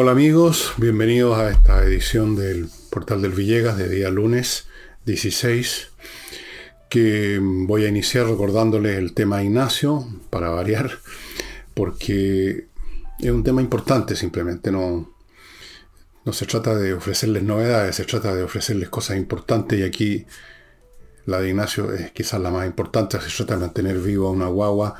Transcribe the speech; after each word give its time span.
Hola 0.00 0.12
amigos, 0.12 0.74
bienvenidos 0.76 1.36
a 1.38 1.50
esta 1.50 1.84
edición 1.84 2.36
del 2.36 2.68
Portal 2.88 3.20
del 3.20 3.32
Villegas 3.32 3.76
de 3.76 3.88
día 3.88 4.10
lunes 4.10 4.68
16, 5.06 5.88
que 6.88 7.40
voy 7.42 7.84
a 7.84 7.88
iniciar 7.88 8.28
recordándoles 8.28 8.96
el 8.96 9.12
tema 9.12 9.42
Ignacio, 9.42 10.06
para 10.30 10.50
variar, 10.50 11.00
porque 11.74 12.68
es 13.18 13.30
un 13.32 13.42
tema 13.42 13.60
importante 13.60 14.14
simplemente, 14.14 14.70
no, 14.70 15.12
no 16.24 16.32
se 16.32 16.46
trata 16.46 16.76
de 16.76 16.92
ofrecerles 16.92 17.42
novedades, 17.42 17.96
se 17.96 18.04
trata 18.04 18.36
de 18.36 18.44
ofrecerles 18.44 18.90
cosas 18.90 19.16
importantes 19.16 19.80
y 19.80 19.82
aquí 19.82 20.26
la 21.26 21.40
de 21.40 21.48
Ignacio 21.48 21.92
es 21.92 22.12
quizás 22.12 22.40
la 22.40 22.52
más 22.52 22.66
importante, 22.66 23.20
se 23.20 23.36
trata 23.36 23.54
de 23.54 23.62
mantener 23.62 23.98
vivo 23.98 24.28
a 24.28 24.30
una 24.30 24.46
guagua 24.46 24.94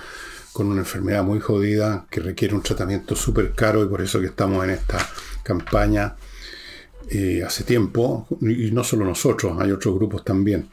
con 0.58 0.66
una 0.66 0.80
enfermedad 0.80 1.22
muy 1.22 1.38
jodida 1.38 2.04
que 2.10 2.18
requiere 2.18 2.52
un 2.52 2.64
tratamiento 2.64 3.14
súper 3.14 3.52
caro 3.52 3.84
y 3.84 3.86
por 3.86 4.02
eso 4.02 4.18
que 4.18 4.26
estamos 4.26 4.64
en 4.64 4.70
esta 4.70 4.98
campaña 5.44 6.16
eh, 7.08 7.44
hace 7.46 7.62
tiempo, 7.62 8.26
y 8.40 8.72
no 8.72 8.82
solo 8.82 9.04
nosotros, 9.04 9.56
hay 9.60 9.70
otros 9.70 9.94
grupos 9.94 10.24
también. 10.24 10.68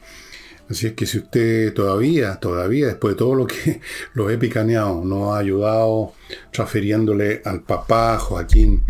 Así 0.68 0.88
es 0.88 0.94
que 0.94 1.06
si 1.06 1.18
usted 1.18 1.72
todavía, 1.72 2.34
todavía, 2.40 2.88
después 2.88 3.14
de 3.14 3.18
todo 3.18 3.36
lo 3.36 3.46
que 3.46 3.80
lo 4.14 4.28
he 4.28 4.36
picaneado, 4.38 5.04
no 5.04 5.32
ha 5.32 5.38
ayudado 5.38 6.14
transfiriéndole 6.50 7.42
al 7.44 7.62
papá 7.62 8.18
Joaquín 8.18 8.82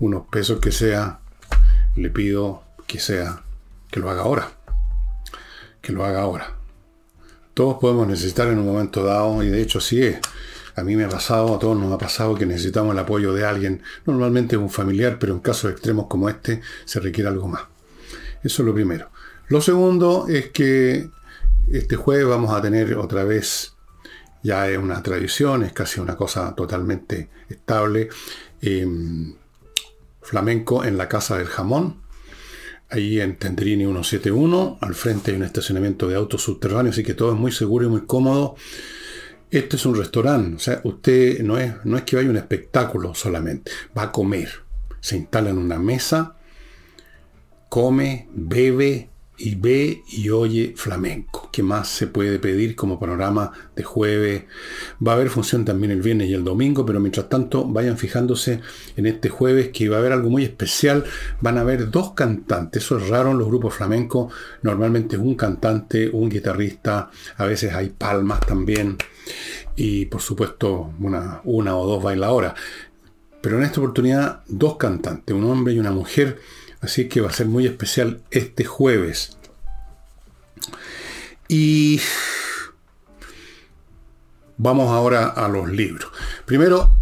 unos 0.00 0.28
pesos 0.28 0.60
que 0.60 0.72
sea, 0.72 1.20
le 1.94 2.08
pido 2.08 2.62
que 2.86 2.98
sea, 2.98 3.42
que 3.90 4.00
lo 4.00 4.08
haga 4.08 4.22
ahora. 4.22 4.50
Que 5.82 5.92
lo 5.92 6.06
haga 6.06 6.22
ahora. 6.22 6.57
Todos 7.58 7.78
podemos 7.80 8.06
necesitar 8.06 8.46
en 8.46 8.60
un 8.60 8.66
momento 8.66 9.02
dado, 9.02 9.42
y 9.42 9.48
de 9.48 9.60
hecho 9.60 9.80
sí 9.80 10.00
es. 10.00 10.20
A 10.76 10.84
mí 10.84 10.94
me 10.94 11.06
ha 11.06 11.08
pasado, 11.08 11.56
a 11.56 11.58
todos 11.58 11.76
nos 11.76 11.92
ha 11.92 11.98
pasado 11.98 12.36
que 12.36 12.46
necesitamos 12.46 12.92
el 12.92 13.00
apoyo 13.00 13.34
de 13.34 13.44
alguien, 13.44 13.82
normalmente 14.06 14.56
un 14.56 14.70
familiar, 14.70 15.18
pero 15.18 15.32
en 15.32 15.40
casos 15.40 15.72
extremos 15.72 16.06
como 16.06 16.28
este 16.28 16.60
se 16.84 17.00
requiere 17.00 17.28
algo 17.28 17.48
más. 17.48 17.62
Eso 18.44 18.62
es 18.62 18.66
lo 18.68 18.72
primero. 18.72 19.10
Lo 19.48 19.60
segundo 19.60 20.26
es 20.28 20.50
que 20.50 21.10
este 21.72 21.96
jueves 21.96 22.28
vamos 22.28 22.54
a 22.54 22.62
tener 22.62 22.94
otra 22.94 23.24
vez, 23.24 23.74
ya 24.44 24.70
es 24.70 24.78
una 24.78 25.02
tradición, 25.02 25.64
es 25.64 25.72
casi 25.72 25.98
una 25.98 26.14
cosa 26.14 26.54
totalmente 26.54 27.28
estable, 27.48 28.08
em, 28.60 29.34
flamenco 30.22 30.84
en 30.84 30.96
la 30.96 31.08
Casa 31.08 31.36
del 31.36 31.48
Jamón 31.48 32.07
ahí 32.90 33.20
en 33.20 33.36
Tendrini 33.36 33.84
171, 33.84 34.78
al 34.80 34.94
frente 34.94 35.30
hay 35.30 35.36
un 35.36 35.42
estacionamiento 35.44 36.08
de 36.08 36.16
autos 36.16 36.42
subterráneos, 36.42 36.94
así 36.94 37.02
que 37.02 37.14
todo 37.14 37.32
es 37.32 37.38
muy 37.38 37.52
seguro 37.52 37.86
y 37.86 37.88
muy 37.88 38.06
cómodo. 38.06 38.56
Este 39.50 39.76
es 39.76 39.86
un 39.86 39.96
restaurante, 39.96 40.56
o 40.56 40.58
sea, 40.58 40.80
usted 40.84 41.40
no 41.42 41.58
es, 41.58 41.72
no 41.84 41.96
es 41.96 42.02
que 42.04 42.16
vaya 42.16 42.28
un 42.28 42.36
espectáculo 42.36 43.14
solamente, 43.14 43.70
va 43.96 44.04
a 44.04 44.12
comer. 44.12 44.50
Se 45.00 45.16
instala 45.16 45.50
en 45.50 45.58
una 45.58 45.78
mesa, 45.78 46.36
come, 47.68 48.28
bebe, 48.32 49.08
y 49.38 49.54
ve 49.54 50.02
y 50.08 50.30
oye 50.30 50.74
flamenco. 50.76 51.48
¿Qué 51.52 51.62
más 51.62 51.88
se 51.88 52.06
puede 52.08 52.38
pedir 52.38 52.74
como 52.74 52.98
panorama 52.98 53.52
de 53.74 53.84
jueves? 53.84 54.44
Va 55.04 55.12
a 55.12 55.14
haber 55.14 55.30
función 55.30 55.64
también 55.64 55.92
el 55.92 56.02
viernes 56.02 56.28
y 56.28 56.34
el 56.34 56.44
domingo, 56.44 56.84
pero 56.84 57.00
mientras 57.00 57.28
tanto 57.28 57.64
vayan 57.64 57.96
fijándose 57.96 58.60
en 58.96 59.06
este 59.06 59.28
jueves 59.28 59.68
que 59.68 59.88
va 59.88 59.96
a 59.96 59.98
haber 60.00 60.12
algo 60.12 60.30
muy 60.30 60.44
especial. 60.44 61.04
Van 61.40 61.56
a 61.56 61.62
haber 61.62 61.90
dos 61.90 62.12
cantantes, 62.12 62.84
eso 62.84 62.98
es 62.98 63.08
raro 63.08 63.30
en 63.30 63.38
los 63.38 63.48
grupos 63.48 63.74
flamencos. 63.74 64.32
Normalmente 64.62 65.16
un 65.16 65.36
cantante, 65.36 66.10
un 66.10 66.28
guitarrista, 66.28 67.10
a 67.36 67.44
veces 67.44 67.72
hay 67.72 67.90
palmas 67.90 68.40
también 68.40 68.96
y 69.76 70.06
por 70.06 70.20
supuesto 70.20 70.92
una, 71.00 71.40
una 71.44 71.76
o 71.76 71.86
dos 71.86 72.02
bailadoras. 72.02 72.54
Pero 73.40 73.58
en 73.58 73.64
esta 73.64 73.80
oportunidad 73.80 74.42
dos 74.48 74.76
cantantes, 74.76 75.34
un 75.34 75.44
hombre 75.44 75.74
y 75.74 75.78
una 75.78 75.92
mujer 75.92 76.38
Así 76.80 77.08
que 77.08 77.20
va 77.20 77.30
a 77.30 77.32
ser 77.32 77.46
muy 77.46 77.66
especial 77.66 78.22
este 78.30 78.64
jueves. 78.64 79.36
Y 81.48 82.00
vamos 84.56 84.90
ahora 84.90 85.26
a 85.28 85.48
los 85.48 85.68
libros. 85.70 86.10
Primero, 86.44 86.92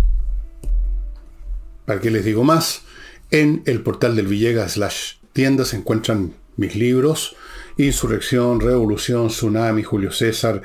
para 1.84 2.00
que 2.00 2.10
les 2.10 2.25
digo 2.25 2.44
más, 2.44 2.82
en 3.31 3.62
el 3.66 3.82
portal 3.82 4.16
del 4.16 4.28
Villegas 4.28 4.72
slash 4.72 5.14
tienda 5.32 5.64
se 5.64 5.76
encuentran 5.76 6.34
mis 6.56 6.75
libros 6.76 7.37
Insurrección, 7.78 8.60
Revolución, 8.60 9.28
Tsunami, 9.28 9.82
Julio 9.82 10.10
César, 10.10 10.62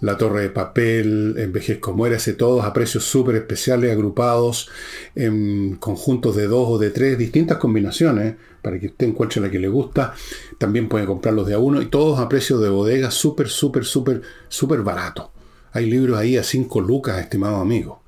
La 0.00 0.16
Torre 0.16 0.42
de 0.42 0.50
Papel, 0.50 1.34
Envejezco, 1.36 1.92
Muérase, 1.92 2.32
todos 2.32 2.64
a 2.64 2.72
precios 2.72 3.04
súper 3.04 3.36
especiales, 3.36 3.92
agrupados 3.92 4.70
en 5.14 5.76
conjuntos 5.76 6.36
de 6.36 6.46
dos 6.46 6.66
o 6.68 6.78
de 6.78 6.90
tres, 6.90 7.18
distintas 7.18 7.58
combinaciones, 7.58 8.36
para 8.62 8.80
que 8.80 8.86
usted 8.86 9.08
encuentre 9.08 9.42
la 9.42 9.50
que 9.50 9.58
le 9.58 9.68
gusta. 9.68 10.14
También 10.58 10.88
puede 10.88 11.04
comprarlos 11.04 11.46
de 11.46 11.54
a 11.54 11.58
uno 11.58 11.82
y 11.82 11.86
todos 11.86 12.18
a 12.18 12.28
precios 12.28 12.62
de 12.62 12.70
bodega, 12.70 13.10
súper, 13.10 13.48
súper, 13.48 13.84
súper, 13.84 14.22
súper 14.48 14.80
barato. 14.80 15.32
Hay 15.72 15.90
libros 15.90 16.16
ahí 16.16 16.36
a 16.38 16.42
5 16.42 16.80
lucas, 16.80 17.20
estimado 17.20 17.56
amigo. 17.56 18.02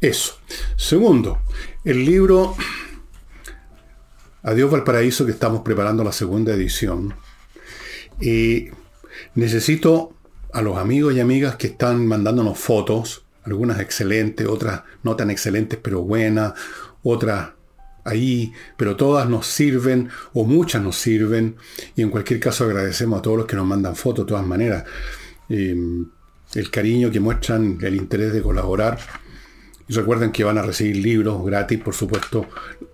Eso. 0.00 0.38
Segundo, 0.76 1.38
el 1.84 2.04
libro 2.04 2.54
Adiós 4.42 4.70
Valparaíso, 4.70 5.26
que 5.26 5.32
estamos 5.32 5.62
preparando 5.62 6.04
la 6.04 6.12
segunda 6.12 6.54
edición. 6.54 7.14
Y 8.20 8.68
necesito 9.34 10.14
a 10.52 10.62
los 10.62 10.78
amigos 10.78 11.14
y 11.14 11.20
amigas 11.20 11.56
que 11.56 11.66
están 11.68 12.06
mandándonos 12.06 12.58
fotos, 12.58 13.24
algunas 13.44 13.80
excelentes, 13.80 14.46
otras 14.46 14.82
no 15.02 15.16
tan 15.16 15.30
excelentes, 15.30 15.78
pero 15.82 16.02
buenas, 16.02 16.54
otras 17.02 17.50
ahí, 18.04 18.52
pero 18.76 18.96
todas 18.96 19.28
nos 19.28 19.46
sirven 19.46 20.08
o 20.32 20.44
muchas 20.44 20.82
nos 20.82 20.96
sirven. 20.96 21.56
Y 21.96 22.02
en 22.02 22.10
cualquier 22.10 22.38
caso 22.38 22.64
agradecemos 22.64 23.18
a 23.18 23.22
todos 23.22 23.38
los 23.38 23.46
que 23.46 23.56
nos 23.56 23.66
mandan 23.66 23.96
fotos 23.96 24.24
de 24.24 24.28
todas 24.28 24.46
maneras. 24.46 24.84
Em, 25.48 26.06
el 26.54 26.70
cariño 26.70 27.10
que 27.10 27.18
muestran, 27.20 27.78
el 27.82 27.96
interés 27.96 28.32
de 28.32 28.40
colaborar. 28.40 28.98
Y 29.88 29.94
recuerden 29.94 30.32
que 30.32 30.44
van 30.44 30.58
a 30.58 30.62
recibir 30.62 30.96
libros 30.96 31.44
gratis, 31.44 31.80
por 31.80 31.94
supuesto, 31.94 32.46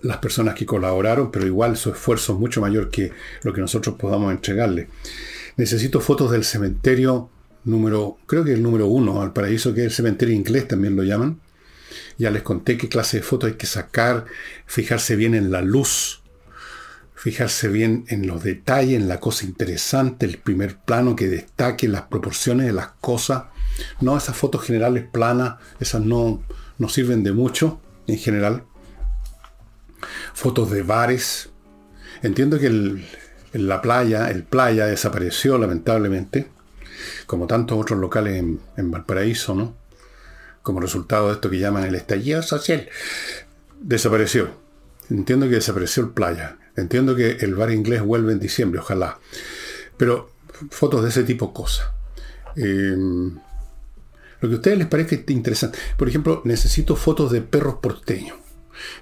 las 0.03 0.19
personas 0.19 0.55
que 0.55 0.65
colaboraron, 0.65 1.31
pero 1.31 1.47
igual 1.47 1.77
su 1.77 1.91
esfuerzo 1.91 2.34
es 2.34 2.38
mucho 2.38 2.60
mayor 2.60 2.88
que 2.88 3.12
lo 3.43 3.53
que 3.53 3.60
nosotros 3.60 3.97
podamos 3.97 4.32
entregarle. 4.32 4.88
Necesito 5.56 6.00
fotos 6.00 6.31
del 6.31 6.44
cementerio 6.44 7.31
número, 7.65 8.19
creo 8.27 8.44
que 8.44 8.53
el 8.53 8.62
número 8.62 8.87
uno, 8.87 9.22
al 9.22 9.32
paraíso, 9.32 9.75
que 9.75 9.81
es 9.81 9.87
el 9.87 9.93
cementerio 9.93 10.34
inglés, 10.34 10.69
también 10.69 10.94
lo 10.94 11.03
llaman. 11.03 11.41
Ya 12.19 12.31
les 12.31 12.43
conté 12.43 12.77
qué 12.77 12.88
clase 12.88 13.19
de 13.19 13.22
fotos 13.22 13.50
hay 13.50 13.56
que 13.56 13.66
sacar, 13.66 14.26
fijarse 14.66 15.16
bien 15.16 15.34
en 15.34 15.50
la 15.50 15.62
luz, 15.62 16.22
fijarse 17.15 17.69
bien 17.69 18.05
en 18.09 18.26
los 18.26 18.44
detalles, 18.44 19.00
en 19.00 19.09
la 19.09 19.19
cosa 19.19 19.47
interesante, 19.47 20.26
el 20.26 20.38
primer 20.38 20.76
plano 20.76 21.16
que 21.16 21.28
destaque 21.28 21.88
las 21.88 22.03
proporciones 22.03 22.66
de 22.66 22.72
las 22.72 22.88
cosas. 23.00 23.44
No 24.00 24.16
esas 24.16 24.37
fotos 24.37 24.62
generales 24.62 25.05
planas, 25.11 25.56
esas 25.81 26.03
no, 26.03 26.43
no 26.78 26.88
sirven 26.88 27.22
de 27.22 27.32
mucho 27.32 27.80
en 28.06 28.18
general. 28.18 28.64
Fotos 30.34 30.70
de 30.70 30.82
bares. 30.82 31.50
Entiendo 32.22 32.58
que 32.58 32.66
en 32.66 33.04
la 33.68 33.80
playa, 33.80 34.30
el 34.30 34.44
playa 34.44 34.86
desapareció 34.86 35.58
lamentablemente, 35.58 36.48
como 37.26 37.46
tantos 37.46 37.78
otros 37.78 37.98
locales 37.98 38.42
en, 38.76 38.90
Valparaíso, 38.90 39.54
¿no? 39.54 39.76
Como 40.62 40.80
resultado 40.80 41.28
de 41.28 41.34
esto 41.34 41.50
que 41.50 41.58
llaman 41.58 41.84
el 41.84 41.94
estallido 41.94 42.42
social. 42.42 42.88
Desapareció. 43.80 44.50
Entiendo 45.10 45.48
que 45.48 45.56
desapareció 45.56 46.02
el 46.02 46.10
playa. 46.10 46.56
Entiendo 46.76 47.14
que 47.14 47.32
el 47.40 47.54
bar 47.54 47.70
inglés 47.70 48.02
vuelve 48.02 48.32
en 48.32 48.40
diciembre, 48.40 48.80
ojalá. 48.80 49.18
Pero 49.96 50.30
fotos 50.70 51.02
de 51.02 51.10
ese 51.10 51.22
tipo, 51.22 51.52
cosas. 51.52 51.88
Eh, 52.56 52.96
lo 54.44 54.50
que 54.50 54.55
a 54.56 54.58
ustedes 54.58 54.79
les 54.79 54.87
parezca 54.87 55.17
interesante. 55.32 55.79
Por 55.96 56.08
ejemplo, 56.08 56.43
necesito 56.44 56.96
fotos 56.96 57.32
de 57.32 57.41
perros 57.41 57.76
porteños. 57.81 58.37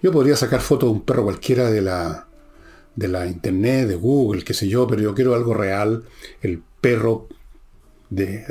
Yo 0.02 0.12
podría 0.12 0.36
sacar 0.36 0.60
fotos 0.60 0.88
de 0.88 0.92
un 0.92 1.02
perro 1.02 1.24
cualquiera 1.24 1.68
de 1.68 1.82
la, 1.82 2.28
de 2.94 3.08
la 3.08 3.26
internet, 3.26 3.88
de 3.88 3.96
Google, 3.96 4.44
qué 4.44 4.54
sé 4.54 4.68
yo, 4.68 4.86
pero 4.86 5.02
yo 5.02 5.14
quiero 5.14 5.34
algo 5.34 5.52
real. 5.52 6.04
El 6.42 6.62
perro 6.80 7.28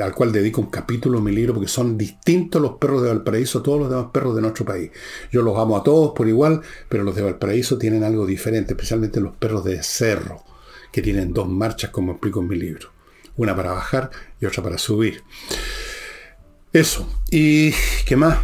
al 0.03 0.15
cual 0.15 0.31
dedico 0.31 0.59
un 0.59 0.71
capítulo 0.71 1.19
en 1.19 1.23
mi 1.23 1.31
libro, 1.31 1.53
porque 1.53 1.69
son 1.69 1.97
distintos 1.97 2.61
los 2.61 2.73
perros 2.73 3.03
de 3.03 3.09
Valparaíso 3.09 3.59
a 3.59 3.63
todos 3.63 3.79
los 3.79 3.89
demás 3.89 4.07
perros 4.11 4.35
de 4.35 4.41
nuestro 4.41 4.65
país. 4.65 4.91
Yo 5.31 5.43
los 5.43 5.57
amo 5.57 5.77
a 5.77 5.83
todos 5.83 6.13
por 6.13 6.27
igual, 6.27 6.61
pero 6.89 7.03
los 7.03 7.15
de 7.15 7.21
Valparaíso 7.21 7.77
tienen 7.77 8.03
algo 8.03 8.25
diferente, 8.25 8.73
especialmente 8.73 9.21
los 9.21 9.35
perros 9.35 9.63
de 9.63 9.81
cerro, 9.83 10.43
que 10.91 11.01
tienen 11.01 11.31
dos 11.31 11.47
marchas, 11.47 11.91
como 11.91 12.13
explico 12.13 12.41
en 12.41 12.47
mi 12.47 12.55
libro. 12.57 12.89
Una 13.37 13.55
para 13.55 13.71
bajar 13.71 14.09
y 14.41 14.45
otra 14.45 14.63
para 14.63 14.77
subir. 14.77 15.23
Eso. 16.73 17.07
¿Y 17.29 17.71
qué 18.05 18.15
más? 18.15 18.37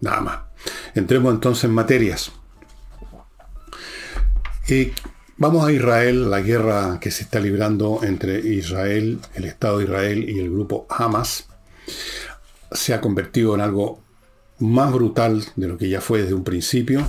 Nada 0.00 0.20
más. 0.20 0.38
Entremos 0.94 1.34
entonces 1.34 1.64
en 1.64 1.72
materias. 1.72 2.32
Y 4.66 4.92
vamos 5.36 5.66
a 5.66 5.72
Israel, 5.72 6.30
la 6.30 6.40
guerra 6.40 6.98
que 7.00 7.10
se 7.10 7.24
está 7.24 7.38
librando 7.38 8.00
entre 8.02 8.38
Israel, 8.38 9.20
el 9.34 9.44
Estado 9.44 9.78
de 9.78 9.84
Israel 9.84 10.28
y 10.28 10.38
el 10.38 10.50
grupo 10.50 10.86
Hamas, 10.88 11.48
se 12.72 12.94
ha 12.94 13.00
convertido 13.00 13.54
en 13.54 13.60
algo 13.60 14.00
más 14.58 14.92
brutal 14.92 15.44
de 15.56 15.68
lo 15.68 15.76
que 15.76 15.88
ya 15.88 16.00
fue 16.00 16.22
desde 16.22 16.34
un 16.34 16.44
principio, 16.44 17.06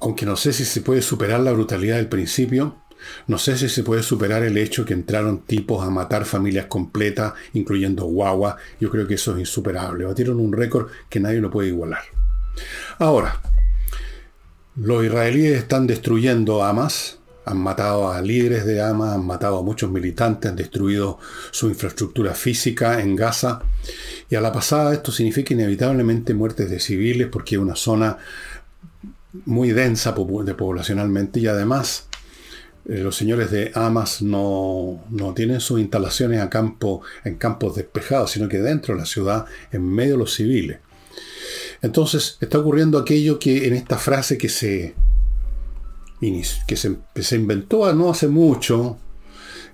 aunque 0.00 0.26
no 0.26 0.36
sé 0.36 0.52
si 0.52 0.64
se 0.64 0.80
puede 0.80 1.00
superar 1.00 1.40
la 1.40 1.52
brutalidad 1.52 1.96
del 1.96 2.08
principio, 2.08 2.83
no 3.26 3.38
sé 3.38 3.56
si 3.56 3.68
se 3.68 3.82
puede 3.82 4.02
superar 4.02 4.42
el 4.42 4.56
hecho 4.56 4.84
que 4.84 4.94
entraron 4.94 5.40
tipos 5.40 5.84
a 5.84 5.90
matar 5.90 6.24
familias 6.24 6.66
completas, 6.66 7.34
incluyendo 7.52 8.04
guagua. 8.04 8.56
Yo 8.80 8.90
creo 8.90 9.06
que 9.06 9.14
eso 9.14 9.32
es 9.32 9.40
insuperable. 9.40 10.04
Batieron 10.04 10.40
un 10.40 10.52
récord 10.52 10.88
que 11.08 11.20
nadie 11.20 11.40
lo 11.40 11.50
puede 11.50 11.68
igualar. 11.68 12.02
Ahora, 12.98 13.40
los 14.76 15.04
israelíes 15.04 15.58
están 15.58 15.86
destruyendo 15.86 16.64
Hamas, 16.64 17.18
han 17.46 17.58
matado 17.58 18.10
a 18.10 18.20
líderes 18.22 18.64
de 18.64 18.80
Hamas, 18.80 19.14
han 19.14 19.26
matado 19.26 19.58
a 19.58 19.62
muchos 19.62 19.90
militantes, 19.90 20.50
han 20.50 20.56
destruido 20.56 21.18
su 21.50 21.68
infraestructura 21.68 22.34
física 22.34 23.00
en 23.00 23.16
Gaza. 23.16 23.60
Y 24.30 24.34
a 24.34 24.40
la 24.40 24.52
pasada 24.52 24.94
esto 24.94 25.12
significa 25.12 25.54
inevitablemente 25.54 26.34
muertes 26.34 26.70
de 26.70 26.80
civiles 26.80 27.28
porque 27.30 27.56
es 27.56 27.60
una 27.60 27.76
zona 27.76 28.18
muy 29.46 29.72
densa 29.72 30.14
poblacionalmente 30.14 31.40
y 31.40 31.46
además 31.48 32.08
eh, 32.86 32.98
los 32.98 33.16
señores 33.16 33.50
de 33.50 33.70
Hamas 33.74 34.20
no, 34.20 35.00
tienen 35.34 35.60
sus 35.60 35.80
instalaciones 35.80 36.40
a 36.40 36.50
campo, 36.50 37.02
en 37.24 37.36
campos 37.36 37.76
despejados, 37.76 38.32
sino 38.32 38.48
que 38.48 38.58
dentro 38.58 38.94
de 38.94 39.00
la 39.00 39.06
ciudad, 39.06 39.46
en 39.72 39.82
medio 39.82 40.12
de 40.12 40.18
los 40.18 40.34
civiles. 40.34 40.78
Entonces 41.82 42.38
está 42.40 42.58
ocurriendo 42.58 42.98
aquello 42.98 43.38
que 43.38 43.66
en 43.66 43.74
esta 43.74 43.98
frase 43.98 44.38
que 44.38 44.48
se, 44.48 44.94
que 46.20 46.76
se, 46.76 46.96
que 47.14 47.22
se 47.22 47.36
inventó 47.36 47.92
no 47.92 48.10
hace 48.10 48.28
mucho 48.28 48.98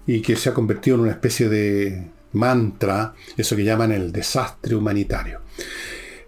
y 0.07 0.21
que 0.21 0.37
se 0.37 0.49
ha 0.49 0.55
convertido 0.55 0.97
en 0.97 1.03
una 1.03 1.13
especie 1.13 1.49
de 1.49 2.11
mantra, 2.33 3.15
eso 3.37 3.57
que 3.57 3.65
llaman 3.65 3.93
el 3.93 4.13
desastre 4.13 4.75
humanitario. 4.75 5.41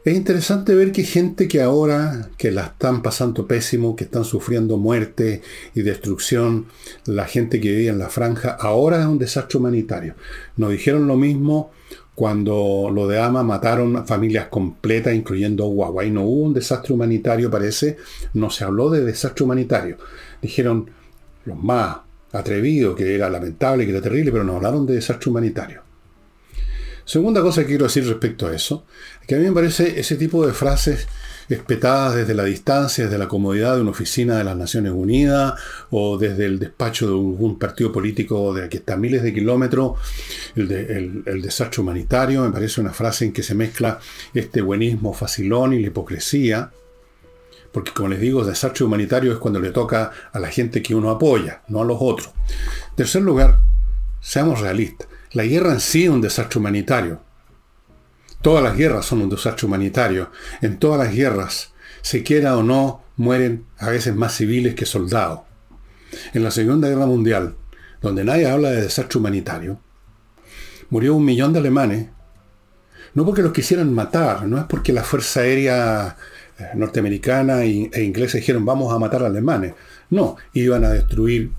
Es 0.05 0.17
interesante 0.17 0.75
ver 0.75 0.91
que 0.91 1.05
gente 1.05 1.47
que 1.47 1.63
ahora, 1.63 2.29
que 2.37 2.51
la 2.51 2.63
están 2.63 3.03
pasando 3.03 3.47
pésimo, 3.47 3.95
que 3.95 4.03
están 4.03 4.25
sufriendo 4.25 4.77
muerte 4.77 5.43
y 5.77 5.83
destrucción, 5.83 6.67
la 7.07 7.27
gente 7.27 7.61
que 7.61 7.71
vivía 7.71 7.93
en 7.93 8.01
la 8.01 8.09
franja, 8.09 8.51
ahora 8.59 9.01
es 9.01 9.07
un 9.07 9.19
desastre 9.19 9.59
humanitario. 9.59 10.17
Nos 10.57 10.73
dijeron 10.73 11.07
lo 11.07 11.17
mismo 11.17 11.71
cuando 12.17 12.91
lo 12.93 13.07
de 13.07 13.21
Ama 13.21 13.45
mataron 13.45 14.05
familias 14.05 14.49
completas, 14.49 15.15
incluyendo 15.15 15.67
Huawei. 15.67 16.11
No 16.11 16.23
hubo 16.25 16.47
un 16.47 16.55
desastre 16.55 16.93
humanitario, 16.93 17.49
parece. 17.49 17.97
No 18.35 18.51
se 18.51 18.65
habló 18.65 18.91
de 18.91 19.05
desastre 19.05 19.45
humanitario. 19.45 19.99
Dijeron 20.41 20.91
los 21.45 21.63
más 21.63 21.99
atrevidos 22.33 22.97
que 22.97 23.15
era 23.15 23.31
lamentable, 23.31 23.85
que 23.85 23.93
era 23.93 24.03
terrible, 24.03 24.33
pero 24.33 24.43
no 24.43 24.57
hablaron 24.57 24.85
de 24.85 24.95
desastre 24.95 25.31
humanitario. 25.31 25.92
Segunda 27.05 27.43
cosa 27.43 27.63
que 27.63 27.69
quiero 27.69 27.85
decir 27.85 28.07
respecto 28.07 28.47
a 28.47 28.55
eso, 28.55 28.85
que 29.27 29.35
a 29.35 29.39
mí 29.39 29.45
me 29.45 29.53
parece 29.53 29.99
ese 29.99 30.17
tipo 30.17 30.47
de 30.47 30.53
frases 30.53 31.09
espetadas 31.49 32.15
desde 32.15 32.35
la 32.35 32.45
distancia, 32.45 33.05
desde 33.05 33.19
la 33.19 33.29
comodidad 33.29 33.75
de 33.75 33.83
una 33.83 33.91
oficina 33.91 34.37
de 34.39 34.45
las 34.45 34.57
Naciones 34.57 34.93
Unidas 34.93 35.55
o 35.91 36.17
desde 36.17 36.47
el 36.47 36.59
despacho 36.59 37.09
de 37.09 37.15
un, 37.15 37.59
partido 37.59 37.93
político 37.93 38.55
de 38.55 38.69
que 38.69 38.79
está 38.79 38.97
miles 38.97 39.23
de 39.23 39.35
kilómetros, 39.35 39.99
el, 40.57 41.23
el, 41.27 41.43
desastre 41.43 41.83
humanitario, 41.83 42.43
me 42.43 42.51
parece 42.51 42.81
una 42.81 42.93
frase 42.93 43.27
en 43.27 43.33
que 43.33 43.43
se 43.43 43.55
mezcla 43.55 43.99
este 44.33 44.63
buenismo 44.63 45.13
facilón 45.13 45.75
y 45.75 45.81
la 45.81 45.89
hipocresía, 45.89 46.71
porque 47.73 47.93
como 47.93 48.09
les 48.09 48.21
digo, 48.21 48.45
desastre 48.45 48.85
humanitario 48.85 49.33
es 49.33 49.39
cuando 49.39 49.61
le 49.61 49.71
toca 49.71 50.13
a 50.33 50.39
la 50.39 50.49
gente 50.49 50.83
que 50.83 50.95
uno 50.95 51.11
apoya, 51.11 51.63
no 51.69 51.83
a 51.83 51.85
los 51.85 51.99
otros. 52.01 52.31
Tercer 52.97 53.23
lugar, 53.23 53.61
seamos 54.21 54.61
realistas. 54.61 55.12
La 55.33 55.45
guerra 55.45 55.73
en 55.73 55.81
sí 55.81 56.05
es 56.05 56.11
un 56.11 56.21
desastre 56.21 56.59
humanitario. 56.59 57.21
Todas 58.43 58.63
las 58.63 58.77
guerras 58.77 59.07
son 59.07 59.23
un 59.23 59.31
desastre 59.31 59.67
humanitario. 59.67 60.31
En 60.61 60.79
todas 60.79 60.99
las 60.99 61.15
guerras, 61.15 61.73
se 62.03 62.23
quiera 62.23 62.57
o 62.57 62.63
no, 62.63 63.03
mueren 63.17 63.65
a 63.79 63.89
veces 63.89 64.15
más 64.15 64.37
civiles 64.37 64.75
que 64.75 64.85
soldados. 64.85 65.41
En 66.35 66.45
la 66.45 66.51
Segunda 66.51 66.89
Guerra 66.89 67.07
Mundial, 67.07 67.57
donde 68.03 68.25
nadie 68.25 68.47
habla 68.47 68.71
de 68.71 68.83
desastre 68.83 69.19
humanitario, 69.19 69.81
murió 70.91 71.15
un 71.15 71.25
millón 71.25 71.55
de 71.55 71.61
alemanes, 71.61 72.09
no 73.15 73.25
porque 73.25 73.43
los 73.43 73.53
quisieran 73.53 73.93
matar, 73.95 74.47
no 74.47 74.59
es 74.59 74.65
porque 74.65 74.93
la 74.93 75.05
Fuerza 75.05 75.41
Aérea 75.41 76.17
eh, 76.59 76.65
norteamericana 76.75 77.63
e 77.63 78.03
inglesa 78.03 78.39
dijeron 78.39 78.67
vamos 78.67 78.93
a 78.93 78.99
matar 78.99 79.23
a 79.23 79.27
alemanes. 79.27 79.75
No, 80.11 80.37
iban 80.53 80.85
a 80.85 80.91
destruir 80.91 81.53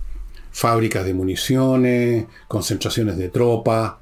fábricas 0.54 1.04
de 1.04 1.14
municiones, 1.14 2.26
concentraciones 2.48 3.18
de 3.18 3.28
tropas, 3.28 3.96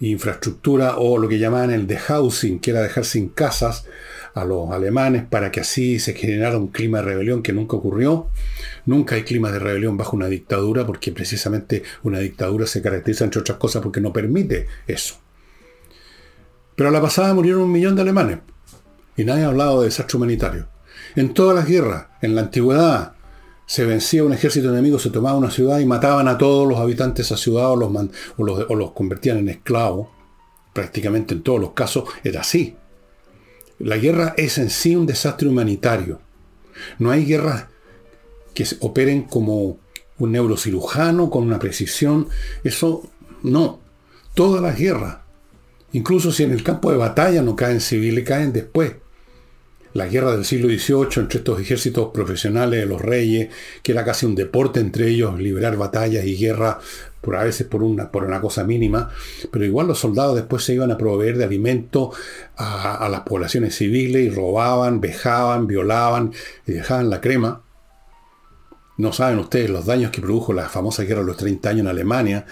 infraestructura 0.00 0.98
o 0.98 1.16
lo 1.16 1.28
que 1.28 1.38
llamaban 1.38 1.70
el 1.70 1.86
de 1.86 1.96
housing, 1.96 2.58
que 2.58 2.72
era 2.72 2.82
dejar 2.82 3.04
sin 3.04 3.28
casas 3.28 3.86
a 4.34 4.44
los 4.44 4.70
alemanes 4.70 5.24
para 5.24 5.50
que 5.50 5.60
así 5.60 5.98
se 5.98 6.12
generara 6.12 6.58
un 6.58 6.68
clima 6.68 6.98
de 6.98 7.04
rebelión 7.04 7.42
que 7.42 7.54
nunca 7.54 7.76
ocurrió. 7.76 8.28
Nunca 8.84 9.14
hay 9.14 9.22
clima 9.22 9.50
de 9.50 9.58
rebelión 9.58 9.96
bajo 9.96 10.16
una 10.16 10.26
dictadura 10.26 10.84
porque 10.84 11.12
precisamente 11.12 11.82
una 12.02 12.18
dictadura 12.18 12.66
se 12.66 12.82
caracteriza 12.82 13.24
entre 13.24 13.40
otras 13.40 13.56
cosas 13.56 13.80
porque 13.80 14.02
no 14.02 14.12
permite 14.12 14.66
eso. 14.86 15.14
Pero 16.74 16.90
a 16.90 16.92
la 16.92 17.00
pasada 17.00 17.32
murieron 17.32 17.62
un 17.62 17.72
millón 17.72 17.94
de 17.94 18.02
alemanes 18.02 18.38
y 19.16 19.24
nadie 19.24 19.44
ha 19.44 19.48
hablado 19.48 19.80
de 19.80 19.86
desastre 19.86 20.18
humanitario. 20.18 20.68
En 21.14 21.32
todas 21.32 21.56
las 21.56 21.66
guerras, 21.66 22.08
en 22.20 22.34
la 22.34 22.42
antigüedad, 22.42 23.15
se 23.66 23.84
vencía 23.84 24.22
un 24.22 24.32
ejército 24.32 24.70
enemigo, 24.70 24.98
se 24.98 25.10
tomaba 25.10 25.36
una 25.36 25.50
ciudad 25.50 25.80
y 25.80 25.86
mataban 25.86 26.28
a 26.28 26.38
todos 26.38 26.68
los 26.68 26.78
habitantes 26.78 27.16
de 27.16 27.34
esa 27.34 27.36
ciudad 27.36 27.72
o 27.72 27.76
los, 27.76 28.92
convertían 28.92 29.38
en 29.38 29.48
esclavos. 29.48 30.08
Prácticamente 30.72 31.34
en 31.34 31.42
todos 31.42 31.60
los 31.60 31.72
casos 31.72 32.04
era 32.22 32.42
así. 32.42 32.76
La 33.78 33.96
guerra 33.96 34.34
es 34.36 34.58
en 34.58 34.70
sí 34.70 34.94
un 34.94 35.06
desastre 35.06 35.48
humanitario. 35.48 36.20
No 36.98 37.10
hay 37.10 37.24
guerras 37.24 37.66
que 38.54 38.66
operen 38.80 39.22
como 39.22 39.78
un 40.18 40.32
neurocirujano 40.32 41.28
con 41.28 41.42
una 41.42 41.58
precisión. 41.58 42.28
Eso 42.62 43.10
no. 43.42 43.80
Todas 44.34 44.62
las 44.62 44.78
guerras, 44.78 45.18
incluso 45.92 46.30
si 46.30 46.44
en 46.44 46.52
el 46.52 46.62
campo 46.62 46.90
de 46.90 46.98
batalla 46.98 47.42
no 47.42 47.56
caen 47.56 47.80
civiles, 47.80 48.24
caen 48.24 48.52
después 48.52 48.96
la 49.96 50.06
guerra 50.06 50.32
del 50.32 50.44
siglo 50.44 50.68
XVIII 50.68 51.22
entre 51.22 51.38
estos 51.38 51.60
ejércitos 51.60 52.10
profesionales 52.12 52.80
de 52.80 52.86
los 52.86 53.00
reyes, 53.00 53.48
que 53.82 53.92
era 53.92 54.04
casi 54.04 54.26
un 54.26 54.34
deporte 54.34 54.80
entre 54.80 55.08
ellos, 55.08 55.38
liberar 55.38 55.76
batallas 55.76 56.24
y 56.24 56.36
guerra, 56.36 56.78
por 57.20 57.36
a 57.36 57.44
veces 57.44 57.66
por 57.66 57.82
una, 57.82 58.12
por 58.12 58.24
una 58.24 58.40
cosa 58.40 58.62
mínima, 58.62 59.10
pero 59.50 59.64
igual 59.64 59.88
los 59.88 59.98
soldados 59.98 60.36
después 60.36 60.62
se 60.62 60.74
iban 60.74 60.92
a 60.92 60.98
proveer 60.98 61.38
de 61.38 61.44
alimento 61.44 62.12
a, 62.56 62.94
a 62.94 63.08
las 63.08 63.22
poblaciones 63.22 63.74
civiles 63.74 64.26
y 64.26 64.30
robaban, 64.30 65.00
vejaban, 65.00 65.66
violaban 65.66 66.32
y 66.66 66.72
dejaban 66.72 67.10
la 67.10 67.20
crema. 67.20 67.62
No 68.98 69.12
saben 69.12 69.38
ustedes 69.38 69.70
los 69.70 69.86
daños 69.86 70.10
que 70.10 70.20
produjo 70.20 70.52
la 70.52 70.68
famosa 70.68 71.02
guerra 71.02 71.20
de 71.20 71.26
los 71.26 71.36
30 71.36 71.68
años 71.68 71.80
en 71.80 71.88
Alemania, 71.88 72.46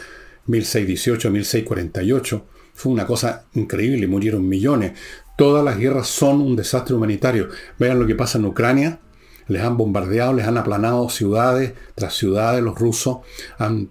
1618-1648. 0.48 2.42
Fue 2.74 2.92
una 2.92 3.06
cosa 3.06 3.44
increíble, 3.54 4.08
murieron 4.08 4.48
millones. 4.48 4.92
Todas 5.36 5.64
las 5.64 5.78
guerras 5.78 6.06
son 6.06 6.40
un 6.40 6.56
desastre 6.56 6.94
humanitario. 6.94 7.48
Vean 7.78 7.98
lo 7.98 8.06
que 8.06 8.14
pasa 8.14 8.38
en 8.38 8.44
Ucrania. 8.44 9.00
Les 9.48 9.62
han 9.62 9.76
bombardeado, 9.76 10.32
les 10.32 10.46
han 10.46 10.56
aplanado 10.56 11.08
ciudades 11.08 11.74
tras 11.94 12.14
ciudades. 12.14 12.62
Los 12.62 12.78
rusos 12.78 13.18
han 13.58 13.90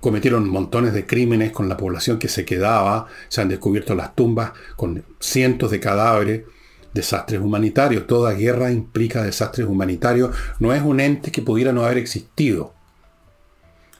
cometieron 0.00 0.48
montones 0.48 0.94
de 0.94 1.06
crímenes 1.06 1.52
con 1.52 1.68
la 1.68 1.76
población 1.76 2.18
que 2.18 2.28
se 2.28 2.44
quedaba. 2.44 3.06
Se 3.28 3.40
han 3.40 3.48
descubierto 3.48 3.94
las 3.94 4.14
tumbas 4.14 4.52
con 4.76 5.04
cientos 5.18 5.70
de 5.70 5.80
cadáveres. 5.80 6.44
Desastres 6.94 7.40
humanitarios. 7.40 8.06
Toda 8.06 8.32
guerra 8.32 8.72
implica 8.72 9.22
desastres 9.22 9.66
humanitarios. 9.66 10.34
No 10.58 10.72
es 10.72 10.82
un 10.82 11.00
ente 11.00 11.30
que 11.30 11.42
pudiera 11.42 11.72
no 11.72 11.84
haber 11.84 11.98
existido. 11.98 12.74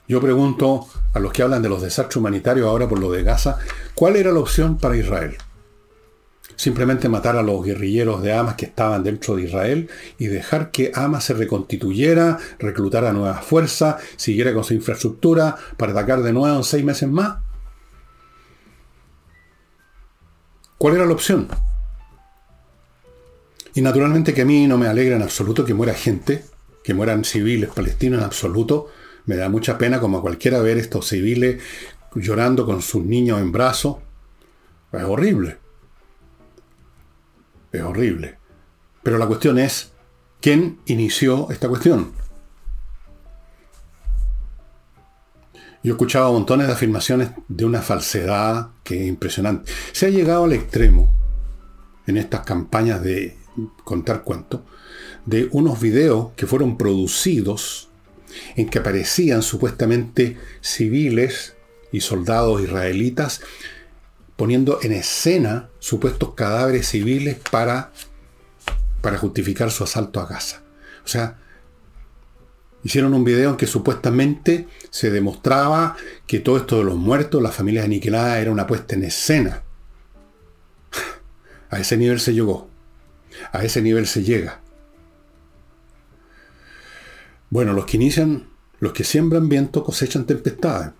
Yo 0.07 0.19
pregunto 0.19 0.87
a 1.13 1.19
los 1.19 1.31
que 1.31 1.43
hablan 1.43 1.61
de 1.61 1.69
los 1.69 1.81
desastres 1.81 2.17
humanitarios 2.17 2.67
ahora 2.67 2.89
por 2.89 2.99
lo 2.99 3.11
de 3.11 3.23
Gaza, 3.23 3.59
¿cuál 3.95 4.17
era 4.17 4.31
la 4.31 4.39
opción 4.39 4.77
para 4.77 4.97
Israel? 4.97 5.37
Simplemente 6.61 7.09
matar 7.09 7.37
a 7.37 7.41
los 7.41 7.65
guerrilleros 7.65 8.21
de 8.21 8.33
Hamas 8.33 8.53
que 8.53 8.65
estaban 8.65 9.03
dentro 9.03 9.35
de 9.35 9.45
Israel 9.45 9.89
y 10.19 10.27
dejar 10.27 10.69
que 10.69 10.91
Hamas 10.93 11.23
se 11.23 11.33
reconstituyera, 11.33 12.37
reclutara 12.59 13.11
nuevas 13.13 13.43
fuerzas, 13.43 13.95
siguiera 14.15 14.53
con 14.53 14.63
su 14.63 14.75
infraestructura 14.75 15.57
para 15.75 15.91
atacar 15.91 16.21
de 16.21 16.31
nuevo 16.31 16.55
en 16.55 16.63
seis 16.63 16.85
meses 16.85 17.09
más. 17.09 17.39
¿Cuál 20.77 20.97
era 20.97 21.07
la 21.07 21.13
opción? 21.13 21.47
Y 23.73 23.81
naturalmente 23.81 24.35
que 24.35 24.43
a 24.43 24.45
mí 24.45 24.67
no 24.67 24.77
me 24.77 24.85
alegra 24.85 25.15
en 25.15 25.23
absoluto 25.23 25.65
que 25.65 25.73
muera 25.73 25.95
gente, 25.95 26.45
que 26.83 26.93
mueran 26.93 27.25
civiles 27.25 27.71
palestinos 27.71 28.19
en 28.19 28.25
absoluto. 28.25 28.91
Me 29.25 29.35
da 29.35 29.49
mucha 29.49 29.79
pena 29.79 29.99
como 29.99 30.19
a 30.19 30.21
cualquiera 30.21 30.59
ver 30.59 30.77
estos 30.77 31.07
civiles 31.07 31.59
llorando 32.13 32.67
con 32.67 32.83
sus 32.83 33.03
niños 33.03 33.41
en 33.41 33.51
brazos. 33.51 33.97
Es 34.93 35.01
horrible. 35.01 35.60
Es 37.71 37.81
horrible. 37.81 38.37
Pero 39.03 39.17
la 39.17 39.27
cuestión 39.27 39.57
es, 39.57 39.91
¿quién 40.41 40.79
inició 40.85 41.49
esta 41.51 41.67
cuestión? 41.67 42.11
Yo 45.83 45.93
he 45.93 45.95
escuchado 45.95 46.31
montones 46.31 46.67
de 46.67 46.73
afirmaciones 46.73 47.31
de 47.47 47.65
una 47.65 47.81
falsedad 47.81 48.69
que 48.83 49.01
es 49.01 49.07
impresionante. 49.07 49.71
Se 49.93 50.05
ha 50.05 50.09
llegado 50.09 50.43
al 50.43 50.53
extremo, 50.53 51.11
en 52.05 52.17
estas 52.17 52.41
campañas 52.41 53.01
de 53.01 53.37
contar 53.83 54.23
cuentos, 54.23 54.61
de 55.25 55.49
unos 55.51 55.79
videos 55.79 56.31
que 56.35 56.45
fueron 56.45 56.77
producidos 56.77 57.89
en 58.55 58.69
que 58.69 58.79
aparecían 58.79 59.41
supuestamente 59.41 60.37
civiles 60.61 61.55
y 61.91 62.01
soldados 62.01 62.61
israelitas 62.61 63.41
poniendo 64.41 64.79
en 64.81 64.91
escena 64.91 65.69
supuestos 65.77 66.33
cadáveres 66.33 66.87
civiles 66.87 67.37
para, 67.51 67.91
para 68.99 69.19
justificar 69.19 69.69
su 69.69 69.83
asalto 69.83 70.19
a 70.19 70.25
Gaza. 70.25 70.63
O 71.05 71.07
sea, 71.07 71.37
hicieron 72.83 73.13
un 73.13 73.23
video 73.23 73.51
en 73.51 73.55
que 73.55 73.67
supuestamente 73.67 74.67
se 74.89 75.11
demostraba 75.11 75.95
que 76.25 76.39
todo 76.39 76.57
esto 76.57 76.79
de 76.79 76.85
los 76.85 76.95
muertos, 76.95 77.39
las 77.39 77.53
familias 77.53 77.85
aniquiladas, 77.85 78.39
era 78.39 78.51
una 78.51 78.65
puesta 78.65 78.95
en 78.95 79.03
escena. 79.03 79.61
A 81.69 81.79
ese 81.79 81.95
nivel 81.95 82.19
se 82.19 82.33
llegó. 82.33 82.67
A 83.51 83.63
ese 83.63 83.83
nivel 83.83 84.07
se 84.07 84.23
llega. 84.23 84.59
Bueno, 87.51 87.73
los 87.73 87.85
que 87.85 87.97
inician, 87.97 88.49
los 88.79 88.93
que 88.93 89.03
siembran 89.03 89.49
viento 89.49 89.83
cosechan 89.83 90.25
tempestades. 90.25 90.93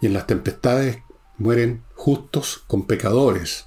Y 0.00 0.06
en 0.06 0.14
las 0.14 0.26
tempestades 0.26 0.98
mueren 1.38 1.84
justos 2.02 2.64
con 2.66 2.88
pecadores. 2.88 3.66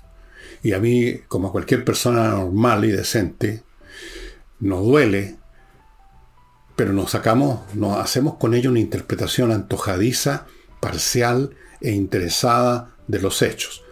Y 0.61 0.73
a 0.73 0.79
mí, 0.79 1.19
como 1.29 1.47
a 1.47 1.51
cualquier 1.53 1.85
persona 1.85 2.31
normal 2.31 2.83
y 2.83 2.91
decente, 2.91 3.63
nos 4.59 4.83
duele, 4.83 5.37
pero 6.75 6.91
nos 6.91 7.11
sacamos, 7.11 7.73
nos 7.75 7.97
hacemos 7.97 8.35
con 8.35 8.53
ello 8.53 8.71
una 8.71 8.81
interpretación 8.81 9.53
antojadiza, 9.53 10.47
parcial 10.81 11.55
e 11.79 11.91
interesada 11.91 12.93
de 13.07 13.21
los 13.21 13.41
hechos. 13.41 13.85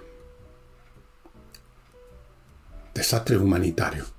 Desastres 2.93 3.39
humanitarios. 3.39 4.11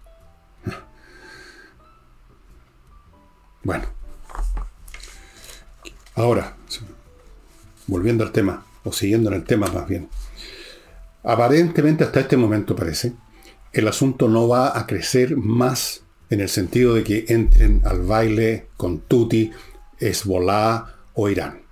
Bueno. 3.63 3.85
Ahora, 6.15 6.57
volviendo 7.87 8.25
al 8.25 8.33
tema, 8.33 8.65
o 8.85 8.93
siguiendo 8.93 9.31
en 9.31 9.37
el 9.37 9.45
tema 9.45 9.67
más 9.69 9.89
bien. 9.89 10.09
Aparentemente 11.23 12.05
hasta 12.05 12.21
este 12.21 12.37
momento 12.37 12.77
parece, 12.77 13.15
el 13.73 13.89
asunto 13.89 14.29
no 14.29 14.47
va 14.47 14.79
a 14.79 14.87
crecer 14.87 15.37
más 15.37 16.03
en 16.31 16.41
el 16.41 16.49
sentido 16.49 16.95
de 16.95 17.03
que 17.03 17.25
entren 17.29 17.83
al 17.85 18.03
baile 18.03 18.69
con 18.77 19.01
Tuti, 19.01 19.51
Hezbollah 19.99 20.85
o 21.15 21.29
Irán. 21.29 21.63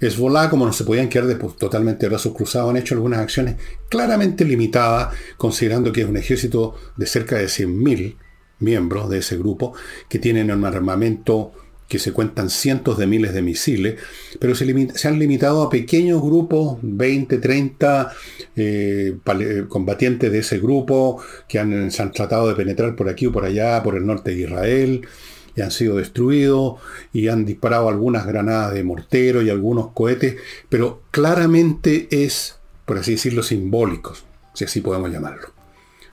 Hezbollah, 0.00 0.48
como 0.48 0.66
no 0.66 0.72
se 0.72 0.84
podían 0.84 1.08
quedar 1.08 1.26
de, 1.26 1.34
totalmente 1.34 2.06
de 2.06 2.08
brazos 2.08 2.34
cruzados, 2.34 2.70
han 2.70 2.76
hecho 2.78 2.94
algunas 2.94 3.20
acciones 3.20 3.56
claramente 3.88 4.44
limitadas, 4.44 5.14
considerando 5.36 5.92
que 5.92 6.02
es 6.02 6.08
un 6.08 6.16
ejército 6.16 6.74
de 6.96 7.06
cerca 7.06 7.36
de 7.36 7.46
100.000 7.46 8.16
miembros 8.60 9.08
de 9.10 9.18
ese 9.18 9.36
grupo, 9.36 9.74
que 10.08 10.18
tienen 10.18 10.50
un 10.50 10.64
armamento 10.64 11.52
que 11.90 11.98
se 11.98 12.12
cuentan 12.12 12.50
cientos 12.50 12.98
de 12.98 13.08
miles 13.08 13.34
de 13.34 13.42
misiles, 13.42 14.00
pero 14.38 14.54
se, 14.54 15.08
han 15.08 15.18
limitado 15.18 15.64
a 15.64 15.70
pequeños 15.70 16.22
grupos, 16.22 16.78
20, 16.82 17.38
30 17.38 18.12
eh, 18.54 19.16
combatientes 19.68 20.30
de 20.30 20.38
ese 20.38 20.60
grupo, 20.60 21.20
que 21.48 21.58
se 21.90 22.02
han 22.02 22.12
tratado 22.12 22.46
de 22.46 22.54
penetrar 22.54 22.94
por 22.94 23.08
aquí 23.08 23.26
o 23.26 23.32
por 23.32 23.44
allá, 23.44 23.82
por 23.82 23.96
el 23.96 24.06
norte 24.06 24.30
de 24.30 24.42
Israel, 24.42 25.08
y 25.56 25.62
han 25.62 25.72
sido 25.72 25.96
destruidos, 25.96 26.74
y 27.12 27.26
han 27.26 27.44
disparado 27.44 27.88
algunas 27.88 28.24
granadas 28.24 28.72
de 28.72 28.84
mortero 28.84 29.42
y 29.42 29.50
algunos 29.50 29.90
cohetes, 29.90 30.36
pero 30.68 31.02
claramente 31.10 32.06
es, 32.12 32.60
por 32.84 32.98
así 32.98 33.12
decirlo, 33.12 33.42
simbólicos, 33.42 34.24
si 34.54 34.64
así 34.64 34.80
podemos 34.80 35.10
llamarlo. 35.10 35.48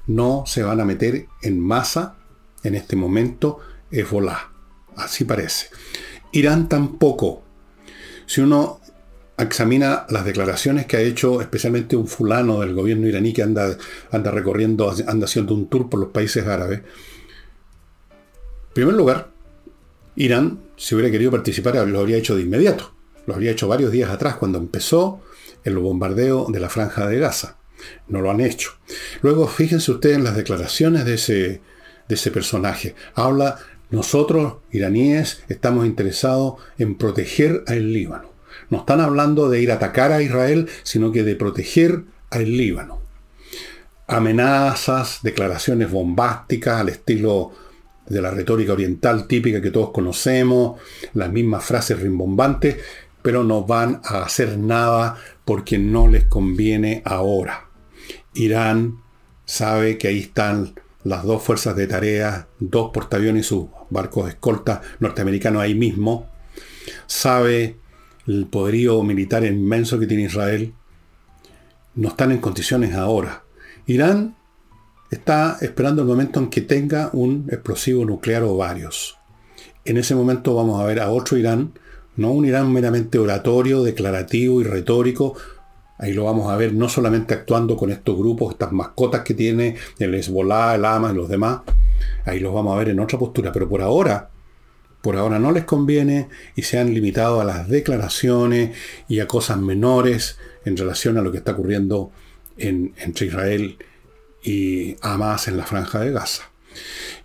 No 0.07 0.43
se 0.48 0.63
van 0.63 0.81
a 0.81 0.86
meter 0.86 1.27
en 1.43 1.60
masa 1.60 2.15
en 2.63 2.74
este 2.74 2.96
momento 2.96 3.60
Hezbollah 3.91 4.57
Así 4.98 5.24
parece. 5.24 5.68
Irán 6.32 6.68
tampoco. 6.68 7.44
Si 8.25 8.42
uno 8.42 8.82
examina 9.38 10.06
las 10.10 10.25
declaraciones 10.25 10.88
que 10.88 10.98
ha 10.98 11.01
hecho 11.01 11.42
especialmente 11.42 11.96
un 11.96 12.08
fulano 12.08 12.60
del 12.60 12.74
gobierno 12.74 13.08
iraní 13.08 13.32
que 13.34 13.44
anda, 13.44 13.77
anda 14.12 14.32
recorriendo, 14.32 14.94
anda 15.08 15.25
haciendo 15.25 15.54
un 15.54 15.68
tour 15.68 15.89
por 15.89 16.00
los 16.00 16.10
países 16.10 16.46
árabes. 16.48 16.80
En 16.80 18.74
primer 18.74 18.96
lugar, 18.96 19.30
Irán, 20.16 20.60
si 20.75 20.96
hubiera 20.96 21.12
querido 21.12 21.32
participar, 21.32 21.75
lo 21.88 22.00
habría 22.00 22.18
hecho 22.18 22.36
de 22.36 22.42
inmediato. 22.42 22.94
Lo 23.27 23.36
habría 23.36 23.51
hecho 23.51 23.68
varios 23.68 23.92
días 23.92 24.10
atrás, 24.10 24.36
cuando 24.36 24.58
empezó 24.58 25.22
el 25.63 25.77
bombardeo 25.77 26.48
de 26.50 26.60
la 26.60 26.70
franja 26.70 27.08
de 27.08 27.20
Gaza. 27.20 27.58
No 28.08 28.22
lo 28.22 28.32
han 28.32 28.42
hecho. 28.42 28.72
Luego, 29.22 29.48
fíjense 29.48 29.92
ustedes 29.92 30.18
en 30.18 30.24
las 30.24 30.36
declaraciones 30.36 31.06
de 31.06 31.13
ese, 31.16 31.62
de 32.08 32.16
ese 32.16 32.32
personaje. 32.32 32.96
Habla 33.13 33.60
nosotros, 33.89 34.56
iraníes, 34.72 35.44
estamos 35.48 35.86
interesados 35.86 36.56
en 36.77 36.96
proteger 36.96 37.63
al 37.67 37.94
Líbano. 37.94 38.29
No 38.70 38.79
están 38.79 39.00
hablando 39.00 39.50
de 39.50 39.62
ir 39.62 39.72
a 39.72 39.75
atacar 39.75 40.12
a 40.12 40.22
Israel, 40.22 40.67
sino 40.84 41.12
que 41.12 41.24
de 41.24 41.36
proteger 41.36 42.03
al 42.29 42.58
Líbano. 42.58 43.00
Amenazas, 44.08 45.20
declaraciones 45.24 45.91
bombásticas 45.91 46.82
al 46.82 46.89
estilo 46.89 47.51
de 48.08 48.22
la 48.22 48.32
retórica 48.32 48.74
oriental 48.74 49.27
típica 49.27 49.62
que 49.62 49.72
todos 49.72 49.91
conocemos, 49.91 50.79
las 51.13 51.32
mismas 51.32 51.63
frases 51.65 52.00
rimbombantes, 52.00 52.77
pero 53.22 53.44
no 53.44 53.63
van 53.63 54.01
a 54.03 54.24
hacer 54.24 54.58
nada 54.58 55.17
porque 55.44 55.77
no 55.77 56.08
les 56.08 56.25
conviene 56.25 57.01
ahora. 57.06 57.67
Irán 58.34 59.01
sabe 59.46 59.98
que 59.98 60.08
ahí 60.10 60.20
están 60.20 60.74
las 61.08 61.24
dos 61.24 61.42
fuerzas 61.42 61.76
de 61.78 61.88
tarea, 61.88 62.48
dos 62.60 62.92
portaaviones 62.92 63.46
y 63.46 63.48
sus 63.48 63.68
barcos 63.90 64.26
de 64.26 64.32
escolta 64.32 64.82
norteamericanos 65.00 65.62
ahí 65.62 65.74
mismo, 65.74 66.28
sabe 67.06 67.78
el 68.28 68.46
poderío 68.48 69.02
militar 69.04 69.46
inmenso 69.46 69.98
que 70.00 70.06
tiene 70.06 70.24
Israel, 70.24 70.74
no 71.96 72.10
están 72.10 72.34
en 72.34 72.40
condiciones 72.40 72.94
ahora. 72.94 73.44
Irán 73.86 74.36
está 75.10 75.58
esperando 75.62 76.02
el 76.02 76.10
momento 76.10 76.42
en 76.42 76.50
que 76.50 76.60
tenga 76.60 77.10
un 77.14 77.48
explosivo 77.50 78.04
nuclear 78.04 78.44
o 78.44 78.58
varios. 78.58 79.18
En 79.86 79.96
ese 79.96 80.14
momento 80.14 80.56
vamos 80.56 80.82
a 80.82 80.86
ver 80.86 81.00
a 81.00 81.10
otro 81.10 81.38
Irán, 81.38 81.72
no 82.18 82.32
un 82.32 82.46
Irán 82.46 82.74
meramente 82.74 83.18
oratorio, 83.18 83.82
declarativo 83.82 84.60
y 84.60 84.66
retórico, 84.66 85.38
Ahí 86.00 86.13
lo 86.13 86.25
vamos 86.25 86.51
a 86.51 86.56
ver 86.56 86.74
no 86.74 86.89
solamente 86.89 87.34
actuando 87.34 87.75
con 87.75 87.92
estos 87.92 88.18
grupos, 88.18 88.54
estas 88.54 88.72
mascotas 88.72 89.22
que 89.22 89.34
tiene 89.34 89.75
el 89.98 90.13
Hezbollah, 90.13 90.75
el 90.75 90.86
Hamas 90.86 91.13
y 91.13 91.16
los 91.16 91.27
demás. 91.27 91.62
Ahí 92.25 92.39
los 92.39 92.54
vamos 92.54 92.75
a 92.75 92.80
ver 92.80 92.89
en 92.89 93.00
otra 93.00 93.18
postura. 93.18 93.51
Pero 93.51 93.68
por 93.68 93.82
ahora, 93.82 94.30
por 95.01 95.16
ahora 95.16 95.39
no 95.39 95.51
les 95.51 95.63
conviene 95.63 96.30
y 96.56 96.62
se 96.62 96.77
han 96.77 96.94
limitado 96.94 97.42
a 97.42 97.46
las 97.46 97.68
declaraciones 97.68 98.75
y 99.08 99.20
a 99.20 99.27
cosas 99.27 99.58
menores 99.58 100.38
en 100.66 100.77
relación 100.77 101.18
a 101.18 101.22
lo 101.22 101.32
que 101.32 101.39
está 101.39 101.54
ocurriendo 101.54 102.12
entre 102.58 103.27
Israel 103.27 103.77
y 104.44 104.96
Hamas 105.01 105.48
en 105.48 105.58
la 105.58 105.66
franja 105.66 106.00
de 106.00 106.12
Gaza. 106.12 106.44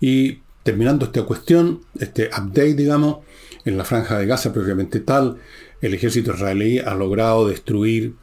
Y 0.00 0.40
terminando 0.62 1.06
esta 1.06 1.24
cuestión, 1.24 1.82
este 1.98 2.28
update, 2.28 2.74
digamos, 2.74 3.18
en 3.64 3.76
la 3.76 3.84
franja 3.84 4.18
de 4.18 4.26
Gaza 4.26 4.52
propiamente 4.52 5.00
tal, 5.00 5.38
el 5.80 5.94
ejército 5.94 6.32
israelí 6.32 6.78
ha 6.78 6.94
logrado 6.94 7.48
destruir 7.48 8.14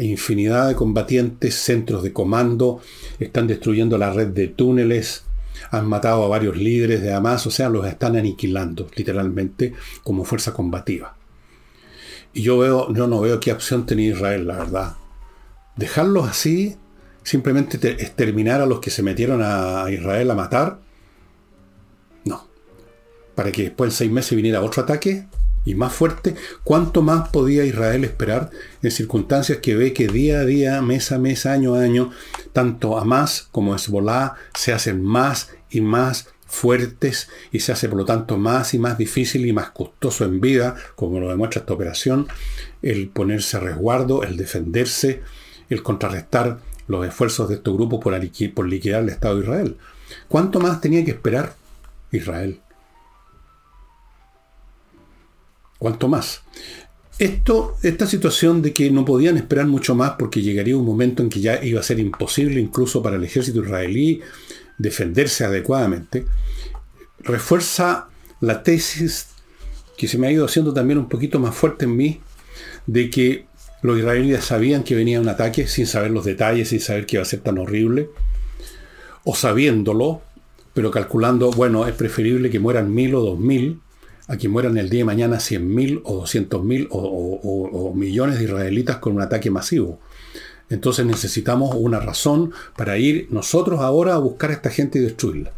infinidad 0.00 0.68
de 0.68 0.74
combatientes, 0.74 1.54
centros 1.54 2.02
de 2.02 2.12
comando, 2.12 2.80
están 3.18 3.46
destruyendo 3.46 3.98
la 3.98 4.12
red 4.12 4.28
de 4.28 4.48
túneles, 4.48 5.24
han 5.70 5.86
matado 5.86 6.24
a 6.24 6.28
varios 6.28 6.56
líderes 6.56 7.02
de 7.02 7.12
Hamas, 7.12 7.46
o 7.46 7.50
sea, 7.50 7.68
los 7.68 7.86
están 7.86 8.16
aniquilando 8.16 8.88
literalmente 8.94 9.74
como 10.02 10.24
fuerza 10.24 10.52
combativa. 10.52 11.16
Y 12.32 12.42
yo 12.42 12.58
veo, 12.58 12.92
yo 12.92 13.06
no 13.06 13.20
veo 13.20 13.40
qué 13.40 13.52
opción 13.52 13.86
tenía 13.86 14.10
Israel, 14.10 14.46
la 14.46 14.58
verdad. 14.58 14.96
Dejarlos 15.76 16.28
así, 16.28 16.76
simplemente 17.22 17.76
exterminar 18.02 18.60
a 18.60 18.66
los 18.66 18.80
que 18.80 18.90
se 18.90 19.02
metieron 19.02 19.40
a 19.42 19.86
Israel 19.90 20.30
a 20.30 20.34
matar. 20.34 20.78
No. 22.24 22.46
Para 23.34 23.50
que 23.52 23.64
después 23.64 23.92
en 23.92 23.96
seis 23.96 24.10
meses 24.10 24.36
viniera 24.36 24.62
otro 24.62 24.82
ataque, 24.82 25.26
y 25.68 25.74
más 25.74 25.92
fuerte, 25.92 26.34
¿cuánto 26.64 27.02
más 27.02 27.28
podía 27.28 27.62
Israel 27.62 28.02
esperar 28.02 28.50
en 28.82 28.90
circunstancias 28.90 29.58
que 29.58 29.76
ve 29.76 29.92
que 29.92 30.06
día 30.06 30.40
a 30.40 30.44
día, 30.46 30.80
mes 30.80 31.12
a 31.12 31.18
mes, 31.18 31.44
año 31.44 31.74
a 31.74 31.82
año, 31.82 32.10
tanto 32.54 32.98
Hamas 32.98 33.48
como 33.52 33.74
Hezbollah 33.74 34.34
se 34.54 34.72
hacen 34.72 35.04
más 35.04 35.50
y 35.68 35.82
más 35.82 36.28
fuertes 36.46 37.28
y 37.52 37.60
se 37.60 37.72
hace 37.72 37.86
por 37.90 37.98
lo 37.98 38.06
tanto 38.06 38.38
más 38.38 38.72
y 38.72 38.78
más 38.78 38.96
difícil 38.96 39.44
y 39.44 39.52
más 39.52 39.70
costoso 39.72 40.24
en 40.24 40.40
vida, 40.40 40.74
como 40.94 41.20
lo 41.20 41.28
demuestra 41.28 41.60
esta 41.60 41.74
operación, 41.74 42.28
el 42.80 43.10
ponerse 43.10 43.58
a 43.58 43.60
resguardo, 43.60 44.22
el 44.22 44.38
defenderse, 44.38 45.20
el 45.68 45.82
contrarrestar 45.82 46.60
los 46.86 47.06
esfuerzos 47.06 47.50
de 47.50 47.56
estos 47.56 47.74
grupos 47.74 48.00
por, 48.02 48.18
por 48.54 48.66
liquidar 48.66 49.02
el 49.02 49.10
Estado 49.10 49.36
de 49.36 49.42
Israel. 49.42 49.76
¿Cuánto 50.28 50.60
más 50.60 50.80
tenía 50.80 51.04
que 51.04 51.10
esperar 51.10 51.56
Israel? 52.10 52.62
¿Cuánto 55.78 56.08
más? 56.08 56.42
esto, 57.18 57.76
esta 57.82 58.06
situación 58.06 58.62
de 58.62 58.72
que 58.72 58.90
no 58.90 59.04
podían 59.04 59.36
esperar 59.36 59.66
mucho 59.66 59.94
más 59.94 60.12
porque 60.18 60.40
llegaría 60.40 60.76
un 60.76 60.84
momento 60.84 61.22
en 61.22 61.28
que 61.28 61.40
ya 61.40 61.62
iba 61.64 61.80
a 61.80 61.84
ser 61.84 61.98
imposible 61.98 62.60
incluso 62.60 63.02
para 63.02 63.16
el 63.16 63.24
ejército 63.24 63.62
israelí 63.62 64.20
defenderse 64.78 65.44
adecuadamente, 65.44 66.24
refuerza 67.18 68.08
la 68.40 68.62
tesis 68.62 69.30
que 69.96 70.06
se 70.06 70.18
me 70.18 70.28
ha 70.28 70.32
ido 70.32 70.44
haciendo 70.44 70.72
también 70.72 70.98
un 70.98 71.08
poquito 71.08 71.40
más 71.40 71.56
fuerte 71.56 71.86
en 71.86 71.96
mí, 71.96 72.20
de 72.86 73.10
que 73.10 73.46
los 73.82 73.98
israelíes 73.98 74.44
sabían 74.44 74.84
que 74.84 74.94
venía 74.94 75.20
un 75.20 75.28
ataque 75.28 75.66
sin 75.66 75.88
saber 75.88 76.12
los 76.12 76.24
detalles, 76.24 76.68
sin 76.68 76.78
saber 76.78 77.06
que 77.06 77.16
iba 77.16 77.22
a 77.22 77.26
ser 77.26 77.40
tan 77.40 77.58
horrible, 77.58 78.08
o 79.24 79.34
sabiéndolo, 79.34 80.22
pero 80.72 80.92
calculando, 80.92 81.50
bueno, 81.50 81.88
es 81.88 81.94
preferible 81.94 82.50
que 82.50 82.60
mueran 82.60 82.94
mil 82.94 83.16
o 83.16 83.20
dos 83.20 83.38
mil 83.40 83.80
a 84.28 84.36
que 84.36 84.48
mueran 84.48 84.78
el 84.78 84.88
día 84.88 85.00
de 85.00 85.06
mañana 85.06 85.40
cien 85.40 85.74
mil 85.74 86.00
o 86.04 86.18
doscientos 86.18 86.62
mil 86.62 86.86
o 86.90 87.92
millones 87.96 88.38
de 88.38 88.44
israelitas 88.44 88.98
con 88.98 89.14
un 89.14 89.22
ataque 89.22 89.50
masivo. 89.50 89.98
Entonces 90.70 91.06
necesitamos 91.06 91.74
una 91.74 91.98
razón 91.98 92.52
para 92.76 92.98
ir 92.98 93.26
nosotros 93.30 93.80
ahora 93.80 94.14
a 94.14 94.18
buscar 94.18 94.50
a 94.50 94.54
esta 94.54 94.70
gente 94.70 94.98
y 94.98 95.02
destruirla. 95.02 95.52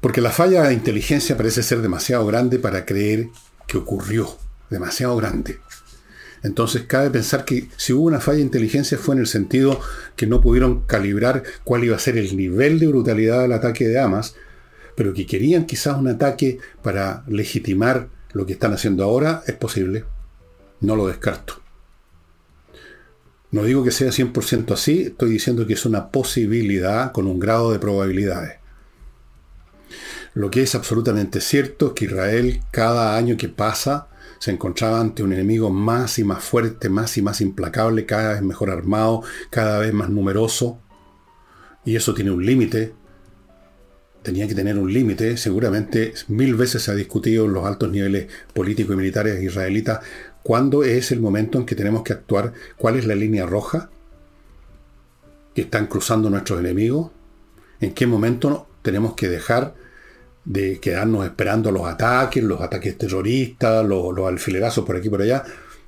Porque 0.00 0.20
la 0.20 0.30
falla 0.30 0.64
de 0.64 0.74
inteligencia 0.74 1.36
parece 1.36 1.62
ser 1.62 1.80
demasiado 1.80 2.26
grande 2.26 2.58
para 2.58 2.84
creer 2.84 3.28
que 3.66 3.78
ocurrió. 3.78 4.28
Demasiado 4.70 5.16
grande. 5.16 5.58
Entonces 6.42 6.82
cabe 6.82 7.10
pensar 7.10 7.44
que 7.44 7.68
si 7.76 7.94
hubo 7.94 8.04
una 8.04 8.20
falla 8.20 8.36
de 8.36 8.44
inteligencia 8.44 8.98
fue 8.98 9.14
en 9.14 9.22
el 9.22 9.26
sentido 9.26 9.80
que 10.14 10.26
no 10.26 10.40
pudieron 10.40 10.82
calibrar 10.82 11.42
cuál 11.64 11.84
iba 11.84 11.96
a 11.96 12.00
ser 12.00 12.18
el 12.18 12.36
nivel 12.36 12.78
de 12.78 12.86
brutalidad 12.86 13.40
del 13.40 13.52
ataque 13.52 13.88
de 13.88 13.98
Hamas, 13.98 14.34
pero 14.96 15.12
que 15.12 15.26
querían 15.26 15.66
quizás 15.66 15.96
un 15.98 16.08
ataque 16.08 16.58
para 16.82 17.24
legitimar 17.26 18.08
lo 18.32 18.46
que 18.46 18.54
están 18.54 18.72
haciendo 18.72 19.04
ahora, 19.04 19.42
es 19.46 19.54
posible. 19.54 20.04
No 20.80 20.96
lo 20.96 21.06
descarto. 21.06 21.60
No 23.50 23.62
digo 23.62 23.84
que 23.84 23.92
sea 23.92 24.08
100% 24.08 24.72
así, 24.72 25.02
estoy 25.02 25.30
diciendo 25.30 25.66
que 25.66 25.74
es 25.74 25.86
una 25.86 26.10
posibilidad 26.10 27.12
con 27.12 27.28
un 27.28 27.38
grado 27.38 27.70
de 27.70 27.78
probabilidades. 27.78 28.58
Lo 30.34 30.50
que 30.50 30.62
es 30.62 30.74
absolutamente 30.74 31.40
cierto 31.40 31.88
es 31.88 31.92
que 31.92 32.06
Israel 32.06 32.60
cada 32.72 33.16
año 33.16 33.36
que 33.36 33.48
pasa 33.48 34.08
se 34.40 34.50
encontraba 34.50 35.00
ante 35.00 35.22
un 35.22 35.32
enemigo 35.32 35.70
más 35.70 36.18
y 36.18 36.24
más 36.24 36.42
fuerte, 36.42 36.88
más 36.88 37.16
y 37.16 37.22
más 37.22 37.40
implacable, 37.40 38.04
cada 38.04 38.32
vez 38.32 38.42
mejor 38.42 38.70
armado, 38.70 39.22
cada 39.50 39.78
vez 39.78 39.94
más 39.94 40.10
numeroso. 40.10 40.80
Y 41.84 41.94
eso 41.96 42.12
tiene 42.12 42.32
un 42.32 42.44
límite. 42.44 42.92
Tenía 44.24 44.48
que 44.48 44.56
tener 44.56 44.76
un 44.76 44.92
límite. 44.92 45.36
Seguramente 45.36 46.14
mil 46.26 46.56
veces 46.56 46.82
se 46.82 46.90
ha 46.90 46.94
discutido 46.94 47.44
en 47.44 47.52
los 47.52 47.64
altos 47.64 47.92
niveles 47.92 48.26
políticos 48.52 48.94
y 48.94 48.96
militares 48.96 49.40
israelitas 49.40 50.00
cuándo 50.42 50.82
es 50.82 51.12
el 51.12 51.20
momento 51.20 51.58
en 51.58 51.66
que 51.66 51.76
tenemos 51.76 52.02
que 52.02 52.12
actuar, 52.12 52.52
cuál 52.76 52.96
es 52.96 53.06
la 53.06 53.14
línea 53.14 53.46
roja 53.46 53.90
que 55.54 55.62
están 55.62 55.86
cruzando 55.86 56.30
nuestros 56.30 56.58
enemigos, 56.58 57.10
en 57.80 57.94
qué 57.94 58.06
momento 58.06 58.66
tenemos 58.82 59.14
que 59.14 59.28
dejar 59.28 59.74
de 60.44 60.80
quedarnos 60.80 61.24
esperando 61.24 61.70
los 61.70 61.86
ataques, 61.86 62.42
los 62.42 62.60
ataques 62.60 62.98
terroristas, 62.98 63.86
los, 63.86 64.18
alfilerazos 64.18 64.84
por 64.84 64.96
aquí 64.96 65.06
y 65.06 65.10
por 65.10 65.22
allá. 65.22 65.44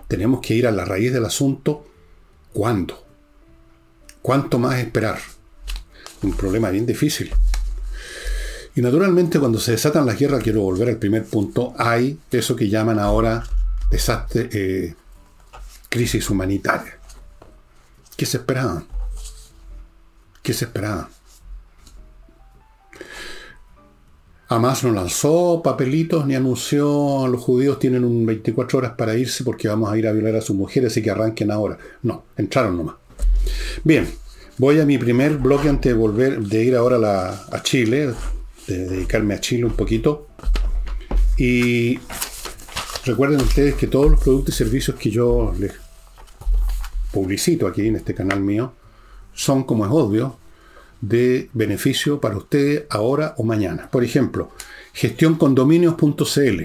Tenemos 0.09 0.40
que 0.40 0.55
ir 0.55 0.66
a 0.66 0.71
la 0.71 0.85
raíz 0.85 1.12
del 1.12 1.25
asunto. 1.25 1.87
¿Cuándo? 2.52 3.05
¿Cuánto 4.23 4.59
más 4.59 4.78
esperar? 4.78 5.19
Un 6.23 6.33
problema 6.33 6.71
bien 6.71 6.87
difícil. 6.87 7.31
Y 8.76 8.83
naturalmente 8.83 9.40
cuando 9.40 9.59
se 9.59 9.73
desatan 9.73 10.06
las 10.06 10.18
guerras, 10.18 10.42
quiero 10.42 10.61
volver 10.61 10.90
al 10.90 10.99
primer 10.99 11.25
punto, 11.25 11.75
hay 11.78 12.18
eso 12.30 12.54
que 12.54 12.68
llaman 12.68 12.99
ahora 12.99 13.42
desastre, 13.90 14.49
eh, 14.52 14.95
crisis 15.88 16.28
humanitaria. 16.28 16.99
¿Qué 18.17 18.26
se 18.26 18.36
esperaba? 18.36 18.84
¿Qué 20.43 20.52
se 20.52 20.67
esperaba? 20.67 21.08
Hamas 24.49 24.84
no 24.84 24.93
lanzó 24.93 25.60
papelitos 25.65 26.25
ni 26.25 26.36
anunció 26.36 27.26
los 27.26 27.41
judíos 27.41 27.80
tienen 27.80 28.04
un 28.04 28.25
24 28.25 28.78
horas 28.78 28.93
para 28.93 29.17
irse 29.17 29.43
porque 29.43 29.67
vamos 29.67 29.91
a 29.91 29.99
ir 29.99 30.06
a 30.06 30.12
violar 30.12 30.36
a 30.36 30.41
sus 30.41 30.54
mujeres 30.54 30.97
y 30.97 31.02
que 31.02 31.10
arranquen 31.10 31.50
ahora. 31.50 31.78
No, 32.02 32.26
entraron 32.36 32.76
nomás. 32.76 32.97
Bien, 33.82 34.08
voy 34.58 34.78
a 34.80 34.86
mi 34.86 34.99
primer 34.99 35.39
bloque 35.39 35.69
antes 35.69 35.93
de 35.93 35.99
volver, 35.99 36.41
de 36.41 36.62
ir 36.62 36.76
ahora 36.76 37.47
a, 37.50 37.62
Chile, 37.62 38.15
de 38.67 38.87
dedicarme 38.87 39.35
a 39.35 39.41
Chile 39.41 39.65
un 39.65 39.76
poquito. 39.76 40.29
Y 41.37 41.99
recuerden 43.05 43.41
ustedes 43.41 43.75
que 43.75 43.87
todos 43.87 44.11
los 44.11 44.21
productos 44.21 44.55
y 44.55 44.59
servicios 44.59 44.97
que 44.97 45.11
yo 45.11 45.55
les 45.59 45.73
publicito 47.13 47.67
aquí 47.67 47.87
en 47.87 47.97
este 47.97 48.15
canal 48.15 48.41
mío 48.41 48.73
son, 49.33 49.65
como 49.65 49.85
es 49.87 49.93
obvio, 49.93 50.39
de 51.00 51.50
beneficio 51.52 52.21
para 52.21 52.37
usted 52.37 52.87
ahora 52.91 53.35
o 53.39 53.45
mañana. 53.45 53.91
Por 53.91 54.02
ejemplo, 54.02 54.50
gestioncondominios.cl, 54.93 56.63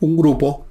un 0.00 0.16
grupo 0.16 0.66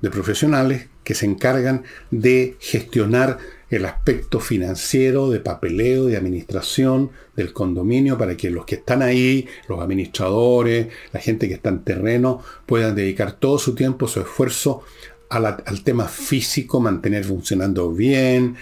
de 0.00 0.10
profesionales 0.10 0.88
que 1.02 1.14
se 1.14 1.26
encargan 1.26 1.84
de 2.10 2.56
gestionar 2.60 3.38
el 3.70 3.84
aspecto 3.84 4.40
financiero, 4.40 5.30
de 5.30 5.40
papeleo, 5.40 6.06
de 6.06 6.16
administración 6.16 7.10
del 7.36 7.52
condominio 7.52 8.16
para 8.16 8.36
que 8.36 8.50
los 8.50 8.64
que 8.64 8.76
están 8.76 9.02
ahí, 9.02 9.46
los 9.68 9.80
administradores, 9.80 10.88
la 11.12 11.20
gente 11.20 11.48
que 11.48 11.54
está 11.54 11.68
en 11.68 11.84
terreno, 11.84 12.42
puedan 12.66 12.94
dedicar 12.94 13.32
todo 13.32 13.58
su 13.58 13.74
tiempo, 13.74 14.08
su 14.08 14.20
esfuerzo 14.20 14.82
al 15.28 15.82
tema 15.84 16.08
físico, 16.08 16.80
mantener 16.80 17.24
funcionando 17.24 17.92
bien, 17.92 18.56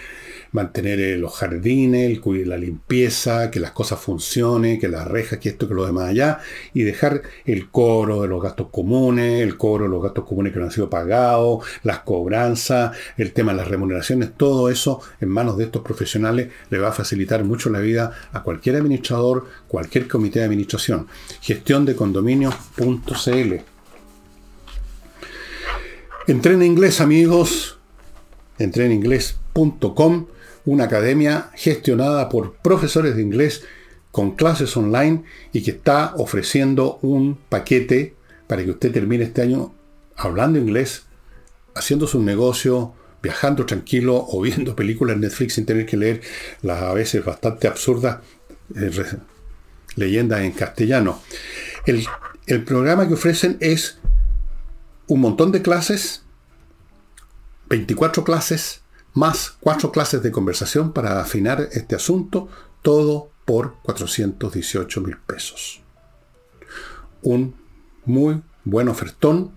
mantener 0.51 0.99
eh, 0.99 1.17
los 1.17 1.33
jardines, 1.33 2.19
la 2.45 2.57
limpieza, 2.57 3.51
que 3.51 3.59
las 3.59 3.71
cosas 3.71 3.99
funcionen, 3.99 4.79
que 4.79 4.87
las 4.87 5.07
rejas, 5.07 5.39
que 5.39 5.49
esto, 5.49 5.67
que 5.67 5.73
lo 5.73 5.85
demás 5.85 6.09
allá, 6.09 6.39
y 6.73 6.83
dejar 6.83 7.21
el 7.45 7.69
cobro 7.69 8.21
de 8.21 8.27
los 8.27 8.41
gastos 8.41 8.67
comunes, 8.71 9.41
el 9.41 9.57
cobro 9.57 9.85
de 9.85 9.89
los 9.89 10.03
gastos 10.03 10.25
comunes 10.25 10.53
que 10.53 10.59
no 10.59 10.65
han 10.65 10.71
sido 10.71 10.89
pagados, 10.89 11.65
las 11.83 11.99
cobranzas, 11.99 12.95
el 13.17 13.33
tema 13.33 13.51
de 13.51 13.57
las 13.57 13.67
remuneraciones, 13.67 14.31
todo 14.35 14.69
eso 14.69 15.01
en 15.21 15.29
manos 15.29 15.57
de 15.57 15.65
estos 15.65 15.81
profesionales 15.81 16.49
le 16.69 16.79
va 16.79 16.89
a 16.89 16.93
facilitar 16.93 17.43
mucho 17.43 17.69
la 17.69 17.79
vida 17.79 18.11
a 18.31 18.43
cualquier 18.43 18.75
administrador, 18.75 19.47
cualquier 19.67 20.07
comité 20.07 20.39
de 20.39 20.45
administración. 20.45 21.07
Gestión 21.41 21.85
de 21.85 21.95
condominios.cl. 21.95 23.53
Entrena 26.27 26.65
inglés, 26.65 26.99
amigos. 26.99 27.79
Entreninglés.com 28.59 30.27
una 30.67 30.83
academia 30.83 31.49
gestionada 31.55 32.27
por 32.27 32.57
profesores 32.57 33.15
de 33.15 33.21
inglés 33.21 33.63
con 34.11 34.35
clases 34.35 34.75
online 34.75 35.23
y 35.53 35.63
que 35.63 35.71
está 35.71 36.13
ofreciendo 36.17 36.99
un 37.01 37.35
paquete 37.49 38.15
para 38.47 38.65
que 38.65 38.71
usted 38.71 38.91
termine 38.91 39.23
este 39.23 39.41
año 39.41 39.73
hablando 40.17 40.59
inglés, 40.59 41.03
haciendo 41.73 42.05
su 42.05 42.21
negocio, 42.21 42.93
viajando 43.23 43.65
tranquilo 43.65 44.25
o 44.29 44.41
viendo 44.41 44.75
películas 44.75 45.15
en 45.15 45.21
Netflix 45.21 45.53
sin 45.53 45.65
tener 45.65 45.85
que 45.85 45.95
leer 45.95 46.21
las 46.61 46.81
a 46.81 46.93
veces 46.93 47.23
bastante 47.23 47.69
absurdas 47.69 48.17
eh, 48.75 48.91
leyendas 49.95 50.41
en 50.41 50.51
castellano. 50.51 51.21
El, 51.85 52.05
el 52.45 52.63
programa 52.65 53.07
que 53.07 53.13
ofrecen 53.13 53.55
es 53.61 53.99
un 55.07 55.21
montón 55.21 55.53
de 55.53 55.61
clases, 55.61 56.23
24 57.69 58.25
clases, 58.25 58.81
más 59.17 59.57
cuatro 59.59 59.91
clases 59.91 60.21
de 60.21 60.31
conversación 60.31 60.93
para 60.93 61.19
afinar 61.19 61.69
este 61.71 61.95
asunto, 61.95 62.47
todo 62.81 63.31
por 63.45 63.75
418 63.81 65.01
mil 65.01 65.17
pesos. 65.17 65.81
Un 67.23 67.55
muy 68.05 68.41
buen 68.63 68.87
ofertón. 68.87 69.51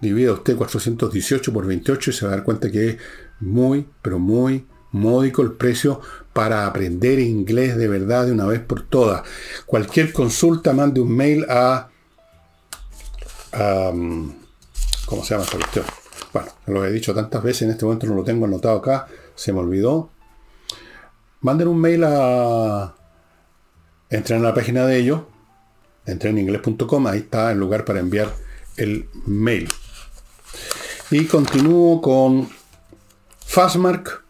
Divida 0.00 0.32
usted 0.32 0.56
418 0.56 1.52
por 1.52 1.66
28 1.66 2.10
y 2.10 2.12
se 2.12 2.26
va 2.26 2.32
a 2.32 2.36
dar 2.36 2.44
cuenta 2.44 2.70
que 2.70 2.88
es 2.88 2.96
muy, 3.40 3.86
pero 4.02 4.18
muy 4.18 4.66
módico 4.92 5.42
el 5.42 5.52
precio 5.52 6.00
para 6.32 6.66
aprender 6.66 7.18
inglés 7.18 7.76
de 7.76 7.88
verdad 7.88 8.26
de 8.26 8.32
una 8.32 8.46
vez 8.46 8.60
por 8.60 8.82
todas. 8.82 9.22
Cualquier 9.66 10.12
consulta, 10.12 10.72
mande 10.72 11.00
un 11.00 11.14
mail 11.14 11.44
a... 11.48 11.90
¿Cómo 13.52 15.24
se 15.24 15.34
llama 15.34 15.44
esta? 15.44 15.95
Bueno, 16.36 16.50
lo 16.66 16.84
he 16.84 16.92
dicho 16.92 17.14
tantas 17.14 17.42
veces, 17.42 17.62
en 17.62 17.70
este 17.70 17.86
momento 17.86 18.06
no 18.06 18.14
lo 18.14 18.22
tengo 18.22 18.44
anotado 18.44 18.76
acá, 18.76 19.06
se 19.34 19.54
me 19.54 19.60
olvidó. 19.60 20.10
Manden 21.40 21.66
un 21.68 21.80
mail 21.80 22.04
a... 22.04 22.94
Entren 24.10 24.40
a 24.40 24.48
la 24.48 24.54
página 24.54 24.84
de 24.84 24.98
ellos, 24.98 25.22
entren 26.04 26.36
en 26.36 26.42
inglés.com, 26.44 27.06
ahí 27.06 27.20
está 27.20 27.52
el 27.52 27.58
lugar 27.58 27.86
para 27.86 28.00
enviar 28.00 28.34
el 28.76 29.08
mail. 29.24 29.66
Y 31.10 31.24
continúo 31.24 32.02
con 32.02 32.50
Fastmark, 33.46 34.22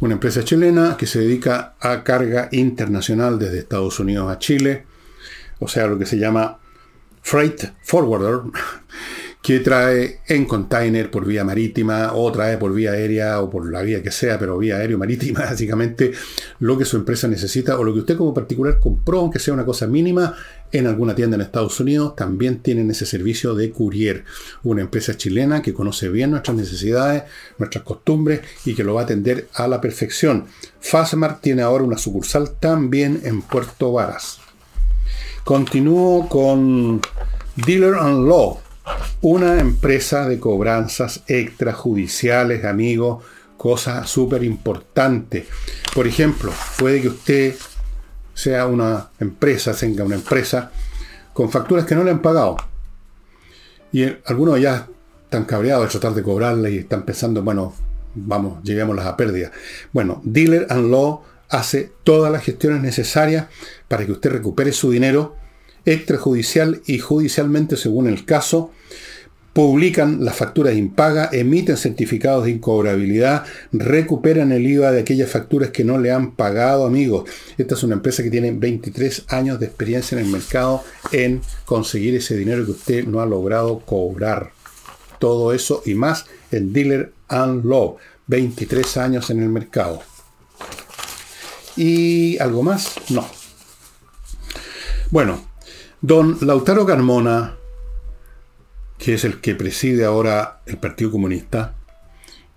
una 0.00 0.14
empresa 0.14 0.42
chilena 0.42 0.96
que 0.96 1.06
se 1.06 1.20
dedica 1.20 1.76
a 1.78 2.02
carga 2.02 2.48
internacional 2.50 3.38
desde 3.38 3.60
Estados 3.60 4.00
Unidos 4.00 4.32
a 4.32 4.40
Chile, 4.40 4.84
o 5.60 5.68
sea, 5.68 5.86
lo 5.86 5.96
que 5.96 6.06
se 6.06 6.18
llama 6.18 6.58
Freight 7.22 7.72
Forwarder, 7.84 8.40
que 9.46 9.60
trae 9.60 10.18
en 10.26 10.44
container 10.44 11.08
por 11.08 11.24
vía 11.24 11.44
marítima 11.44 12.14
o 12.14 12.32
trae 12.32 12.58
por 12.58 12.74
vía 12.74 12.90
aérea 12.90 13.40
o 13.40 13.48
por 13.48 13.70
la 13.70 13.80
vía 13.80 14.02
que 14.02 14.10
sea, 14.10 14.40
pero 14.40 14.58
vía 14.58 14.78
aéreo 14.78 14.98
marítima, 14.98 15.38
básicamente 15.50 16.10
lo 16.58 16.76
que 16.76 16.84
su 16.84 16.96
empresa 16.96 17.28
necesita 17.28 17.78
o 17.78 17.84
lo 17.84 17.94
que 17.94 18.00
usted 18.00 18.16
como 18.16 18.34
particular 18.34 18.80
compró, 18.80 19.20
aunque 19.20 19.38
sea 19.38 19.54
una 19.54 19.64
cosa 19.64 19.86
mínima, 19.86 20.34
en 20.72 20.88
alguna 20.88 21.14
tienda 21.14 21.36
en 21.36 21.42
Estados 21.42 21.78
Unidos, 21.78 22.16
también 22.16 22.58
tienen 22.58 22.90
ese 22.90 23.06
servicio 23.06 23.54
de 23.54 23.70
courier. 23.70 24.24
Una 24.64 24.80
empresa 24.80 25.16
chilena 25.16 25.62
que 25.62 25.72
conoce 25.72 26.08
bien 26.08 26.32
nuestras 26.32 26.56
necesidades, 26.56 27.22
nuestras 27.56 27.84
costumbres 27.84 28.40
y 28.64 28.74
que 28.74 28.82
lo 28.82 28.94
va 28.94 29.02
a 29.02 29.04
atender 29.04 29.46
a 29.54 29.68
la 29.68 29.80
perfección. 29.80 30.46
Fastmark 30.80 31.40
tiene 31.40 31.62
ahora 31.62 31.84
una 31.84 31.98
sucursal 31.98 32.56
también 32.58 33.20
en 33.22 33.42
Puerto 33.42 33.92
Varas. 33.92 34.40
Continúo 35.44 36.28
con 36.28 37.00
Dealer 37.54 37.94
and 37.94 38.26
Law 38.26 38.65
una 39.20 39.58
empresa 39.60 40.28
de 40.28 40.38
cobranzas 40.38 41.22
extrajudiciales, 41.26 42.64
amigos, 42.64 43.24
cosa 43.56 44.06
súper 44.06 44.44
importante. 44.44 45.46
Por 45.94 46.06
ejemplo, 46.06 46.52
puede 46.78 47.02
que 47.02 47.08
usted 47.08 47.54
sea 48.34 48.66
una 48.66 49.08
empresa, 49.18 49.74
tenga 49.74 50.04
una 50.04 50.16
empresa 50.16 50.70
con 51.32 51.50
facturas 51.50 51.86
que 51.86 51.94
no 51.94 52.04
le 52.04 52.10
han 52.10 52.22
pagado. 52.22 52.56
Y 53.92 54.04
algunos 54.26 54.60
ya 54.60 54.88
están 55.24 55.44
cabreados 55.44 55.86
de 55.86 55.98
tratar 55.98 56.14
de 56.14 56.22
cobrarle 56.22 56.70
y 56.70 56.78
están 56.78 57.04
pensando, 57.04 57.42
bueno, 57.42 57.74
vamos, 58.14 58.62
lleguémoslas 58.62 59.06
a 59.06 59.16
pérdida. 59.16 59.50
Bueno, 59.92 60.20
Dealer 60.24 60.66
and 60.70 60.90
Law 60.90 61.22
hace 61.48 61.92
todas 62.04 62.30
las 62.32 62.42
gestiones 62.42 62.82
necesarias 62.82 63.46
para 63.88 64.04
que 64.04 64.12
usted 64.12 64.30
recupere 64.30 64.72
su 64.72 64.90
dinero 64.90 65.36
extrajudicial 65.86 66.82
y 66.86 66.98
judicialmente 66.98 67.76
según 67.76 68.08
el 68.08 68.24
caso, 68.24 68.72
publican 69.56 70.22
las 70.22 70.36
facturas 70.36 70.74
impagas, 70.74 71.32
emiten 71.32 71.78
certificados 71.78 72.44
de 72.44 72.50
incobrabilidad, 72.50 73.46
recuperan 73.72 74.52
el 74.52 74.66
IVA 74.66 74.92
de 74.92 75.00
aquellas 75.00 75.30
facturas 75.30 75.70
que 75.70 75.82
no 75.82 75.96
le 75.96 76.12
han 76.12 76.32
pagado, 76.32 76.84
amigos. 76.84 77.30
Esta 77.56 77.74
es 77.74 77.82
una 77.82 77.94
empresa 77.94 78.22
que 78.22 78.30
tiene 78.30 78.52
23 78.52 79.24
años 79.28 79.58
de 79.58 79.64
experiencia 79.64 80.18
en 80.18 80.26
el 80.26 80.30
mercado 80.30 80.84
en 81.10 81.40
conseguir 81.64 82.14
ese 82.16 82.36
dinero 82.36 82.66
que 82.66 82.72
usted 82.72 83.06
no 83.06 83.20
ha 83.20 83.26
logrado 83.26 83.78
cobrar. 83.78 84.50
Todo 85.18 85.54
eso 85.54 85.82
y 85.86 85.94
más 85.94 86.26
en 86.52 86.74
Dealer 86.74 87.14
and 87.28 87.64
Law. 87.64 87.96
23 88.26 88.96
años 88.98 89.30
en 89.30 89.42
el 89.42 89.48
mercado. 89.48 90.02
¿Y 91.76 92.38
algo 92.38 92.62
más? 92.62 92.92
No. 93.08 93.26
Bueno, 95.10 95.40
Don 96.06 96.38
Lautaro 96.42 96.86
Carmona, 96.86 97.56
que 98.96 99.14
es 99.14 99.24
el 99.24 99.40
que 99.40 99.56
preside 99.56 100.04
ahora 100.04 100.60
el 100.64 100.76
Partido 100.76 101.10
Comunista, 101.10 101.74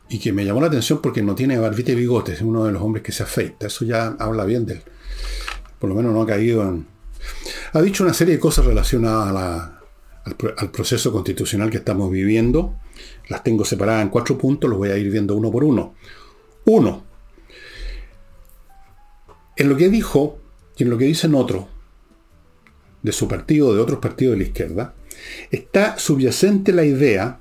y 0.07 0.19
que 0.19 0.31
me 0.31 0.45
llamó 0.45 0.61
la 0.61 0.67
atención 0.67 1.01
porque 1.01 1.23
no 1.23 1.33
tiene 1.33 1.57
barbita 1.57 1.91
y 1.91 1.95
bigotes, 1.95 2.35
es 2.35 2.41
uno 2.43 2.65
de 2.65 2.71
los 2.71 2.83
hombres 2.83 3.03
que 3.03 3.11
se 3.11 3.23
afeita, 3.23 3.65
eso 3.65 3.85
ya 3.85 4.15
habla 4.19 4.45
bien 4.45 4.67
de 4.67 4.73
él. 4.75 4.83
Por 5.79 5.89
lo 5.89 5.95
menos 5.95 6.13
no 6.13 6.21
ha 6.21 6.27
caído 6.27 6.61
en... 6.61 6.85
Ha 7.73 7.81
dicho 7.81 8.03
una 8.03 8.13
serie 8.13 8.35
de 8.35 8.39
cosas 8.39 8.65
relacionadas 8.65 9.71
al, 10.25 10.35
al 10.55 10.69
proceso 10.69 11.11
constitucional 11.11 11.71
que 11.71 11.77
estamos 11.77 12.11
viviendo. 12.11 12.75
Las 13.29 13.41
tengo 13.41 13.65
separadas 13.65 14.03
en 14.03 14.09
cuatro 14.09 14.37
puntos, 14.37 14.69
los 14.69 14.77
voy 14.77 14.89
a 14.89 14.97
ir 14.97 15.09
viendo 15.09 15.35
uno 15.35 15.49
por 15.49 15.63
uno. 15.63 15.95
Uno, 16.65 17.03
en 19.55 19.69
lo 19.69 19.75
que 19.75 19.89
dijo 19.89 20.37
y 20.77 20.83
en 20.83 20.91
lo 20.91 20.99
que 20.99 21.05
dicen 21.05 21.33
otros, 21.33 21.65
de 23.01 23.11
su 23.11 23.27
partido 23.27 23.73
de 23.73 23.81
otros 23.81 23.99
partidos 23.99 24.33
de 24.33 24.43
la 24.43 24.47
izquierda, 24.47 24.93
está 25.51 25.97
subyacente 25.97 26.71
la 26.71 26.85
idea 26.85 27.39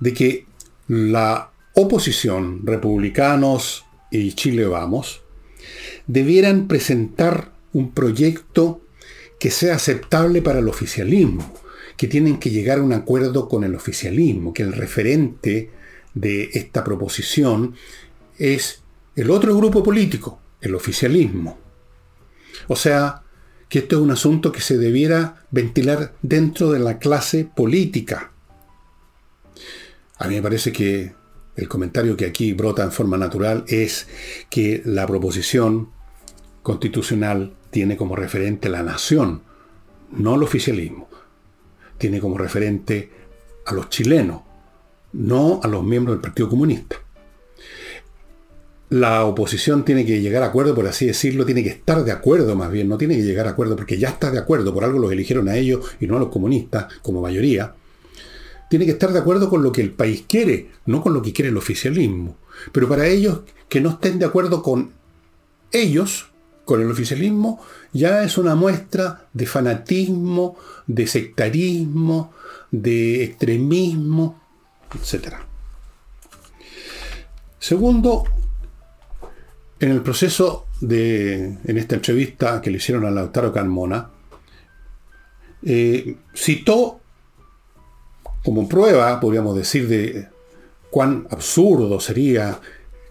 de 0.00 0.12
que 0.12 0.46
la 0.88 1.50
oposición, 1.74 2.66
republicanos 2.66 3.84
y 4.10 4.32
Chile 4.32 4.66
Vamos, 4.66 5.22
debieran 6.06 6.68
presentar 6.68 7.52
un 7.72 7.92
proyecto 7.92 8.82
que 9.38 9.50
sea 9.50 9.76
aceptable 9.76 10.42
para 10.42 10.58
el 10.58 10.68
oficialismo, 10.68 11.52
que 11.96 12.08
tienen 12.08 12.38
que 12.38 12.50
llegar 12.50 12.78
a 12.78 12.82
un 12.82 12.92
acuerdo 12.92 13.48
con 13.48 13.64
el 13.64 13.74
oficialismo, 13.74 14.52
que 14.52 14.62
el 14.62 14.72
referente 14.72 15.70
de 16.14 16.50
esta 16.52 16.84
proposición 16.84 17.74
es 18.38 18.82
el 19.16 19.30
otro 19.30 19.56
grupo 19.56 19.82
político, 19.82 20.40
el 20.60 20.74
oficialismo. 20.74 21.58
O 22.68 22.76
sea, 22.76 23.21
que 23.72 23.78
esto 23.78 23.96
es 23.96 24.02
un 24.02 24.10
asunto 24.10 24.52
que 24.52 24.60
se 24.60 24.76
debiera 24.76 25.46
ventilar 25.50 26.12
dentro 26.20 26.72
de 26.72 26.78
la 26.78 26.98
clase 26.98 27.46
política. 27.46 28.30
A 30.18 30.28
mí 30.28 30.34
me 30.34 30.42
parece 30.42 30.72
que 30.72 31.14
el 31.56 31.68
comentario 31.68 32.14
que 32.14 32.26
aquí 32.26 32.52
brota 32.52 32.84
en 32.84 32.92
forma 32.92 33.16
natural 33.16 33.64
es 33.68 34.08
que 34.50 34.82
la 34.84 35.06
proposición 35.06 35.88
constitucional 36.62 37.54
tiene 37.70 37.96
como 37.96 38.14
referente 38.14 38.68
la 38.68 38.82
nación, 38.82 39.40
no 40.10 40.34
el 40.34 40.42
oficialismo. 40.42 41.08
Tiene 41.96 42.20
como 42.20 42.36
referente 42.36 43.10
a 43.64 43.72
los 43.72 43.88
chilenos, 43.88 44.42
no 45.14 45.60
a 45.62 45.66
los 45.66 45.82
miembros 45.82 46.16
del 46.16 46.20
Partido 46.20 46.50
Comunista 46.50 46.96
la 48.92 49.24
oposición 49.24 49.86
tiene 49.86 50.04
que 50.04 50.20
llegar 50.20 50.42
a 50.42 50.48
acuerdo, 50.48 50.74
por 50.74 50.86
así 50.86 51.06
decirlo, 51.06 51.46
tiene 51.46 51.62
que 51.62 51.70
estar 51.70 52.04
de 52.04 52.12
acuerdo 52.12 52.54
más 52.56 52.70
bien, 52.70 52.90
no 52.90 52.98
tiene 52.98 53.16
que 53.16 53.22
llegar 53.22 53.46
a 53.46 53.52
acuerdo 53.52 53.74
porque 53.74 53.96
ya 53.96 54.10
está 54.10 54.30
de 54.30 54.38
acuerdo, 54.38 54.74
por 54.74 54.84
algo 54.84 54.98
los 54.98 55.10
eligieron 55.10 55.48
a 55.48 55.56
ellos 55.56 55.96
y 55.98 56.06
no 56.06 56.18
a 56.18 56.20
los 56.20 56.28
comunistas 56.28 56.92
como 57.00 57.22
mayoría. 57.22 57.74
Tiene 58.68 58.84
que 58.84 58.90
estar 58.90 59.10
de 59.10 59.18
acuerdo 59.18 59.48
con 59.48 59.62
lo 59.62 59.72
que 59.72 59.80
el 59.80 59.92
país 59.92 60.24
quiere, 60.28 60.72
no 60.84 61.00
con 61.00 61.14
lo 61.14 61.22
que 61.22 61.32
quiere 61.32 61.48
el 61.48 61.56
oficialismo. 61.56 62.36
Pero 62.70 62.86
para 62.86 63.06
ellos 63.06 63.40
que 63.70 63.80
no 63.80 63.92
estén 63.92 64.18
de 64.18 64.26
acuerdo 64.26 64.62
con 64.62 64.90
ellos, 65.72 66.26
con 66.66 66.82
el 66.82 66.90
oficialismo, 66.90 67.64
ya 67.94 68.22
es 68.24 68.36
una 68.36 68.54
muestra 68.54 69.26
de 69.32 69.46
fanatismo, 69.46 70.58
de 70.86 71.06
sectarismo, 71.06 72.34
de 72.70 73.24
extremismo, 73.24 74.38
etc. 74.94 75.36
Segundo, 77.58 78.24
en 79.82 79.90
el 79.90 80.00
proceso 80.00 80.66
de, 80.80 81.58
en 81.64 81.76
esta 81.76 81.96
entrevista 81.96 82.60
que 82.60 82.70
le 82.70 82.76
hicieron 82.76 83.04
a 83.04 83.10
Lautaro 83.10 83.52
Carmona, 83.52 84.10
eh, 85.64 86.16
citó 86.34 87.00
como 88.44 88.68
prueba, 88.68 89.18
podríamos 89.18 89.56
decir, 89.56 89.88
de 89.88 90.28
cuán 90.90 91.26
absurdo 91.30 91.98
sería 91.98 92.60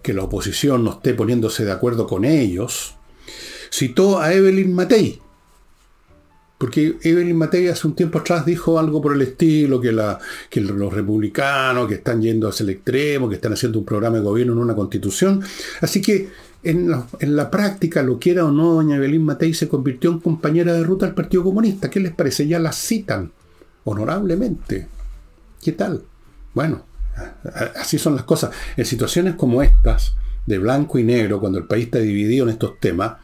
que 0.01 0.13
la 0.13 0.23
oposición 0.23 0.85
no 0.85 0.91
esté 0.91 1.13
poniéndose 1.13 1.65
de 1.65 1.73
acuerdo 1.73 2.07
con 2.07 2.23
ellos, 2.23 2.95
citó 3.69 4.21
a 4.21 4.33
Evelyn 4.33 4.73
Matei, 4.73 5.21
porque 6.57 6.95
Evelyn 7.01 7.35
Matei 7.35 7.67
hace 7.67 7.85
un 7.85 7.95
tiempo 7.95 8.19
atrás 8.19 8.45
dijo 8.45 8.79
algo 8.79 9.01
por 9.01 9.13
el 9.13 9.21
estilo, 9.23 9.81
que, 9.81 9.91
la, 9.91 10.19
que 10.49 10.61
los 10.61 10.93
republicanos 10.93 11.87
que 11.89 11.95
están 11.95 12.21
yendo 12.21 12.47
hacia 12.47 12.63
el 12.63 12.69
extremo, 12.69 13.27
que 13.27 13.35
están 13.35 13.51
haciendo 13.51 13.79
un 13.79 13.85
programa 13.85 14.17
de 14.17 14.23
gobierno 14.23 14.53
en 14.53 14.59
una 14.59 14.75
constitución. 14.75 15.43
Así 15.81 16.01
que 16.01 16.29
en 16.63 17.35
la, 17.35 17.51
práctica, 17.51 18.03
lo 18.03 18.19
quiera 18.19 18.45
o 18.45 18.51
no, 18.51 18.73
doña 18.73 18.97
Evelyn 18.97 19.23
Matei 19.23 19.53
se 19.53 19.67
convirtió 19.67 20.11
en 20.11 20.19
compañera 20.19 20.73
de 20.73 20.83
ruta 20.83 21.05
al 21.05 21.15
Partido 21.15 21.43
Comunista. 21.43 21.89
¿Qué 21.89 21.99
les 21.99 22.13
parece? 22.13 22.47
Ya 22.47 22.59
la 22.59 22.71
citan 22.71 23.31
honorablemente. 23.83 24.87
¿Qué 25.63 25.71
tal? 25.71 26.03
Bueno, 26.53 26.85
así 27.75 27.97
son 27.97 28.15
las 28.15 28.25
cosas. 28.25 28.51
En 28.77 28.85
situaciones 28.85 29.35
como 29.35 29.63
estas, 29.63 30.15
de 30.45 30.59
blanco 30.59 30.99
y 30.99 31.03
negro, 31.03 31.39
cuando 31.39 31.57
el 31.57 31.65
país 31.65 31.85
está 31.85 31.99
dividido 31.99 32.45
en 32.45 32.51
estos 32.51 32.79
temas, 32.79 33.17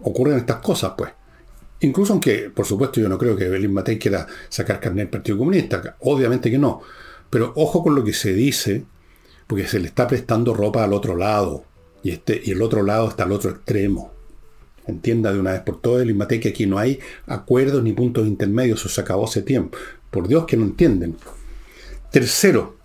ocurren 0.00 0.38
estas 0.38 0.56
cosas, 0.56 0.92
pues. 0.96 1.12
Incluso 1.80 2.12
aunque, 2.12 2.50
por 2.50 2.66
supuesto, 2.66 3.00
yo 3.00 3.08
no 3.08 3.18
creo 3.18 3.36
que 3.36 3.46
Evelyn 3.46 3.72
Matei 3.72 3.98
quiera 3.98 4.26
sacar 4.48 4.80
carnet 4.80 5.04
del 5.04 5.10
Partido 5.10 5.38
Comunista. 5.38 5.96
Obviamente 6.00 6.50
que 6.50 6.58
no. 6.58 6.82
Pero 7.30 7.52
ojo 7.56 7.82
con 7.82 7.94
lo 7.94 8.04
que 8.04 8.12
se 8.12 8.32
dice, 8.34 8.84
porque 9.46 9.66
se 9.66 9.78
le 9.78 9.86
está 9.86 10.06
prestando 10.06 10.52
ropa 10.52 10.84
al 10.84 10.92
otro 10.92 11.16
lado. 11.16 11.64
Y, 12.02 12.10
este, 12.10 12.40
y 12.42 12.52
el 12.52 12.62
otro 12.62 12.82
lado 12.82 13.08
está 13.08 13.24
al 13.24 13.32
otro 13.32 13.50
extremo. 13.50 14.12
Entienda 14.86 15.32
de 15.32 15.38
una 15.38 15.52
vez 15.52 15.60
por 15.60 15.80
todas, 15.80 15.98
Evelyn 15.98 16.16
Matei, 16.16 16.40
que 16.40 16.48
aquí 16.48 16.66
no 16.66 16.78
hay 16.78 16.98
acuerdos 17.26 17.82
ni 17.82 17.92
puntos 17.92 18.26
intermedios. 18.26 18.80
Eso 18.80 18.88
se 18.88 19.00
acabó 19.00 19.24
hace 19.24 19.42
tiempo. 19.42 19.78
Por 20.10 20.26
Dios 20.26 20.46
que 20.46 20.56
no 20.56 20.64
entienden. 20.64 21.16
Tercero, 22.10 22.76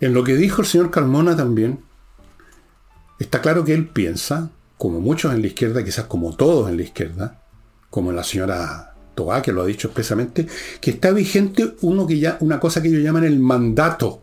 en 0.00 0.12
lo 0.12 0.24
que 0.24 0.34
dijo 0.34 0.62
el 0.62 0.68
señor 0.68 0.90
Carmona 0.90 1.36
también, 1.36 1.80
está 3.18 3.40
claro 3.40 3.64
que 3.64 3.74
él 3.74 3.88
piensa, 3.88 4.50
como 4.76 5.00
muchos 5.00 5.32
en 5.32 5.40
la 5.40 5.46
izquierda, 5.46 5.84
quizás 5.84 6.06
como 6.06 6.34
todos 6.36 6.68
en 6.68 6.76
la 6.76 6.82
izquierda, 6.82 7.42
como 7.90 8.12
la 8.12 8.24
señora 8.24 8.94
Toá, 9.14 9.40
que 9.40 9.52
lo 9.52 9.62
ha 9.62 9.66
dicho 9.66 9.88
expresamente, 9.88 10.46
que 10.80 10.90
está 10.90 11.12
vigente 11.12 11.76
uno 11.80 12.06
que 12.06 12.18
ya, 12.18 12.36
una 12.40 12.60
cosa 12.60 12.82
que 12.82 12.88
ellos 12.88 13.02
llaman 13.02 13.24
el 13.24 13.38
mandato. 13.38 14.22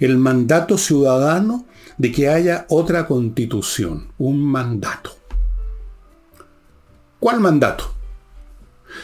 El 0.00 0.16
mandato 0.18 0.78
ciudadano 0.78 1.66
de 1.98 2.12
que 2.12 2.28
haya 2.28 2.66
otra 2.68 3.06
constitución. 3.06 4.12
Un 4.18 4.44
mandato. 4.44 5.16
¿Cuál 7.20 7.40
mandato? 7.40 7.94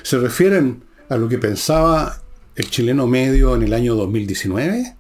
Se 0.03 0.19
refieren 0.19 0.85
a 1.09 1.17
lo 1.17 1.29
que 1.29 1.39
pensaba 1.39 2.23
el 2.55 2.71
chileno 2.71 3.07
medio 3.07 3.55
en 3.55 3.63
el 3.63 3.73
año 3.73 3.95
2019, 3.95 4.97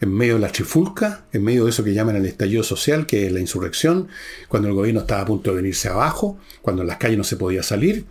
en 0.00 0.12
medio 0.12 0.34
de 0.34 0.40
la 0.40 0.50
chifulca, 0.50 1.26
en 1.32 1.44
medio 1.44 1.64
de 1.64 1.70
eso 1.70 1.84
que 1.84 1.94
llaman 1.94 2.16
el 2.16 2.26
estallido 2.26 2.62
social, 2.62 3.06
que 3.06 3.26
es 3.26 3.32
la 3.32 3.40
insurrección, 3.40 4.08
cuando 4.48 4.68
el 4.68 4.74
gobierno 4.74 5.00
estaba 5.00 5.22
a 5.22 5.26
punto 5.26 5.50
de 5.50 5.56
venirse 5.56 5.88
abajo, 5.88 6.38
cuando 6.62 6.82
en 6.82 6.88
las 6.88 6.98
calles 6.98 7.18
no 7.18 7.24
se 7.24 7.36
podía 7.36 7.62
salir. 7.62 8.06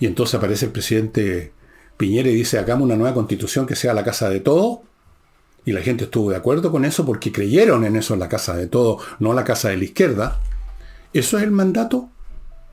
Y 0.00 0.06
entonces 0.06 0.34
aparece 0.34 0.66
el 0.66 0.72
presidente 0.72 1.52
Piñera 1.96 2.30
y 2.30 2.34
dice, 2.34 2.58
hagamos 2.58 2.84
una 2.84 2.96
nueva 2.96 3.14
constitución 3.14 3.66
que 3.66 3.76
sea 3.76 3.94
la 3.94 4.04
casa 4.04 4.28
de 4.28 4.40
todo. 4.40 4.82
Y 5.64 5.72
la 5.72 5.80
gente 5.80 6.04
estuvo 6.04 6.30
de 6.30 6.36
acuerdo 6.36 6.70
con 6.70 6.84
eso 6.84 7.06
porque 7.06 7.30
creyeron 7.30 7.84
en 7.84 7.96
eso 7.96 8.14
en 8.14 8.20
la 8.20 8.28
casa 8.28 8.54
de 8.54 8.66
todo, 8.66 8.98
no 9.20 9.32
la 9.32 9.44
casa 9.44 9.68
de 9.68 9.76
la 9.76 9.84
izquierda. 9.84 10.40
¿Eso 11.12 11.38
es 11.38 11.44
el 11.44 11.52
mandato? 11.52 12.10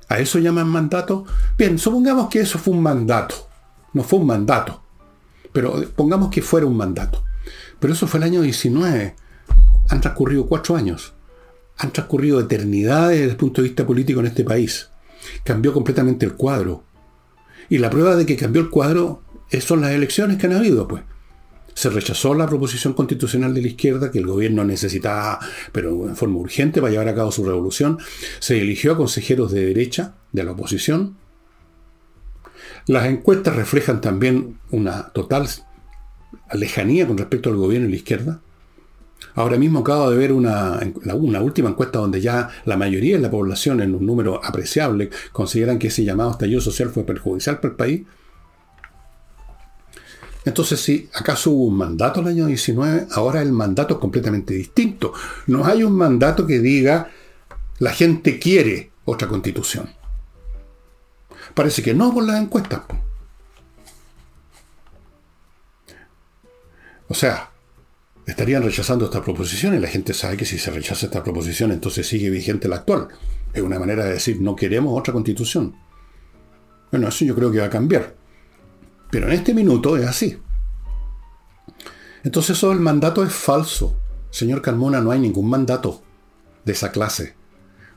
¿A 0.07 0.19
eso 0.19 0.39
llaman 0.39 0.67
mandato? 0.67 1.25
Bien, 1.57 1.77
supongamos 1.77 2.29
que 2.29 2.39
eso 2.39 2.57
fue 2.57 2.73
un 2.73 2.81
mandato. 2.81 3.35
No 3.93 4.03
fue 4.03 4.19
un 4.19 4.25
mandato. 4.25 4.81
Pero 5.53 5.83
pongamos 5.95 6.29
que 6.29 6.41
fuera 6.41 6.65
un 6.65 6.77
mandato. 6.77 7.23
Pero 7.79 7.93
eso 7.93 8.07
fue 8.07 8.19
el 8.19 8.23
año 8.23 8.41
19. 8.41 9.15
Han 9.89 10.01
transcurrido 10.01 10.47
cuatro 10.47 10.75
años. 10.75 11.13
Han 11.77 11.91
transcurrido 11.91 12.39
eternidades 12.39 13.19
desde 13.19 13.31
el 13.31 13.37
punto 13.37 13.61
de 13.61 13.67
vista 13.67 13.85
político 13.85 14.19
en 14.19 14.27
este 14.27 14.43
país. 14.43 14.89
Cambió 15.43 15.73
completamente 15.73 16.25
el 16.25 16.33
cuadro. 16.33 16.83
Y 17.69 17.77
la 17.77 17.91
prueba 17.91 18.15
de 18.15 18.25
que 18.25 18.35
cambió 18.35 18.61
el 18.61 18.69
cuadro 18.69 19.21
son 19.59 19.81
las 19.81 19.91
elecciones 19.91 20.37
que 20.37 20.47
han 20.47 20.53
habido, 20.53 20.87
pues. 20.87 21.03
Se 21.79 21.89
rechazó 21.89 22.33
la 22.33 22.45
proposición 22.45 22.91
constitucional 22.91 23.53
de 23.53 23.61
la 23.61 23.69
izquierda 23.69 24.11
que 24.11 24.19
el 24.19 24.27
gobierno 24.27 24.65
necesitaba, 24.65 25.39
pero 25.71 26.09
en 26.09 26.17
forma 26.17 26.39
urgente, 26.39 26.81
para 26.81 26.91
llevar 26.91 27.07
a 27.07 27.15
cabo 27.15 27.31
su 27.31 27.45
revolución. 27.45 27.99
Se 28.39 28.59
eligió 28.59 28.91
a 28.91 28.97
consejeros 28.97 29.53
de 29.53 29.65
derecha, 29.65 30.15
de 30.33 30.43
la 30.43 30.51
oposición. 30.51 31.15
Las 32.85 33.05
encuestas 33.05 33.55
reflejan 33.55 34.01
también 34.01 34.59
una 34.71 35.07
total 35.13 35.47
lejanía 36.51 37.07
con 37.07 37.17
respecto 37.17 37.49
al 37.49 37.55
gobierno 37.55 37.87
y 37.87 37.91
la 37.91 37.95
izquierda. 37.95 38.41
Ahora 39.35 39.57
mismo 39.57 39.79
acabo 39.79 40.11
de 40.11 40.17
ver 40.17 40.33
una, 40.33 40.81
una, 41.13 41.39
última 41.39 41.69
encuesta 41.69 41.99
donde 41.99 42.19
ya 42.19 42.49
la 42.65 42.75
mayoría 42.75 43.15
de 43.15 43.21
la 43.21 43.31
población, 43.31 43.79
en 43.79 43.95
un 43.95 44.05
número 44.05 44.43
apreciable, 44.43 45.11
consideran 45.31 45.79
que 45.79 45.87
ese 45.87 46.03
llamado 46.03 46.31
estallido 46.31 46.59
social 46.59 46.89
fue 46.89 47.05
perjudicial 47.05 47.61
para 47.61 47.71
el 47.71 47.77
país. 47.77 48.01
Entonces, 50.45 50.79
si 50.79 51.09
acaso 51.13 51.51
hubo 51.51 51.65
un 51.65 51.77
mandato 51.77 52.21
en 52.21 52.27
el 52.27 52.33
año 52.33 52.45
19, 52.47 53.07
ahora 53.11 53.41
el 53.41 53.51
mandato 53.51 53.95
es 53.95 53.99
completamente 53.99 54.53
distinto. 54.53 55.13
No 55.47 55.65
hay 55.65 55.83
un 55.83 55.93
mandato 55.93 56.47
que 56.47 56.59
diga 56.59 57.09
la 57.79 57.91
gente 57.91 58.39
quiere 58.39 58.91
otra 59.05 59.27
constitución. 59.27 59.89
Parece 61.53 61.81
que 61.81 61.93
no 61.93 62.13
por 62.13 62.23
las 62.23 62.41
encuestas. 62.41 62.81
O 67.07 67.13
sea, 67.13 67.49
estarían 68.25 68.63
rechazando 68.63 69.05
esta 69.05 69.23
proposición 69.23 69.73
y 69.73 69.79
la 69.79 69.87
gente 69.87 70.13
sabe 70.13 70.37
que 70.37 70.45
si 70.45 70.59
se 70.59 70.71
rechaza 70.71 71.07
esta 71.07 71.23
proposición 71.23 71.71
entonces 71.71 72.07
sigue 72.07 72.29
vigente 72.29 72.67
la 72.67 72.77
actual. 72.77 73.07
Es 73.53 73.63
una 73.63 73.79
manera 73.79 74.05
de 74.05 74.13
decir 74.13 74.39
no 74.39 74.55
queremos 74.55 74.97
otra 74.97 75.11
constitución. 75.11 75.75
Bueno, 76.91 77.07
eso 77.07 77.25
yo 77.25 77.35
creo 77.35 77.51
que 77.51 77.59
va 77.59 77.65
a 77.65 77.69
cambiar. 77.69 78.18
Pero 79.09 79.27
en 79.27 79.33
este 79.33 79.53
minuto 79.53 79.97
es 79.97 80.05
así. 80.05 80.39
Entonces 82.23 82.57
eso 82.57 82.69
del 82.69 82.79
mandato 82.79 83.23
es 83.23 83.33
falso. 83.33 83.99
Señor 84.29 84.61
Carmona, 84.61 85.01
no 85.01 85.11
hay 85.11 85.19
ningún 85.19 85.49
mandato 85.49 86.01
de 86.65 86.73
esa 86.73 86.91
clase. 86.91 87.35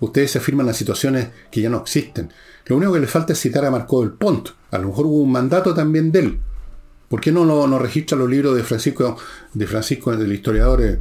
Ustedes 0.01 0.33
se 0.33 0.39
afirman 0.39 0.67
las 0.67 0.77
situaciones 0.77 1.29
que 1.51 1.61
ya 1.61 1.69
no 1.69 1.79
existen. 1.79 2.33
Lo 2.67 2.77
único 2.77 2.93
que 2.93 3.01
le 3.01 3.07
falta 3.07 3.33
es 3.33 3.41
citar 3.41 3.65
a 3.65 3.71
Marco 3.71 4.01
del 4.01 4.13
Pont. 4.13 4.49
A 4.71 4.79
lo 4.79 4.89
mejor 4.89 5.07
hubo 5.07 5.23
un 5.23 5.33
mandato 5.33 5.75
también 5.75 6.11
de 6.11 6.19
él. 6.21 6.41
¿Por 7.09 7.21
qué 7.21 7.31
no, 7.31 7.45
no, 7.45 7.79
registra 7.79 8.17
los 8.17 8.31
libros 8.31 8.57
de 8.57 8.63
Francisco, 8.63 9.19
de 9.53 9.67
Francisco, 9.67 10.17
del 10.17 10.33
historiador 10.33 10.83
eh, 10.83 10.99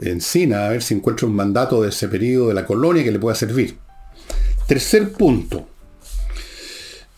Encina, 0.00 0.66
a 0.66 0.68
ver 0.68 0.82
si 0.82 0.94
encuentra 0.94 1.26
un 1.26 1.34
mandato 1.34 1.82
de 1.82 1.88
ese 1.88 2.06
periodo 2.06 2.48
de 2.48 2.54
la 2.54 2.66
colonia 2.66 3.02
que 3.02 3.10
le 3.10 3.18
pueda 3.18 3.34
servir? 3.34 3.78
Tercer 4.68 5.12
punto. 5.12 5.66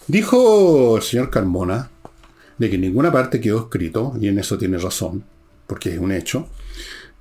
Dijo 0.09 0.97
el 0.97 1.03
señor 1.03 1.29
Carmona 1.29 1.91
de 2.57 2.71
que 2.71 2.77
en 2.77 2.81
ninguna 2.81 3.13
parte 3.13 3.41
quedó 3.41 3.61
escrito, 3.61 4.15
y 4.19 4.29
en 4.29 4.39
eso 4.39 4.57
tiene 4.57 4.79
razón, 4.79 5.23
porque 5.67 5.93
es 5.93 5.99
un 5.99 6.13
hecho, 6.13 6.49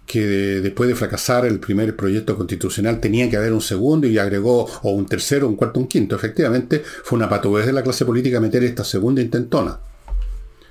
que 0.05 0.21
después 0.21 0.87
de 0.87 0.95
fracasar 0.95 1.45
el 1.45 1.59
primer 1.59 1.97
proyecto 1.97 2.37
constitucional 2.37 3.01
tenía 3.01 3.29
que 3.29 3.35
haber 3.35 3.51
un 3.51 3.61
segundo 3.61 4.07
y 4.07 4.17
agregó 4.17 4.69
o 4.83 4.91
un 4.91 5.05
tercero, 5.05 5.49
un 5.49 5.57
cuarto, 5.57 5.81
un 5.81 5.87
quinto. 5.87 6.15
Efectivamente, 6.15 6.81
fue 7.03 7.17
una 7.17 7.27
patudez 7.27 7.65
de 7.65 7.73
la 7.73 7.83
clase 7.83 8.05
política 8.05 8.39
meter 8.39 8.63
esta 8.63 8.85
segunda 8.85 9.21
intentona. 9.21 9.79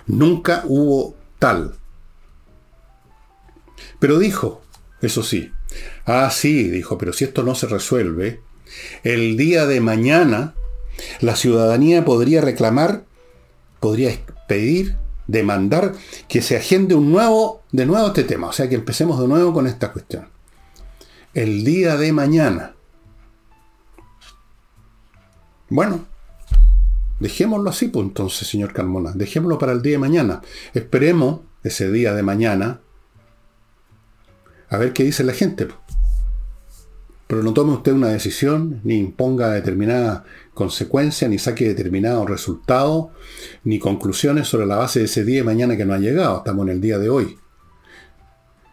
Nunca 0.07 0.65
hubo 0.67 1.15
tal. 1.39 1.75
Pero 4.01 4.19
dijo, 4.19 4.63
eso 5.03 5.23
sí, 5.23 5.53
ah, 6.07 6.31
sí, 6.33 6.71
dijo, 6.71 6.97
pero 6.97 7.13
si 7.13 7.25
esto 7.25 7.43
no 7.43 7.55
se 7.55 7.67
resuelve, 7.67 8.41
el 9.05 9.37
día 9.37 9.67
de 9.67 9.83
mañana 9.83 10.55
la 11.21 11.37
ciudadanía 11.37 12.05
podría 12.05 12.41
reclamar, 12.41 13.05
podría 13.81 14.13
pedir, 14.49 14.97
demandar 15.27 15.93
que 16.29 16.43
se 16.43 16.57
agende 16.57 16.95
un 16.95 17.11
nuevo, 17.11 17.63
de 17.73 17.87
nuevo 17.87 18.09
este 18.09 18.25
tema, 18.25 18.49
o 18.49 18.53
sea 18.53 18.69
que 18.69 18.75
empecemos 18.77 19.21
de 19.21 19.29
nuevo 19.29 19.53
con 19.53 19.67
esta 19.67 19.93
cuestión. 19.93 20.29
El 21.35 21.65
día 21.65 21.97
de 21.97 22.13
mañana. 22.13 22.75
Bueno, 25.69 26.07
Dejémoslo 27.19 27.71
así, 27.71 27.89
pues 27.89 28.05
entonces, 28.07 28.47
señor 28.47 28.73
Carmona. 28.73 29.13
Dejémoslo 29.15 29.59
para 29.59 29.73
el 29.73 29.83
día 29.83 29.93
de 29.93 29.99
mañana. 29.99 30.43
Esperemos 30.75 31.41
ese 31.63 31.91
día 31.91 32.13
de 32.13 32.23
mañana 32.23 32.81
a 34.69 34.77
ver 34.79 34.93
qué 34.93 35.05
dice 35.05 35.25
la 35.25 35.33
gente. 35.33 35.67
Pues. 35.67 35.79
Pero 37.27 37.43
no 37.43 37.53
tome 37.53 37.73
usted 37.73 37.93
una 37.93 38.09
decisión, 38.09 38.81
ni 38.85 38.99
imponga 38.99 39.51
determinada 39.51 40.25
consecuencia, 40.55 41.29
ni 41.29 41.39
saque 41.39 41.67
determinado 41.67 42.25
resultado, 42.25 43.11
ni 43.65 43.79
conclusiones 43.81 44.47
sobre 44.47 44.67
la 44.67 44.77
base 44.77 45.01
de 45.01 45.07
ese 45.07 45.25
día 45.25 45.39
de 45.39 45.45
mañana 45.45 45.77
que 45.77 45.85
no 45.85 45.95
ha 45.95 45.99
llegado. 45.99 46.39
Estamos 46.39 46.67
en 46.67 46.73
el 46.73 46.81
día 46.81 46.99
de 46.99 47.09
hoy. 47.09 47.37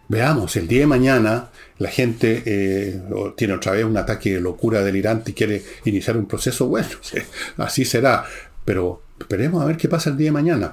Veamos, 0.08 0.56
el 0.58 0.68
día 0.68 0.82
de 0.82 0.88
mañana 0.88 1.50
la 1.80 1.90
gente 1.90 2.44
eh, 2.46 3.02
tiene 3.36 3.56
otra 3.56 3.72
vez 3.72 3.86
un 3.86 3.98
ataque 3.98 4.36
de 4.36 4.42
locura 4.42 4.84
delirante 4.84 5.32
y 5.32 5.34
quiere 5.34 5.64
iniciar 5.86 6.18
un 6.18 6.28
proceso, 6.28 6.68
bueno, 6.68 6.90
así 7.58 7.86
será. 7.86 8.26
Pero 8.64 9.02
esperemos 9.20 9.64
a 9.64 9.66
ver 9.66 9.78
qué 9.78 9.90
pasa 9.90 10.12
el 10.12 10.18
día 10.18 10.28
de 10.28 10.34
mañana. 10.34 10.72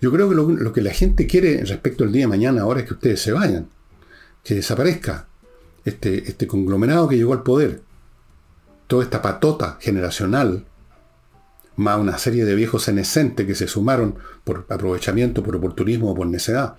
Yo 0.00 0.10
creo 0.10 0.28
que 0.28 0.34
lo, 0.34 0.72
que 0.72 0.80
la 0.80 0.92
gente 0.92 1.28
quiere 1.28 1.64
respecto 1.64 2.02
al 2.02 2.12
día 2.12 2.22
de 2.22 2.28
mañana 2.28 2.62
ahora 2.62 2.80
es 2.80 2.86
que 2.86 2.94
ustedes 2.94 3.20
se 3.20 3.32
vayan, 3.32 3.68
que 4.42 4.56
desaparezca 4.56 5.27
este, 5.88 6.28
este 6.28 6.46
conglomerado 6.46 7.08
que 7.08 7.16
llegó 7.16 7.32
al 7.32 7.42
poder, 7.42 7.82
toda 8.86 9.02
esta 9.02 9.22
patota 9.22 9.76
generacional, 9.80 10.64
más 11.76 11.98
una 11.98 12.18
serie 12.18 12.44
de 12.44 12.54
viejos 12.54 12.82
senescentes 12.82 13.46
que 13.46 13.54
se 13.54 13.68
sumaron 13.68 14.16
por 14.44 14.66
aprovechamiento, 14.68 15.42
por 15.42 15.56
oportunismo 15.56 16.10
o 16.10 16.14
por 16.14 16.26
necedad. 16.26 16.74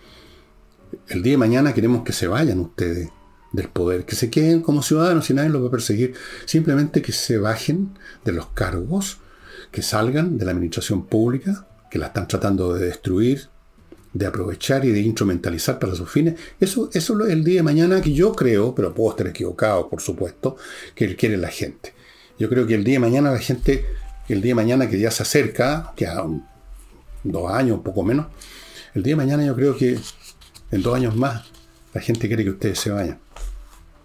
El 1.07 1.23
día 1.23 1.33
de 1.33 1.37
mañana 1.37 1.73
queremos 1.73 2.03
que 2.03 2.11
se 2.11 2.27
vayan 2.27 2.59
ustedes 2.59 3.09
del 3.51 3.69
poder, 3.69 4.05
que 4.05 4.15
se 4.15 4.29
queden 4.29 4.61
como 4.61 4.83
ciudadanos 4.83 5.29
y 5.29 5.33
nadie 5.33 5.49
los 5.49 5.63
va 5.63 5.67
a 5.67 5.71
perseguir. 5.71 6.15
Simplemente 6.45 7.01
que 7.01 7.13
se 7.13 7.37
bajen 7.37 7.97
de 8.25 8.33
los 8.33 8.47
cargos, 8.47 9.19
que 9.71 9.81
salgan 9.81 10.37
de 10.37 10.45
la 10.45 10.51
administración 10.51 11.05
pública, 11.05 11.67
que 11.89 11.99
la 11.99 12.07
están 12.07 12.27
tratando 12.27 12.73
de 12.73 12.85
destruir, 12.85 13.49
de 14.13 14.25
aprovechar 14.25 14.85
y 14.85 14.91
de 14.91 15.01
instrumentalizar 15.01 15.79
para 15.79 15.95
sus 15.95 16.09
fines. 16.09 16.35
Eso, 16.59 16.89
eso 16.93 17.25
es 17.25 17.31
el 17.31 17.43
día 17.43 17.57
de 17.57 17.63
mañana 17.63 18.01
que 18.01 18.13
yo 18.13 18.33
creo, 18.33 18.73
pero 18.73 18.93
puedo 18.93 19.11
estar 19.11 19.27
equivocado, 19.27 19.89
por 19.89 20.01
supuesto, 20.01 20.57
que 20.95 21.15
quiere 21.15 21.37
la 21.37 21.49
gente. 21.49 21.93
Yo 22.37 22.49
creo 22.49 22.65
que 22.65 22.75
el 22.75 22.83
día 22.83 22.95
de 22.95 22.99
mañana 22.99 23.31
la 23.31 23.39
gente, 23.39 23.85
el 24.27 24.41
día 24.41 24.51
de 24.51 24.55
mañana 24.55 24.89
que 24.89 24.99
ya 24.99 25.11
se 25.11 25.23
acerca, 25.23 25.93
que 25.95 26.07
a 26.07 26.23
dos 27.23 27.51
años, 27.51 27.77
un 27.77 27.83
poco 27.83 28.03
menos, 28.03 28.27
el 28.95 29.03
día 29.03 29.13
de 29.13 29.17
mañana 29.17 29.45
yo 29.45 29.55
creo 29.55 29.75
que 29.75 29.99
en 30.71 30.81
dos 30.81 30.95
años 30.95 31.15
más 31.15 31.45
la 31.93 32.01
gente 32.01 32.27
quiere 32.27 32.43
que 32.43 32.51
ustedes 32.51 32.79
se 32.79 32.91
vayan. 32.91 33.19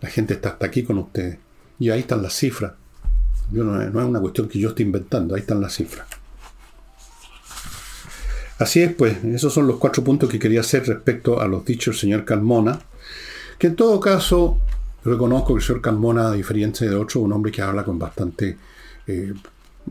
La 0.00 0.08
gente 0.08 0.34
está 0.34 0.50
hasta 0.50 0.66
aquí 0.66 0.82
con 0.82 0.98
ustedes. 0.98 1.38
Y 1.78 1.90
ahí 1.90 2.00
están 2.00 2.22
las 2.22 2.34
cifras. 2.34 2.72
Yo 3.52 3.64
no, 3.64 3.80
es 3.80 3.94
una 3.94 4.20
cuestión 4.20 4.48
que 4.48 4.58
yo 4.58 4.70
esté 4.70 4.82
inventando, 4.82 5.34
ahí 5.34 5.40
están 5.40 5.60
las 5.60 5.74
cifras. 5.74 6.06
Así 8.58 8.82
es, 8.82 8.92
pues, 8.94 9.22
esos 9.24 9.52
son 9.52 9.66
los 9.66 9.76
cuatro 9.76 10.04
puntos 10.04 10.30
que 10.30 10.38
quería 10.38 10.60
hacer 10.60 10.86
respecto 10.86 11.40
a 11.40 11.48
los 11.48 11.64
dichos 11.64 11.94
del 11.94 12.00
señor 12.00 12.24
Calmona, 12.24 12.78
que 13.58 13.66
en 13.68 13.76
todo 13.76 13.98
caso 13.98 14.58
reconozco 15.04 15.54
que 15.54 15.60
el 15.60 15.66
señor 15.66 15.82
Calmona, 15.82 16.28
a 16.28 16.32
diferencia 16.32 16.88
de 16.88 16.94
otro, 16.94 17.20
un 17.20 17.32
hombre 17.32 17.52
que 17.52 17.62
habla 17.62 17.84
con 17.84 17.98
bastante... 17.98 18.56
Eh, 19.06 19.34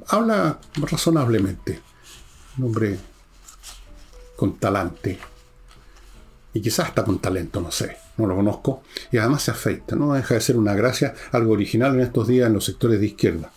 habla 0.08 0.60
razonablemente, 0.76 1.80
un 2.58 2.66
hombre 2.66 2.98
con 4.36 4.58
talante, 4.58 5.20
y 6.54 6.62
quizás 6.62 6.88
hasta 6.88 7.04
con 7.04 7.20
talento, 7.20 7.62
no 7.62 7.72
sé 7.72 8.04
no 8.18 8.28
lo 8.28 8.36
conozco, 8.36 8.84
y 9.12 9.18
además 9.18 9.44
se 9.44 9.52
afecta, 9.52 9.96
no 9.96 10.14
deja 10.14 10.36
de 10.36 10.42
ser 10.42 10.58
una 10.58 10.74
gracia, 10.74 11.14
algo 11.32 11.54
original 11.54 11.96
en 11.96 12.02
estos 12.02 12.28
días 12.28 12.48
en 12.48 12.54
los 12.54 12.66
sectores 12.66 13.00
de 13.00 13.08
izquierda. 13.08 13.52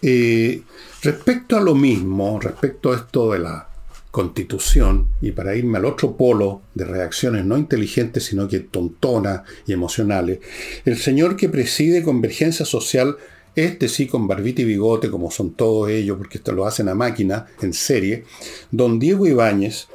Eh, 0.00 0.62
Respecto 1.04 1.58
a 1.58 1.60
lo 1.60 1.74
mismo, 1.74 2.40
respecto 2.40 2.90
a 2.90 2.96
esto 2.96 3.32
de 3.32 3.38
la 3.38 3.68
constitución, 4.10 5.08
y 5.20 5.32
para 5.32 5.54
irme 5.54 5.76
al 5.76 5.84
otro 5.84 6.16
polo 6.16 6.62
de 6.74 6.86
reacciones 6.86 7.44
no 7.44 7.58
inteligentes, 7.58 8.24
sino 8.24 8.48
que 8.48 8.60
tontonas 8.60 9.42
y 9.66 9.74
emocionales, 9.74 10.38
el 10.86 10.96
señor 10.96 11.36
que 11.36 11.50
preside 11.50 12.02
Convergencia 12.02 12.64
Social, 12.64 13.18
este 13.54 13.88
sí 13.88 14.06
con 14.06 14.26
barbita 14.26 14.62
y 14.62 14.64
bigote, 14.64 15.10
como 15.10 15.30
son 15.30 15.52
todos 15.52 15.90
ellos, 15.90 16.16
porque 16.16 16.38
esto 16.38 16.52
lo 16.52 16.66
hacen 16.66 16.88
a 16.88 16.94
máquina, 16.94 17.48
en 17.60 17.74
serie, 17.74 18.24
don 18.70 18.98
Diego 18.98 19.26
Ibáñez, 19.26 19.88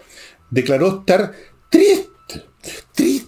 declaró 0.52 1.00
estar 1.00 1.32
triste, 1.72 2.44
triste, 2.94 3.19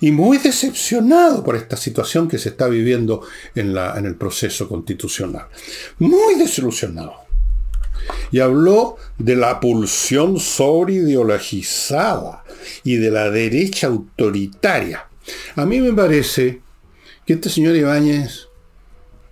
y 0.00 0.10
muy 0.10 0.38
decepcionado 0.38 1.44
por 1.44 1.54
esta 1.56 1.76
situación 1.76 2.26
que 2.28 2.38
se 2.38 2.48
está 2.50 2.68
viviendo 2.68 3.22
en, 3.54 3.74
la, 3.74 3.98
en 3.98 4.06
el 4.06 4.14
proceso 4.16 4.68
constitucional. 4.68 5.46
Muy 5.98 6.36
desilusionado. 6.36 7.14
Y 8.32 8.40
habló 8.40 8.96
de 9.18 9.36
la 9.36 9.60
pulsión 9.60 10.40
sobreideologizada 10.40 12.42
y 12.82 12.96
de 12.96 13.10
la 13.10 13.28
derecha 13.30 13.88
autoritaria. 13.88 15.06
A 15.56 15.66
mí 15.66 15.80
me 15.80 15.92
parece 15.92 16.62
que 17.26 17.34
este 17.34 17.50
señor 17.50 17.76
Ibáñez, 17.76 18.48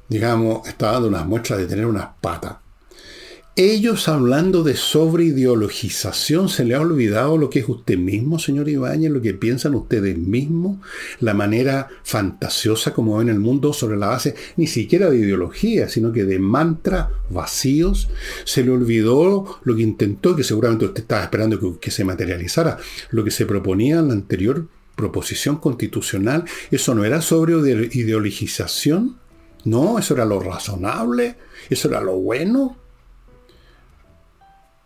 digamos, 0.08 0.68
está 0.68 0.92
dando 0.92 1.08
unas 1.08 1.26
muestras 1.26 1.60
de 1.60 1.66
tener 1.66 1.86
unas 1.86 2.08
patas 2.20 2.56
ellos 3.58 4.06
hablando 4.06 4.62
de 4.62 4.76
sobreideologización, 4.76 6.48
¿se 6.48 6.64
le 6.64 6.76
ha 6.76 6.80
olvidado 6.80 7.36
lo 7.36 7.50
que 7.50 7.58
es 7.58 7.68
usted 7.68 7.98
mismo, 7.98 8.38
señor 8.38 8.68
Ibáñez, 8.68 9.10
lo 9.10 9.20
que 9.20 9.34
piensan 9.34 9.74
ustedes 9.74 10.16
mismos, 10.16 10.78
la 11.18 11.34
manera 11.34 11.88
fantasiosa 12.04 12.94
como 12.94 13.18
ven 13.18 13.28
el 13.28 13.40
mundo 13.40 13.72
sobre 13.72 13.96
la 13.96 14.06
base 14.06 14.36
ni 14.56 14.68
siquiera 14.68 15.10
de 15.10 15.18
ideología, 15.18 15.88
sino 15.88 16.12
que 16.12 16.22
de 16.22 16.38
mantras 16.38 17.08
vacíos? 17.30 18.08
¿Se 18.44 18.62
le 18.62 18.70
olvidó 18.70 19.58
lo 19.64 19.74
que 19.74 19.82
intentó, 19.82 20.36
que 20.36 20.44
seguramente 20.44 20.84
usted 20.84 21.02
estaba 21.02 21.24
esperando 21.24 21.58
que, 21.58 21.80
que 21.80 21.90
se 21.90 22.04
materializara, 22.04 22.78
lo 23.10 23.24
que 23.24 23.32
se 23.32 23.44
proponía 23.44 23.98
en 23.98 24.06
la 24.06 24.14
anterior 24.14 24.68
proposición 24.94 25.56
constitucional? 25.56 26.44
¿Eso 26.70 26.94
no 26.94 27.04
era 27.04 27.20
sobre 27.20 27.54
ideologización? 27.92 29.16
No, 29.64 29.98
eso 29.98 30.14
era 30.14 30.24
lo 30.24 30.38
razonable, 30.38 31.34
eso 31.68 31.88
era 31.88 32.00
lo 32.00 32.16
bueno. 32.18 32.76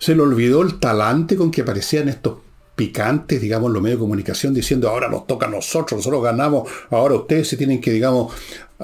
Se 0.03 0.15
le 0.17 0.23
olvidó 0.23 0.63
el 0.63 0.81
talante 0.81 1.37
con 1.37 1.53
que 1.53 1.61
aparecían 1.61 2.09
estos 2.09 2.39
picantes, 2.75 3.41
digamos, 3.41 3.71
los 3.71 3.81
medios 3.81 4.01
de 4.01 4.03
comunicación 4.03 4.53
diciendo 4.53 4.89
ahora 4.89 5.09
nos 5.09 5.29
toca 5.29 5.47
a 5.47 5.49
nosotros, 5.49 5.99
nosotros 5.99 6.25
ganamos, 6.25 6.69
ahora 6.91 7.15
ustedes 7.15 7.47
se 7.47 7.57
tienen 7.57 7.81
que, 7.81 7.93
digamos, 7.93 8.35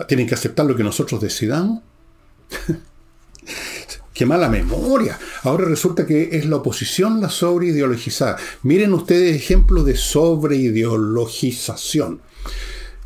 tienen 0.07 0.28
que 0.28 0.35
aceptar 0.35 0.64
lo 0.64 0.76
que 0.76 0.85
nosotros 0.85 1.20
decidamos. 1.20 1.81
Qué 4.14 4.26
mala 4.26 4.48
memoria. 4.48 5.18
Ahora 5.42 5.64
resulta 5.64 6.07
que 6.07 6.37
es 6.37 6.46
la 6.46 6.54
oposición 6.54 7.20
la 7.20 7.31
sobreideologizada. 7.31 8.37
Miren 8.62 8.94
ustedes 8.94 9.35
ejemplos 9.35 9.87
de 9.87 9.96
sobreideologización. 9.96 12.20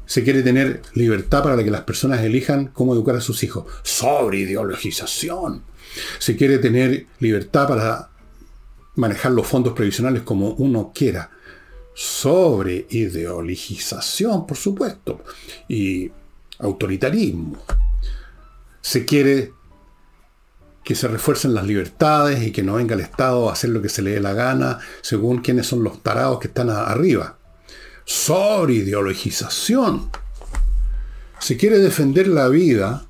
Se 0.05 0.23
quiere 0.23 0.43
tener 0.43 0.83
libertad 0.93 1.43
para 1.43 1.65
que 1.65 1.71
las 1.71 1.85
personas 1.85 2.21
elijan 2.21 2.67
cómo 2.75 2.93
educar 2.93 3.17
a 3.17 3.23
sus 3.23 3.43
hijos. 3.43 3.65
Sobreideologización. 3.83 5.72
Se 6.19 6.37
quiere 6.37 6.59
tener 6.59 7.07
libertad 7.21 7.69
para 7.69 8.11
manejar 8.97 9.33
los 9.33 9.47
fondos 9.47 9.73
previsionales 9.73 10.23
como 10.23 10.51
uno 10.51 10.93
quiera. 10.95 11.31
Sobre 11.95 12.87
ideologización, 12.91 14.47
por 14.47 14.57
supuesto. 14.57 15.23
Y 15.69 16.11
autoritarismo. 16.59 17.63
Se 18.81 19.05
quiere 19.05 19.53
que 20.85 20.95
se 20.95 21.09
refuercen 21.09 21.55
las 21.55 21.67
libertades 21.67 22.43
y 22.43 22.51
que 22.51 22.63
no 22.63 22.75
venga 22.75 22.95
el 22.95 23.01
Estado 23.01 23.49
a 23.49 23.53
hacer 23.53 23.71
lo 23.71 23.81
que 23.81 23.89
se 23.89 24.03
le 24.03 24.13
dé 24.13 24.21
la 24.21 24.33
gana 24.33 24.81
según 25.01 25.39
quiénes 25.41 25.67
son 25.67 25.85
los 25.85 26.03
tarados 26.03 26.41
que 26.41 26.49
están 26.49 26.71
arriba. 26.71 27.39
Sobre 28.05 28.75
ideologización. 28.75 30.11
Se 31.39 31.57
quiere 31.57 31.79
defender 31.79 32.27
la 32.27 32.49
vida 32.49 33.07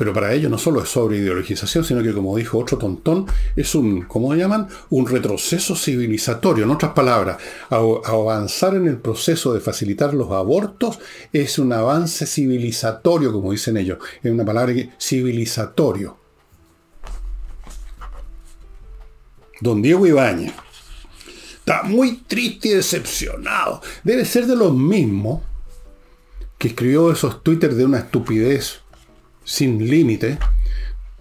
pero 0.00 0.14
para 0.14 0.32
ello 0.32 0.48
no 0.48 0.56
solo 0.56 0.82
es 0.82 0.88
sobre 0.88 1.18
ideologización, 1.18 1.84
sino 1.84 2.02
que, 2.02 2.14
como 2.14 2.34
dijo 2.34 2.58
otro 2.58 2.78
tontón, 2.78 3.26
es 3.54 3.74
un, 3.74 4.00
¿cómo 4.06 4.34
llaman? 4.34 4.66
Un 4.88 5.06
retroceso 5.06 5.76
civilizatorio. 5.76 6.64
En 6.64 6.70
otras 6.70 6.94
palabras, 6.94 7.36
avanzar 7.68 8.76
en 8.76 8.88
el 8.88 8.96
proceso 8.96 9.52
de 9.52 9.60
facilitar 9.60 10.14
los 10.14 10.30
abortos 10.30 10.98
es 11.34 11.58
un 11.58 11.74
avance 11.74 12.24
civilizatorio, 12.26 13.30
como 13.30 13.52
dicen 13.52 13.76
ellos. 13.76 13.98
Es 14.22 14.32
una 14.32 14.42
palabra 14.42 14.72
que, 14.72 14.88
civilizatorio. 14.98 16.16
Don 19.60 19.82
Diego 19.82 20.06
Ibáñez 20.06 20.54
está 21.58 21.82
muy 21.82 22.22
triste 22.26 22.68
y 22.68 22.72
decepcionado. 22.72 23.82
Debe 24.02 24.24
ser 24.24 24.46
de 24.46 24.56
los 24.56 24.74
mismos 24.74 25.42
que 26.56 26.68
escribió 26.68 27.12
esos 27.12 27.42
twitters 27.42 27.76
de 27.76 27.84
una 27.84 27.98
estupidez 27.98 28.79
sin 29.50 29.90
límite 29.90 30.38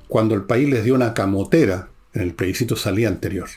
cuando 0.08 0.36
el 0.36 0.44
país 0.44 0.70
les 0.70 0.84
dio 0.84 0.94
una 0.94 1.16
camotera 1.16 1.90
en 2.14 2.22
el 2.22 2.36
plebiscito 2.36 2.76
salía 2.76 3.08
anterior. 3.08 3.50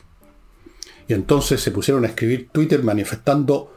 Y 1.07 1.13
entonces 1.13 1.61
se 1.61 1.73
pusieron 1.73 2.05
a 2.05 2.09
escribir 2.09 2.49
Twitter 2.51 2.83
manifestando 2.83 3.75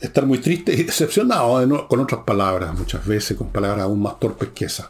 estar 0.00 0.24
muy 0.24 0.38
triste 0.38 0.72
y 0.72 0.84
decepcionado, 0.84 1.86
con 1.86 2.00
otras 2.00 2.22
palabras, 2.24 2.78
muchas 2.78 3.06
veces 3.06 3.36
con 3.36 3.48
palabras 3.48 3.84
aún 3.84 4.00
más 4.00 4.18
torpes 4.18 4.48
que 4.54 4.64
esas. 4.64 4.88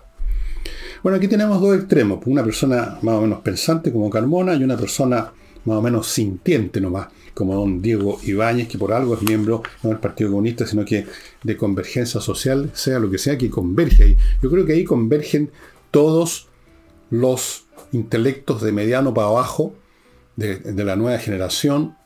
Bueno, 1.03 1.19
aquí 1.19 1.27
tenemos 1.27 1.61
dos 1.61 1.77
extremos, 1.77 2.21
una 2.27 2.45
persona 2.45 2.99
más 3.03 3.17
o 3.17 3.23
menos 3.23 3.41
pensante 3.41 3.93
como 3.93 4.09
Carmona 4.11 4.55
y 4.55 4.63
una 4.63 4.77
persona 4.77 5.33
más 5.65 5.77
o 5.77 5.83
menos 5.83 6.07
sintiente 6.07 6.81
nomás, 6.81 7.09
como 7.35 7.55
don 7.55 7.83
Diego 7.83 8.19
Ibáñez, 8.23 8.69
que 8.69 8.79
por 8.79 8.93
algo 8.93 9.15
es 9.15 9.23
miembro 9.23 9.63
no 9.83 9.91
del 9.91 9.99
Partido 9.99 10.31
Comunista, 10.31 10.67
sino 10.67 10.85
que 10.85 11.07
de 11.43 11.57
Convergencia 11.57 12.21
Social, 12.21 12.71
sea 12.73 12.99
lo 12.99 13.11
que 13.11 13.19
sea, 13.19 13.37
que 13.37 13.51
converge 13.51 14.05
ahí. 14.05 14.17
Yo 14.43 14.51
creo 14.51 14.65
que 14.65 14.73
ahí 14.73 14.85
convergen 14.85 15.51
todos 15.91 16.49
los 17.11 17.67
intelectos 17.93 18.63
de 18.63 18.73
mediano 18.73 19.13
para 19.13 19.29
abajo 19.29 19.75
de, 20.37 20.85
la 20.85 20.97
nueva 20.97 21.19
generación, 21.19 21.97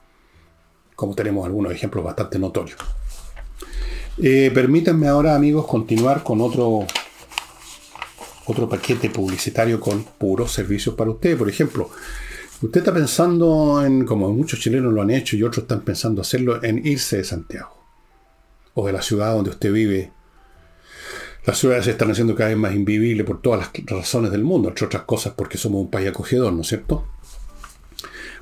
como 0.96 1.14
tenemos 1.14 1.46
algunos 1.46 1.72
ejemplos 1.72 2.04
bastante 2.04 2.38
notorios. 2.38 2.78
Eh, 4.20 4.50
permítanme 4.52 5.08
ahora, 5.08 5.34
amigos, 5.34 5.66
continuar 5.66 6.22
con 6.22 6.40
otro, 6.40 6.86
otro 8.46 8.68
paquete 8.68 9.10
publicitario 9.10 9.78
con 9.78 10.02
puros 10.02 10.52
servicios 10.52 10.94
para 10.94 11.10
ustedes. 11.10 11.36
Por 11.36 11.48
ejemplo, 11.48 11.90
Usted 12.60 12.80
está 12.80 12.92
pensando 12.92 13.84
en, 13.84 14.04
como 14.04 14.32
muchos 14.32 14.58
chilenos 14.58 14.92
lo 14.92 15.00
han 15.00 15.10
hecho 15.10 15.36
y 15.36 15.44
otros 15.44 15.62
están 15.62 15.82
pensando 15.82 16.22
hacerlo, 16.22 16.60
en 16.64 16.84
irse 16.84 17.18
de 17.18 17.24
Santiago 17.24 17.70
o 18.74 18.84
de 18.84 18.92
la 18.92 19.00
ciudad 19.00 19.32
donde 19.32 19.50
usted 19.50 19.72
vive. 19.72 20.10
Las 21.46 21.56
ciudades 21.58 21.84
se 21.84 21.92
están 21.92 22.10
haciendo 22.10 22.34
cada 22.34 22.48
vez 22.48 22.58
más 22.58 22.74
invivibles 22.74 23.24
por 23.24 23.40
todas 23.40 23.60
las 23.60 23.86
razones 23.86 24.32
del 24.32 24.42
mundo, 24.42 24.70
entre 24.70 24.86
otras 24.86 25.04
cosas 25.04 25.34
porque 25.36 25.56
somos 25.56 25.80
un 25.82 25.90
país 25.90 26.08
acogedor, 26.08 26.52
¿no 26.52 26.62
es 26.62 26.66
cierto? 26.66 27.06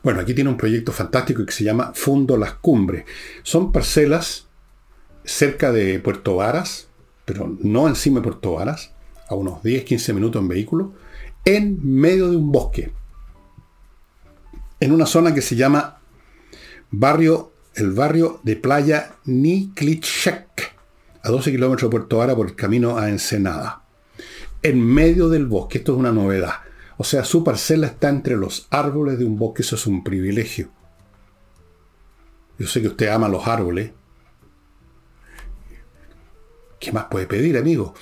Bueno, 0.02 0.20
aquí 0.20 0.33
tiene 0.33 0.48
un 0.48 0.57
proyecto 0.57 0.92
fantástico 0.92 1.44
que 1.44 1.52
se 1.52 1.64
llama 1.64 1.92
Fundo 1.94 2.38
Las 2.38 2.55
Cumbres. 2.55 3.05
Son 3.42 3.70
parcelas 3.70 4.46
cerca 5.24 5.72
de 5.72 6.00
Puerto 6.00 6.37
Varas, 6.37 6.88
pero 7.26 7.55
no 7.61 7.87
encima 7.87 8.20
de 8.20 8.24
Puerto 8.24 8.52
Varas, 8.52 8.92
a 9.29 9.35
unos 9.35 9.62
10-15 9.62 10.14
minutos 10.14 10.40
en 10.40 10.48
vehículo, 10.48 10.94
en 11.44 11.79
medio 11.83 12.31
de 12.31 12.37
un 12.38 12.50
bosque 12.50 12.92
en 14.80 14.92
una 14.92 15.06
zona 15.06 15.34
que 15.34 15.42
se 15.42 15.56
llama 15.56 16.00
barrio, 16.90 17.52
el 17.74 17.92
barrio 17.92 18.40
de 18.42 18.56
playa 18.56 19.16
Niklichek, 19.24 20.74
a 21.22 21.30
12 21.30 21.51
kilómetros 21.51 21.90
de 21.90 21.96
Puerto 21.96 22.18
Vara 22.18 22.36
por 22.36 22.46
el 22.48 22.57
camino 22.57 22.98
a 22.98 23.09
Ensenada. 23.09 23.82
En 24.62 24.80
medio 24.84 25.28
del 25.28 25.46
bosque, 25.46 25.78
esto 25.78 25.92
es 25.92 25.98
una 25.98 26.12
novedad. 26.12 26.55
O 26.98 27.05
sea, 27.05 27.24
su 27.24 27.44
parcela 27.44 27.88
está 27.88 28.09
entre 28.09 28.36
los 28.36 28.66
árboles 28.70 29.18
de 29.18 29.24
un 29.24 29.38
bosque, 29.38 29.62
eso 29.62 29.76
es 29.76 29.86
un 29.86 30.03
privilegio. 30.03 30.70
Yo 32.59 32.66
sé 32.66 32.80
que 32.80 32.88
usted 32.88 33.09
ama 33.09 33.28
los 33.28 33.46
árboles. 33.46 33.90
¿Qué 36.87 36.93
más 36.93 37.07
puede 37.07 37.26
pedir, 37.26 37.59
amigo? 37.59 37.95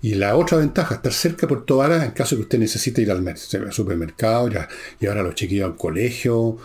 Y 0.00 0.16
la 0.16 0.34
otra 0.36 0.58
ventaja, 0.58 0.96
estar 0.96 1.12
cerca 1.12 1.42
de 1.42 1.46
Puerto 1.46 1.76
Vara 1.76 2.04
en 2.04 2.10
caso 2.10 2.34
que 2.34 2.42
usted 2.42 2.58
necesite 2.58 3.00
ir 3.00 3.08
al 3.12 3.36
supermercado, 3.70 4.48
llevar 4.98 5.18
a 5.18 5.22
los 5.22 5.36
chiquillos 5.36 5.66
al 5.70 5.76
colegio, 5.76 6.56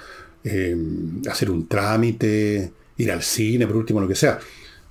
em, 0.44 1.22
hacer 1.30 1.52
un 1.52 1.68
trámite, 1.68 2.74
ir 2.98 3.12
al 3.12 3.22
cine, 3.22 3.68
por 3.68 3.76
último, 3.76 4.02
lo 4.02 4.08
que 4.08 4.16
sea. 4.16 4.40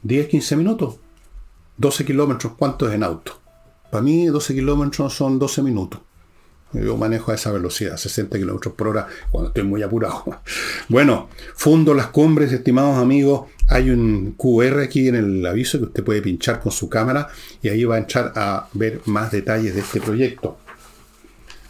10, 0.05 0.29
15 0.29 0.55
minutos, 0.55 1.01
12 1.77 2.05
kilómetros, 2.05 2.53
¿cuánto 2.57 2.87
es 2.89 2.95
en 2.95 3.03
auto? 3.03 3.41
Para 3.91 4.05
mí 4.05 4.27
12 4.27 4.55
kilómetros 4.55 5.13
son 5.13 5.41
12 5.41 5.63
minutos. 5.63 6.03
Yo 6.85 6.97
manejo 6.97 7.33
a 7.33 7.35
esa 7.35 7.53
velocidad, 7.53 7.97
60 7.97 8.39
kilómetros 8.39 8.75
por 8.75 8.89
hora, 8.89 9.07
cuando 9.31 9.49
estoy 9.49 9.65
muy 9.65 9.83
apurado. 9.83 10.25
Bueno, 10.89 11.29
fundo 11.55 11.95
las 11.95 12.09
cumbres, 12.09 12.53
estimados 12.53 12.99
amigos. 12.99 13.49
Hay 13.69 13.91
un 13.91 14.35
QR 14.37 14.81
aquí 14.81 15.09
en 15.09 15.17
el 15.17 15.45
aviso 15.45 15.79
que 15.79 15.85
usted 15.87 16.05
puede 16.05 16.23
pinchar 16.23 16.61
con 16.61 16.71
su 16.71 16.89
cámara 16.89 17.29
y 17.61 17.69
ahí 17.69 17.85
va 17.85 17.97
a 17.97 17.99
entrar 17.99 18.33
a 18.37 18.69
ver 18.73 19.01
más 19.07 19.33
detalles 19.33 19.75
de 19.75 19.81
este 19.81 20.01
proyecto 20.01 20.59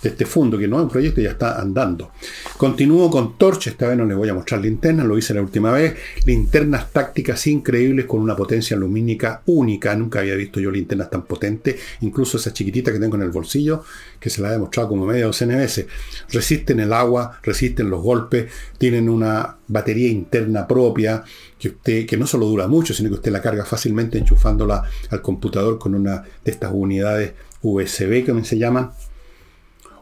este 0.09 0.27
fondo, 0.27 0.59
que 0.59 0.69
no 0.69 0.77
es 0.77 0.85
un 0.85 0.89
proyecto, 0.89 1.21
ya 1.21 1.31
está 1.31 1.61
andando. 1.61 2.13
Continúo 2.57 3.11
con 3.11 3.37
Torch, 3.37 3.67
esta 3.69 3.89
vez 3.89 3.97
no 3.97 4.05
les 4.05 4.17
voy 4.17 4.29
a 4.29 4.35
mostrar 4.35 4.61
linternas, 4.61 5.07
lo 5.07 5.19
hice 5.19 5.35
la 5.35 5.43
última 5.43 5.73
vez. 5.73 5.97
Linternas 6.25 6.93
tácticas 6.93 7.47
increíbles 7.47 8.07
con 8.07 8.21
una 8.21 8.37
potencia 8.37 8.77
lumínica 8.77 9.43
única. 9.47 9.95
Nunca 9.97 10.21
había 10.21 10.35
visto 10.35 10.61
yo 10.61 10.71
linternas 10.71 11.11
tan 11.11 11.25
potentes, 11.25 11.77
incluso 12.03 12.37
esa 12.37 12.53
chiquitita 12.53 12.93
que 12.93 12.99
tengo 12.99 13.17
en 13.17 13.23
el 13.23 13.31
bolsillo, 13.31 13.83
que 14.21 14.31
se 14.31 14.41
la 14.41 14.49
he 14.49 14.53
demostrado 14.53 14.89
como 14.91 15.07
media 15.07 15.27
docena 15.27 15.57
veces. 15.57 15.87
Resisten 16.31 16.81
el 16.81 16.93
agua, 16.93 17.39
resisten 17.43 17.91
los 17.91 18.03
golpes, 18.03 18.51
tienen 18.79 19.09
una 19.09 19.57
batería 19.69 20.09
interna 20.09 20.67
propia 20.67 21.25
que 21.59 21.69
usted 21.69 22.07
que 22.07 22.17
no 22.17 22.27
solo 22.27 22.47
dura 22.47 22.69
mucho, 22.69 22.95
sino 22.95 23.09
que 23.09 23.17
usted 23.17 23.33
la 23.33 23.43
carga 23.43 23.65
fácilmente 23.65 24.19
enchufándola 24.19 24.83
al 25.11 25.23
computador 25.23 25.79
con 25.79 25.95
una 25.95 26.23
de 26.45 26.51
estas 26.51 26.71
unidades 26.73 27.33
USB 27.63 28.25
que 28.25 28.45
se 28.45 28.59
llaman 28.59 28.91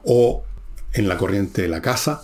o 0.04 0.44
en 0.92 1.08
la 1.08 1.16
corriente 1.16 1.62
de 1.62 1.68
la 1.68 1.82
casa, 1.82 2.22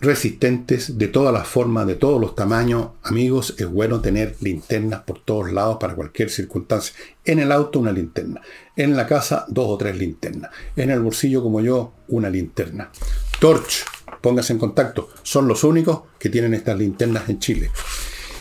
resistentes 0.00 0.98
de 0.98 1.08
todas 1.08 1.32
las 1.32 1.48
formas, 1.48 1.86
de 1.86 1.94
todos 1.94 2.20
los 2.20 2.34
tamaños. 2.34 2.90
Amigos, 3.02 3.54
es 3.58 3.66
bueno 3.66 4.00
tener 4.00 4.36
linternas 4.40 5.02
por 5.02 5.20
todos 5.20 5.52
lados 5.52 5.78
para 5.80 5.94
cualquier 5.94 6.30
circunstancia. 6.30 6.94
En 7.24 7.38
el 7.38 7.50
auto 7.50 7.80
una 7.80 7.92
linterna, 7.92 8.40
en 8.76 8.96
la 8.96 9.06
casa 9.06 9.46
dos 9.48 9.66
o 9.68 9.78
tres 9.78 9.96
linternas, 9.96 10.50
en 10.76 10.90
el 10.90 11.00
bolsillo 11.00 11.42
como 11.42 11.60
yo 11.60 11.92
una 12.08 12.30
linterna. 12.30 12.90
Torch, 13.40 13.84
póngase 14.20 14.52
en 14.52 14.58
contacto, 14.58 15.08
son 15.22 15.48
los 15.48 15.64
únicos 15.64 16.02
que 16.18 16.28
tienen 16.28 16.54
estas 16.54 16.78
linternas 16.78 17.28
en 17.28 17.38
Chile. 17.38 17.70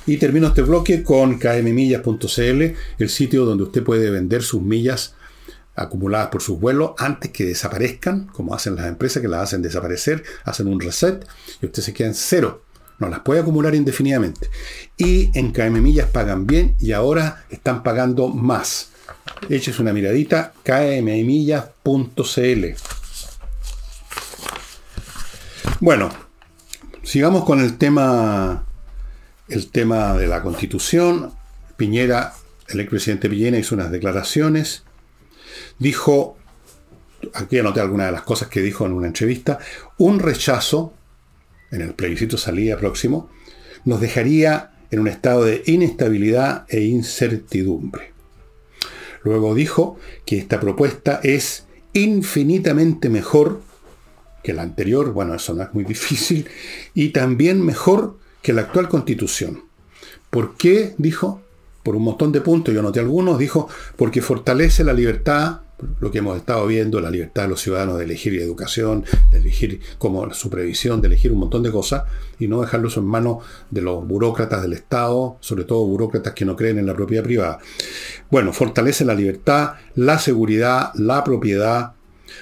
Y 0.07 0.17
termino 0.17 0.47
este 0.47 0.61
bloque 0.61 1.01
con 1.01 1.39
kmmillas.cl, 1.39 2.61
el 2.99 3.09
sitio 3.09 3.45
donde 3.45 3.63
usted 3.63 3.83
puede 3.83 4.11
vender 4.11 4.43
sus 4.43 4.61
millas 4.61 5.14
acumuladas 5.75 6.29
por 6.29 6.41
sus 6.41 6.59
vuelos 6.59 6.91
antes 6.97 7.31
que 7.31 7.45
desaparezcan, 7.45 8.27
como 8.27 8.55
hacen 8.55 8.75
las 8.75 8.87
empresas 8.87 9.21
que 9.21 9.27
las 9.27 9.43
hacen 9.43 9.61
desaparecer, 9.61 10.23
hacen 10.43 10.67
un 10.67 10.79
reset 10.79 11.27
y 11.61 11.65
usted 11.65 11.83
se 11.83 11.93
queda 11.93 12.07
en 12.07 12.15
cero. 12.15 12.63
No 12.97 13.09
las 13.09 13.19
puede 13.19 13.41
acumular 13.41 13.75
indefinidamente. 13.75 14.49
Y 14.95 15.37
en 15.37 15.51
KM 15.51 15.81
Millas 15.81 16.09
pagan 16.09 16.47
bien 16.47 16.77
y 16.79 16.93
ahora 16.93 17.43
están 17.49 17.83
pagando 17.83 18.29
más. 18.29 18.91
Eches 19.49 19.79
una 19.79 19.91
miradita, 19.91 20.53
kmmillas.cl. 20.63 21.75
Bueno, 25.81 26.09
sigamos 27.03 27.43
con 27.43 27.59
el 27.59 27.77
tema, 27.77 28.65
el 29.49 29.69
tema 29.71 30.13
de 30.13 30.27
la 30.27 30.41
constitución. 30.41 31.33
Piñera, 31.75 32.33
el 32.69 32.79
expresidente 32.79 33.29
Piñera 33.29 33.57
hizo 33.57 33.75
unas 33.75 33.91
declaraciones 33.91 34.84
dijo, 35.79 36.37
aquí 37.33 37.59
anoté 37.59 37.79
algunas 37.81 38.07
de 38.07 38.11
las 38.11 38.23
cosas 38.23 38.47
que 38.47 38.61
dijo 38.61 38.85
en 38.85 38.93
una 38.93 39.07
entrevista, 39.07 39.59
un 39.97 40.19
rechazo 40.19 40.93
en 41.71 41.81
el 41.81 41.93
plebiscito 41.93 42.37
salida 42.37 42.77
próximo 42.77 43.29
nos 43.83 44.01
dejaría 44.01 44.71
en 44.91 44.99
un 44.99 45.07
estado 45.07 45.43
de 45.43 45.63
inestabilidad 45.65 46.65
e 46.69 46.81
incertidumbre. 46.81 48.13
Luego 49.23 49.55
dijo 49.55 49.97
que 50.25 50.37
esta 50.37 50.59
propuesta 50.59 51.19
es 51.23 51.65
infinitamente 51.93 53.09
mejor 53.09 53.61
que 54.43 54.53
la 54.53 54.61
anterior, 54.61 55.11
bueno, 55.11 55.33
eso 55.33 55.53
no 55.55 55.63
es 55.63 55.73
muy 55.73 55.83
difícil, 55.83 56.47
y 56.93 57.09
también 57.09 57.65
mejor 57.65 58.17
que 58.43 58.53
la 58.53 58.61
actual 58.61 58.87
constitución. 58.89 59.63
¿Por 60.29 60.55
qué? 60.55 60.93
Dijo, 60.99 61.41
por 61.81 61.95
un 61.95 62.03
montón 62.03 62.31
de 62.31 62.41
puntos, 62.41 62.73
yo 62.73 62.81
anoté 62.81 62.99
algunos, 62.99 63.39
dijo, 63.39 63.67
porque 63.95 64.21
fortalece 64.21 64.83
la 64.83 64.93
libertad 64.93 65.61
lo 65.99 66.11
que 66.11 66.19
hemos 66.19 66.37
estado 66.37 66.65
viendo, 66.67 66.99
la 66.99 67.11
libertad 67.11 67.43
de 67.43 67.49
los 67.49 67.61
ciudadanos 67.61 67.97
de 67.97 68.05
elegir 68.05 68.39
educación, 68.39 69.05
de 69.31 69.39
elegir 69.39 69.79
como 69.97 70.33
su 70.33 70.49
previsión, 70.49 71.01
de 71.01 71.07
elegir 71.07 71.31
un 71.31 71.39
montón 71.39 71.63
de 71.63 71.71
cosas 71.71 72.03
y 72.39 72.47
no 72.47 72.61
dejarlo 72.61 72.89
en 72.95 73.05
manos 73.05 73.43
de 73.71 73.81
los 73.81 74.05
burócratas 74.07 74.61
del 74.61 74.73
Estado, 74.73 75.37
sobre 75.39 75.63
todo 75.63 75.85
burócratas 75.85 76.33
que 76.33 76.45
no 76.45 76.55
creen 76.55 76.79
en 76.79 76.85
la 76.85 76.93
propiedad 76.93 77.23
privada. 77.23 77.59
Bueno, 78.29 78.53
fortalece 78.53 79.05
la 79.05 79.15
libertad, 79.15 79.73
la 79.95 80.19
seguridad, 80.19 80.91
la 80.95 81.23
propiedad, 81.23 81.93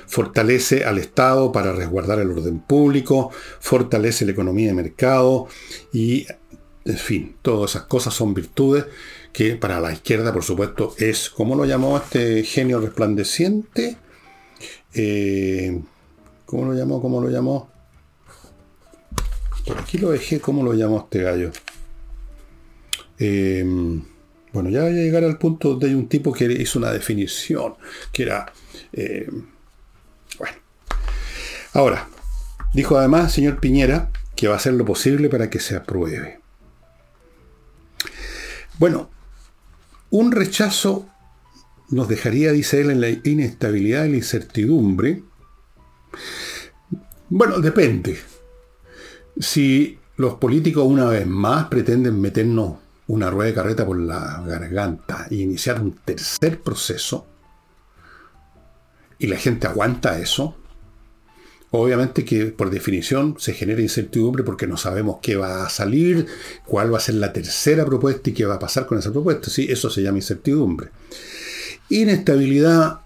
fortalece 0.07 0.85
al 0.85 0.97
Estado 0.97 1.51
para 1.51 1.73
resguardar 1.73 2.19
el 2.19 2.31
orden 2.31 2.59
público, 2.59 3.31
fortalece 3.59 4.25
la 4.25 4.31
economía 4.31 4.67
de 4.67 4.73
mercado 4.73 5.47
y, 5.91 6.25
en 6.85 6.97
fin, 6.97 7.35
todas 7.41 7.71
esas 7.71 7.83
cosas 7.83 8.13
son 8.13 8.33
virtudes 8.33 8.85
que 9.33 9.55
para 9.55 9.81
la 9.81 9.91
izquierda, 9.91 10.31
por 10.31 10.43
supuesto, 10.43 10.95
es, 10.99 11.29
¿cómo 11.31 11.55
lo 11.55 11.65
llamó 11.65 11.97
este 11.97 12.43
genio 12.43 12.79
resplandeciente? 12.79 13.97
Eh, 14.93 15.81
¿Cómo 16.45 16.65
lo 16.65 16.73
llamó? 16.75 17.01
¿Cómo 17.01 17.19
lo 17.19 17.29
llamó? 17.29 17.69
Por 19.65 19.79
aquí 19.79 19.97
lo 19.97 20.11
dejé, 20.11 20.39
¿cómo 20.39 20.63
lo 20.63 20.75
llamó 20.75 20.99
este 20.99 21.23
gallo? 21.23 21.51
Eh, 23.17 23.65
bueno, 24.53 24.69
ya 24.69 24.83
voy 24.83 24.91
a 24.91 25.03
llegar 25.03 25.23
al 25.23 25.39
punto 25.39 25.69
donde 25.69 25.87
hay 25.87 25.95
un 25.95 26.07
tipo 26.07 26.31
que 26.31 26.45
hizo 26.45 26.77
una 26.77 26.91
definición, 26.91 27.73
que 28.11 28.23
era... 28.23 28.53
Eh, 28.91 29.27
bueno. 30.37 30.57
Ahora, 31.73 32.07
dijo 32.71 32.97
además, 32.97 33.33
señor 33.33 33.59
Piñera, 33.59 34.11
que 34.35 34.47
va 34.47 34.53
a 34.53 34.57
hacer 34.57 34.73
lo 34.73 34.85
posible 34.85 35.27
para 35.27 35.49
que 35.49 35.59
se 35.59 35.75
apruebe. 35.75 36.39
Bueno, 38.77 39.09
un 40.13 40.31
rechazo 40.31 41.07
nos 41.89 42.07
dejaría, 42.07 42.51
dice 42.51 42.81
él, 42.81 42.91
en 42.91 43.01
la 43.01 43.09
inestabilidad 43.09 44.05
y 44.05 44.11
la 44.11 44.17
incertidumbre. 44.17 45.23
Bueno, 47.29 47.59
depende. 47.59 48.19
Si 49.39 49.97
los 50.17 50.35
políticos 50.35 50.85
una 50.85 51.05
vez 51.05 51.25
más 51.25 51.65
pretenden 51.65 52.21
meternos 52.21 52.75
una 53.07 53.31
rueda 53.31 53.49
de 53.49 53.55
carreta 53.55 53.85
por 53.87 53.99
la 53.99 54.43
garganta 54.45 55.25
e 55.31 55.35
iniciar 55.37 55.81
un 55.81 55.93
tercer 56.05 56.61
proceso, 56.61 57.25
y 59.17 59.25
la 59.25 59.37
gente 59.37 59.65
aguanta 59.65 60.19
eso, 60.19 60.57
Obviamente 61.75 62.23
que 62.23 62.45
por 62.45 62.69
definición 62.69 63.33
se 63.39 63.51
genera 63.51 63.81
incertidumbre 63.81 64.43
porque 64.43 64.67
no 64.67 64.77
sabemos 64.77 65.17
qué 65.23 65.35
va 65.35 65.65
a 65.65 65.69
salir, 65.69 66.27
cuál 66.67 66.93
va 66.93 66.99
a 66.99 67.01
ser 67.01 67.15
la 67.15 67.33
tercera 67.33 67.83
propuesta 67.83 68.29
y 68.29 68.33
qué 68.33 68.45
va 68.45 68.55
a 68.55 68.59
pasar 68.59 68.85
con 68.85 68.99
esa 68.99 69.11
propuesta. 69.11 69.49
Sí, 69.49 69.65
eso 69.67 69.89
se 69.89 70.03
llama 70.03 70.19
incertidumbre. 70.19 70.89
Inestabilidad, 71.89 72.99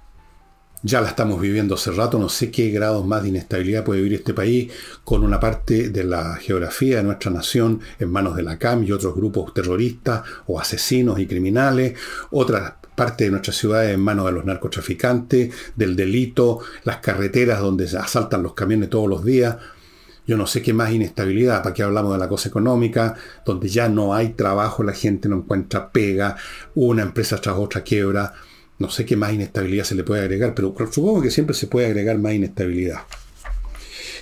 ya 0.84 1.00
la 1.00 1.08
estamos 1.08 1.40
viviendo 1.40 1.76
hace 1.76 1.92
rato, 1.92 2.20
no 2.20 2.28
sé 2.28 2.52
qué 2.52 2.70
grados 2.70 3.08
más 3.08 3.24
de 3.24 3.30
inestabilidad 3.30 3.86
puede 3.86 4.02
vivir 4.02 4.20
este 4.20 4.34
país 4.34 4.70
con 5.06 5.24
una 5.24 5.40
parte 5.40 5.88
de 5.88 6.04
la 6.04 6.36
geografía 6.36 6.98
de 6.98 7.04
nuestra 7.04 7.32
nación 7.32 7.80
en 8.00 8.12
manos 8.12 8.36
de 8.36 8.44
la 8.44 8.60
CAM 8.60 8.84
y 8.84 8.92
otros 8.92 9.16
grupos 9.16 9.54
terroristas 9.54 10.24
o 10.46 10.60
asesinos 10.60 11.22
y 11.22 11.26
criminales, 11.26 11.98
otras 12.32 12.77
parte 12.98 13.26
de 13.26 13.30
nuestras 13.30 13.56
ciudades 13.56 13.94
en 13.94 14.00
manos 14.00 14.26
de 14.26 14.32
los 14.32 14.44
narcotraficantes, 14.44 15.54
del 15.76 15.96
delito, 15.96 16.62
las 16.84 16.98
carreteras 16.98 17.60
donde 17.60 17.86
asaltan 17.86 18.42
los 18.42 18.56
camiones 18.56 18.90
todos 18.90 19.08
los 19.08 19.24
días. 19.24 19.56
Yo 20.26 20.36
no 20.36 20.48
sé 20.48 20.64
qué 20.64 20.74
más 20.74 20.92
inestabilidad, 20.92 21.62
para 21.62 21.76
qué 21.76 21.84
hablamos 21.84 22.14
de 22.14 22.18
la 22.18 22.28
cosa 22.28 22.50
económica, 22.50 23.14
donde 23.46 23.70
ya 23.70 23.88
no 23.88 24.16
hay 24.16 24.30
trabajo, 24.30 24.82
la 24.82 24.94
gente 24.94 25.30
no 25.30 25.38
encuentra 25.38 25.92
pega, 25.92 26.38
una 26.74 27.04
empresa 27.04 27.40
tras 27.40 27.56
otra 27.58 27.84
quiebra. 27.84 28.34
No 28.80 28.90
sé 28.90 29.06
qué 29.06 29.16
más 29.16 29.32
inestabilidad 29.32 29.84
se 29.84 29.94
le 29.94 30.04
puede 30.04 30.24
agregar, 30.24 30.56
pero 30.56 30.76
supongo 30.92 31.22
que 31.22 31.30
siempre 31.30 31.56
se 31.56 31.68
puede 31.68 31.86
agregar 31.86 32.18
más 32.18 32.34
inestabilidad. 32.34 33.02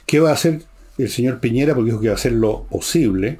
¿Qué 0.06 0.20
va 0.20 0.32
a 0.32 0.34
hacer 0.34 0.64
el 0.98 1.10
señor 1.10 1.40
Piñera? 1.40 1.74
Porque 1.74 1.92
dijo 1.92 2.02
que 2.02 2.10
va 2.10 2.16
a 2.16 2.18
hacer 2.18 2.34
lo 2.34 2.66
posible 2.66 3.40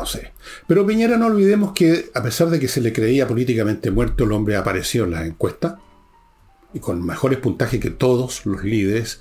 no 0.00 0.06
sé. 0.06 0.32
Pero 0.66 0.86
Piñera 0.86 1.18
no 1.18 1.26
olvidemos 1.26 1.72
que, 1.72 2.10
a 2.14 2.22
pesar 2.22 2.48
de 2.48 2.58
que 2.58 2.68
se 2.68 2.80
le 2.80 2.92
creía 2.92 3.28
políticamente 3.28 3.90
muerto, 3.90 4.24
el 4.24 4.32
hombre 4.32 4.56
apareció 4.56 5.04
en 5.04 5.10
las 5.10 5.26
encuestas 5.26 5.74
y 6.72 6.80
con 6.80 7.04
mejores 7.04 7.38
puntajes 7.38 7.80
que 7.80 7.90
todos 7.90 8.46
los 8.46 8.64
líderes, 8.64 9.20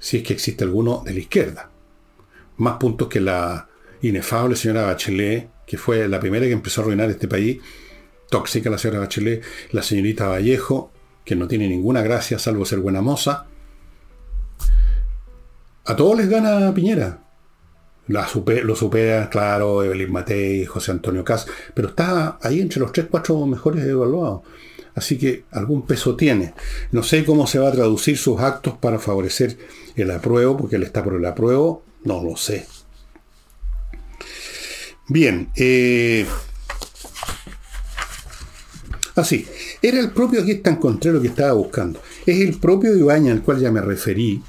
si 0.00 0.18
es 0.18 0.22
que 0.24 0.32
existe 0.32 0.64
alguno 0.64 1.02
de 1.04 1.14
la 1.14 1.20
izquierda. 1.20 1.70
Más 2.56 2.76
puntos 2.78 3.06
que 3.08 3.20
la 3.20 3.68
inefable 4.02 4.56
señora 4.56 4.86
Bachelet, 4.86 5.48
que 5.64 5.78
fue 5.78 6.08
la 6.08 6.18
primera 6.18 6.46
que 6.46 6.52
empezó 6.52 6.80
a 6.80 6.84
arruinar 6.84 7.08
este 7.08 7.28
país. 7.28 7.60
Tóxica 8.28 8.68
la 8.68 8.78
señora 8.78 9.00
Bachelet, 9.00 9.44
la 9.70 9.82
señorita 9.82 10.26
Vallejo, 10.26 10.92
que 11.24 11.36
no 11.36 11.46
tiene 11.46 11.68
ninguna 11.68 12.02
gracia 12.02 12.40
salvo 12.40 12.64
ser 12.64 12.80
buena 12.80 13.00
moza. 13.00 13.46
A 15.84 15.94
todos 15.94 16.16
les 16.16 16.28
gana 16.28 16.74
Piñera 16.74 17.25
lo 18.08 18.76
supera, 18.76 19.28
claro, 19.28 19.82
Evelyn 19.82 20.12
Matei, 20.12 20.64
José 20.64 20.92
Antonio 20.92 21.24
Cas, 21.24 21.46
pero 21.74 21.88
está 21.88 22.38
ahí 22.40 22.60
entre 22.60 22.80
los 22.80 22.92
3, 22.92 23.08
4 23.10 23.46
mejores 23.46 23.84
evaluados. 23.84 24.42
Así 24.94 25.18
que 25.18 25.44
algún 25.50 25.86
peso 25.86 26.16
tiene. 26.16 26.54
No 26.90 27.02
sé 27.02 27.24
cómo 27.24 27.46
se 27.46 27.58
va 27.58 27.68
a 27.68 27.72
traducir 27.72 28.16
sus 28.16 28.40
actos 28.40 28.78
para 28.78 28.98
favorecer 28.98 29.58
el 29.94 30.10
apruebo, 30.10 30.56
porque 30.56 30.76
él 30.76 30.84
está 30.84 31.04
por 31.04 31.14
el 31.14 31.24
apruebo, 31.26 31.82
no 32.04 32.22
lo 32.22 32.36
sé. 32.36 32.66
Bien, 35.08 35.50
eh, 35.54 36.26
así, 39.14 39.46
era 39.80 40.00
el 40.00 40.10
propio, 40.10 40.42
aquí 40.42 40.52
está 40.52 40.70
encontré 40.70 41.12
lo 41.12 41.20
que 41.20 41.28
estaba 41.28 41.52
buscando, 41.52 42.00
es 42.26 42.40
el 42.40 42.58
propio 42.58 42.96
Ibaña 42.96 43.32
al 43.32 43.42
cual 43.42 43.60
ya 43.60 43.70
me 43.70 43.80
referí, 43.80 44.42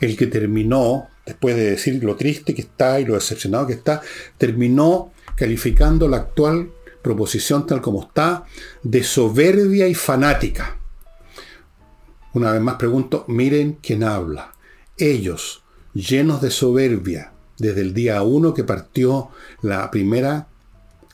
el 0.00 0.16
que 0.16 0.28
terminó, 0.28 1.08
después 1.26 1.56
de 1.56 1.70
decir 1.70 2.02
lo 2.02 2.16
triste 2.16 2.54
que 2.54 2.62
está 2.62 3.00
y 3.00 3.04
lo 3.04 3.14
decepcionado 3.14 3.66
que 3.66 3.74
está, 3.74 4.02
terminó 4.38 5.12
calificando 5.36 6.08
la 6.08 6.18
actual 6.18 6.70
proposición 7.02 7.66
tal 7.66 7.80
como 7.82 8.02
está 8.02 8.44
de 8.82 9.02
soberbia 9.04 9.86
y 9.86 9.94
fanática. 9.94 10.78
Una 12.32 12.52
vez 12.52 12.62
más 12.62 12.76
pregunto, 12.76 13.24
miren 13.28 13.78
quién 13.82 14.02
habla. 14.02 14.54
Ellos, 14.96 15.62
llenos 15.92 16.40
de 16.40 16.50
soberbia, 16.50 17.32
desde 17.58 17.82
el 17.82 17.94
día 17.94 18.22
1 18.22 18.54
que 18.54 18.64
partió 18.64 19.30
la 19.62 19.90
primera 19.90 20.48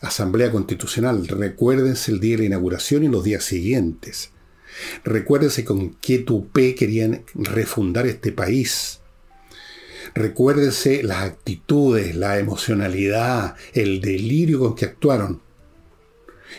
Asamblea 0.01 0.51
Constitucional. 0.51 1.27
Recuérdense 1.29 2.11
el 2.11 2.21
día 2.21 2.37
de 2.37 2.43
la 2.43 2.47
inauguración 2.47 3.05
y 3.05 3.09
los 3.09 3.23
días 3.25 3.45
siguientes. 3.45 4.31
Recuérdense 5.05 5.65
con 5.65 5.95
qué 5.95 6.19
tupé 6.19 6.75
querían 6.75 7.25
refundar 7.35 8.07
este 8.07 8.33
país. 8.33 9.00
Recuérdense 10.15 11.03
las 11.03 11.23
actitudes, 11.23 12.15
la 12.15 12.39
emocionalidad, 12.39 13.55
el 13.73 14.01
delirio 14.01 14.61
con 14.61 14.75
que 14.75 14.87
actuaron. 14.87 15.41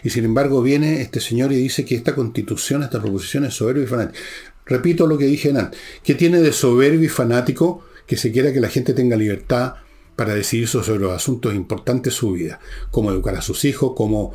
Y 0.04 0.10
sin 0.10 0.26
embargo 0.26 0.62
viene 0.62 1.02
este 1.02 1.20
señor 1.20 1.52
y 1.52 1.58
dice 1.58 1.86
que 1.86 1.96
esta 1.96 2.16
constitución, 2.16 2.84
esta 2.84 3.02
proposición 3.02 3.46
es 3.46 3.54
soberbia 3.54 3.84
y 3.84 3.88
fanática. 3.88 4.20
Repito 4.66 5.06
lo 5.06 5.18
que 5.18 5.26
dije 5.26 5.50
antes. 5.50 5.80
¿Qué 6.04 6.16
tiene 6.16 6.40
de 6.40 6.54
soberbio 6.54 7.04
y 7.04 7.10
fanático 7.10 7.84
que 8.08 8.18
se 8.18 8.32
quiera 8.32 8.54
que 8.54 8.62
la 8.62 8.70
gente 8.70 8.94
tenga 8.94 9.16
libertad 9.16 9.76
para 10.16 10.36
decidir 10.36 10.68
sobre 10.68 11.00
los 11.00 11.14
asuntos 11.14 11.56
importantes 11.56 12.14
de 12.14 12.18
su 12.18 12.34
vida, 12.34 12.60
cómo 12.92 13.12
educar 13.12 13.36
a 13.36 13.42
sus 13.42 13.66
hijos, 13.66 13.94
cómo, 13.96 14.34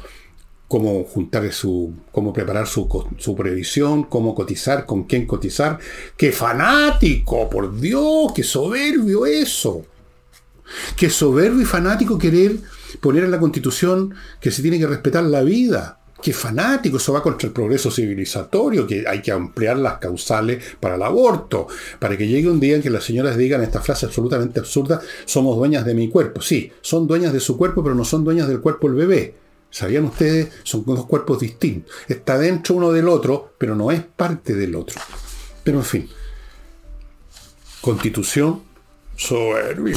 cómo 0.68 1.04
juntar 1.04 1.50
su, 1.52 1.94
cómo 2.12 2.32
preparar 2.32 2.66
su, 2.66 2.88
su, 3.18 3.36
previsión, 3.36 4.04
cómo 4.04 4.34
cotizar, 4.34 4.86
con 4.86 5.04
quién 5.04 5.26
cotizar. 5.26 5.78
¡Qué 6.16 6.32
fanático! 6.32 7.48
¡Por 7.48 7.78
Dios! 7.78 8.32
¡Qué 8.34 8.42
soberbio 8.42 9.26
eso! 9.26 9.84
¡Qué 10.96 11.10
soberbio 11.10 11.62
y 11.62 11.64
fanático 11.64 12.18
querer 12.18 12.56
poner 13.00 13.24
en 13.24 13.30
la 13.30 13.38
constitución 13.38 14.14
que 14.40 14.50
se 14.50 14.62
tiene 14.62 14.78
que 14.78 14.86
respetar 14.86 15.24
la 15.24 15.42
vida! 15.42 16.00
Qué 16.20 16.32
fanático, 16.32 16.96
eso 16.96 17.12
va 17.12 17.22
contra 17.22 17.46
el 17.46 17.52
progreso 17.52 17.90
civilizatorio, 17.90 18.86
que 18.86 19.06
hay 19.06 19.20
que 19.20 19.30
ampliar 19.30 19.76
las 19.76 19.98
causales 19.98 20.64
para 20.80 20.96
el 20.96 21.02
aborto, 21.02 21.68
para 22.00 22.16
que 22.16 22.26
llegue 22.26 22.48
un 22.48 22.58
día 22.58 22.76
en 22.76 22.82
que 22.82 22.90
las 22.90 23.04
señoras 23.04 23.36
digan 23.36 23.62
esta 23.62 23.82
frase 23.82 24.06
absolutamente 24.06 24.58
absurda, 24.58 25.00
somos 25.26 25.56
dueñas 25.56 25.84
de 25.84 25.94
mi 25.94 26.08
cuerpo. 26.08 26.40
Sí, 26.40 26.72
son 26.80 27.06
dueñas 27.06 27.34
de 27.34 27.40
su 27.40 27.56
cuerpo, 27.58 27.82
pero 27.82 27.94
no 27.94 28.04
son 28.04 28.24
dueñas 28.24 28.48
del 28.48 28.60
cuerpo 28.60 28.88
del 28.88 28.96
bebé. 28.96 29.45
¿Sabían 29.70 30.04
ustedes? 30.04 30.50
Son 30.62 30.84
dos 30.84 31.06
cuerpos 31.06 31.40
distintos. 31.40 31.94
Está 32.08 32.38
dentro 32.38 32.76
uno 32.76 32.92
del 32.92 33.08
otro, 33.08 33.54
pero 33.58 33.74
no 33.74 33.90
es 33.90 34.02
parte 34.02 34.54
del 34.54 34.74
otro. 34.74 35.00
Pero 35.62 35.78
en 35.78 35.84
fin, 35.84 36.08
constitución 37.80 38.62
soberbia. 39.16 39.96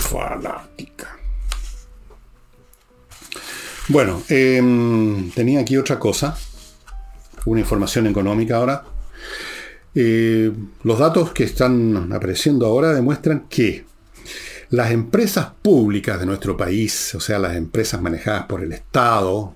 Bueno, 3.87 4.21
em, 4.29 5.31
tenía 5.31 5.61
aquí 5.61 5.75
otra 5.77 5.97
cosa, 5.97 6.37
una 7.45 7.61
información 7.61 8.07
económica 8.07 8.57
ahora. 8.57 8.83
Eh, 9.95 10.51
los 10.83 10.99
datos 10.99 11.31
que 11.31 11.43
están 11.43 12.11
apareciendo 12.13 12.67
ahora 12.67 12.93
demuestran 12.93 13.47
que 13.49 13.85
las 14.69 14.91
empresas 14.91 15.47
públicas 15.61 16.19
de 16.19 16.27
nuestro 16.27 16.55
país, 16.55 17.15
o 17.15 17.19
sea, 17.19 17.39
las 17.39 17.55
empresas 17.55 17.99
manejadas 18.01 18.45
por 18.45 18.63
el 18.63 18.71
Estado, 18.71 19.55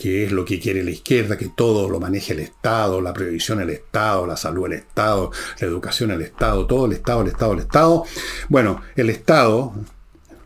que 0.00 0.24
es 0.24 0.32
lo 0.32 0.46
que 0.46 0.58
quiere 0.58 0.82
la 0.82 0.92
izquierda, 0.92 1.36
que 1.36 1.50
todo 1.50 1.86
lo 1.86 2.00
maneje 2.00 2.32
el 2.32 2.40
Estado, 2.40 3.02
la 3.02 3.12
previsión 3.12 3.60
el 3.60 3.68
Estado, 3.68 4.26
la 4.26 4.34
salud 4.34 4.64
el 4.64 4.72
Estado, 4.72 5.30
la 5.60 5.66
educación 5.66 6.10
el 6.10 6.22
Estado, 6.22 6.66
todo 6.66 6.86
el 6.86 6.92
Estado, 6.92 7.20
el 7.20 7.28
Estado, 7.28 7.52
el 7.52 7.58
Estado. 7.58 8.04
Bueno, 8.48 8.80
el 8.96 9.10
Estado, 9.10 9.74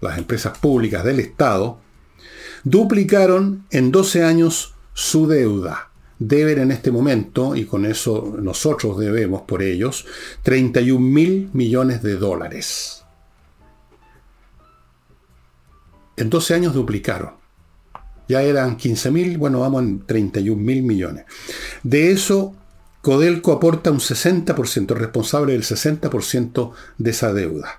las 0.01 0.19
empresas 0.19 0.59
públicas 0.59 1.05
del 1.05 1.21
Estado, 1.21 1.79
duplicaron 2.65 3.65
en 3.71 3.93
12 3.93 4.25
años 4.25 4.75
su 4.93 5.29
deuda. 5.29 5.91
Deben 6.19 6.59
en 6.59 6.73
este 6.73 6.91
momento, 6.91 7.55
y 7.55 7.65
con 7.65 7.87
eso 7.87 8.37
nosotros 8.41 8.99
debemos 8.99 9.43
por 9.43 9.63
ellos, 9.63 10.05
31 10.43 10.99
mil 10.99 11.51
millones 11.53 12.03
de 12.03 12.17
dólares. 12.17 13.05
En 16.17 16.29
12 16.29 16.55
años 16.55 16.75
duplicaron. 16.75 17.44
Ya 18.29 18.43
eran 18.43 18.77
15 18.77 19.11
mil, 19.11 19.39
bueno, 19.39 19.61
vamos 19.61 19.83
en 19.83 20.07
31 20.07 20.61
mil 20.61 20.83
millones. 20.83 21.25
De 21.83 22.11
eso, 22.11 22.55
Codelco 23.05 23.53
aporta 23.53 23.91
un 23.91 23.99
60%, 23.99 24.95
responsable 24.95 25.53
del 25.53 25.63
60% 25.63 26.73
de 26.97 27.11
esa 27.11 27.35
deuda. 27.35 27.79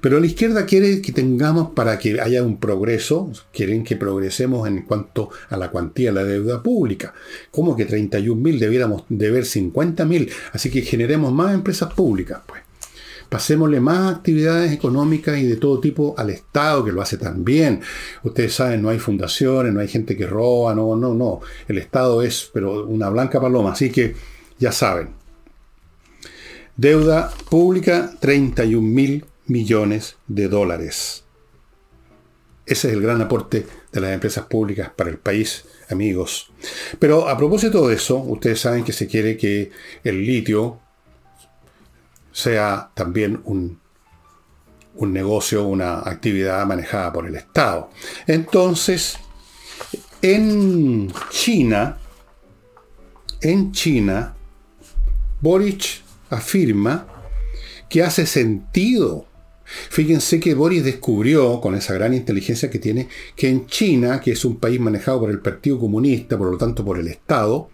Pero 0.00 0.18
la 0.18 0.24
izquierda 0.24 0.64
quiere 0.64 1.02
que 1.02 1.12
tengamos, 1.12 1.72
para 1.72 1.98
que 1.98 2.18
haya 2.22 2.42
un 2.42 2.56
progreso, 2.56 3.30
quieren 3.52 3.84
que 3.84 3.96
progresemos 3.96 4.66
en 4.66 4.80
cuanto 4.80 5.28
a 5.50 5.58
la 5.58 5.70
cuantía 5.70 6.08
de 6.08 6.14
la 6.14 6.24
deuda 6.24 6.62
pública. 6.62 7.12
¿Cómo 7.50 7.76
que 7.76 7.84
31 7.84 8.40
mil 8.40 8.58
debiéramos 8.58 9.04
deber 9.10 9.44
50 9.44 10.06
mil? 10.06 10.30
Así 10.54 10.70
que 10.70 10.80
generemos 10.80 11.34
más 11.34 11.52
empresas 11.52 11.92
públicas, 11.92 12.40
pues. 12.46 12.61
Pasémosle 13.32 13.80
más 13.80 14.16
actividades 14.16 14.72
económicas 14.72 15.38
y 15.38 15.46
de 15.46 15.56
todo 15.56 15.80
tipo 15.80 16.14
al 16.18 16.28
Estado, 16.28 16.84
que 16.84 16.92
lo 16.92 17.00
hace 17.00 17.16
tan 17.16 17.42
bien. 17.42 17.80
Ustedes 18.24 18.52
saben, 18.52 18.82
no 18.82 18.90
hay 18.90 18.98
fundaciones, 18.98 19.72
no 19.72 19.80
hay 19.80 19.88
gente 19.88 20.18
que 20.18 20.26
roba, 20.26 20.74
no, 20.74 20.94
no, 20.96 21.14
no. 21.14 21.40
El 21.66 21.78
Estado 21.78 22.20
es, 22.20 22.50
pero 22.52 22.84
una 22.84 23.08
blanca 23.08 23.40
paloma. 23.40 23.72
Así 23.72 23.90
que 23.90 24.14
ya 24.58 24.70
saben. 24.70 25.14
Deuda 26.76 27.32
pública, 27.48 28.12
31 28.20 28.86
mil 28.86 29.24
millones 29.46 30.16
de 30.28 30.48
dólares. 30.48 31.24
Ese 32.66 32.88
es 32.88 32.92
el 32.92 33.00
gran 33.00 33.22
aporte 33.22 33.64
de 33.92 34.00
las 34.02 34.12
empresas 34.12 34.44
públicas 34.44 34.90
para 34.94 35.08
el 35.08 35.16
país, 35.16 35.64
amigos. 35.88 36.52
Pero 36.98 37.30
a 37.30 37.38
propósito 37.38 37.88
de 37.88 37.94
eso, 37.94 38.18
ustedes 38.18 38.60
saben 38.60 38.84
que 38.84 38.92
se 38.92 39.06
quiere 39.06 39.38
que 39.38 39.70
el 40.04 40.26
litio 40.26 40.81
sea 42.32 42.90
también 42.94 43.40
un, 43.44 43.78
un 44.94 45.12
negocio, 45.12 45.64
una 45.64 46.00
actividad 46.00 46.66
manejada 46.66 47.12
por 47.12 47.26
el 47.26 47.34
Estado. 47.34 47.90
Entonces, 48.26 49.18
en 50.20 51.12
China, 51.30 51.98
en 53.40 53.72
China, 53.72 54.34
Boric 55.40 56.02
afirma 56.30 57.06
que 57.88 58.02
hace 58.02 58.26
sentido. 58.26 59.26
Fíjense 59.64 60.38
que 60.38 60.54
Boris 60.54 60.84
descubrió, 60.84 61.60
con 61.60 61.74
esa 61.74 61.94
gran 61.94 62.14
inteligencia 62.14 62.70
que 62.70 62.78
tiene, 62.78 63.08
que 63.36 63.48
en 63.48 63.66
China, 63.66 64.20
que 64.20 64.32
es 64.32 64.44
un 64.44 64.58
país 64.58 64.78
manejado 64.78 65.20
por 65.20 65.30
el 65.30 65.40
Partido 65.40 65.78
Comunista, 65.78 66.36
por 66.36 66.50
lo 66.50 66.58
tanto 66.58 66.84
por 66.84 66.98
el 66.98 67.08
Estado, 67.08 67.70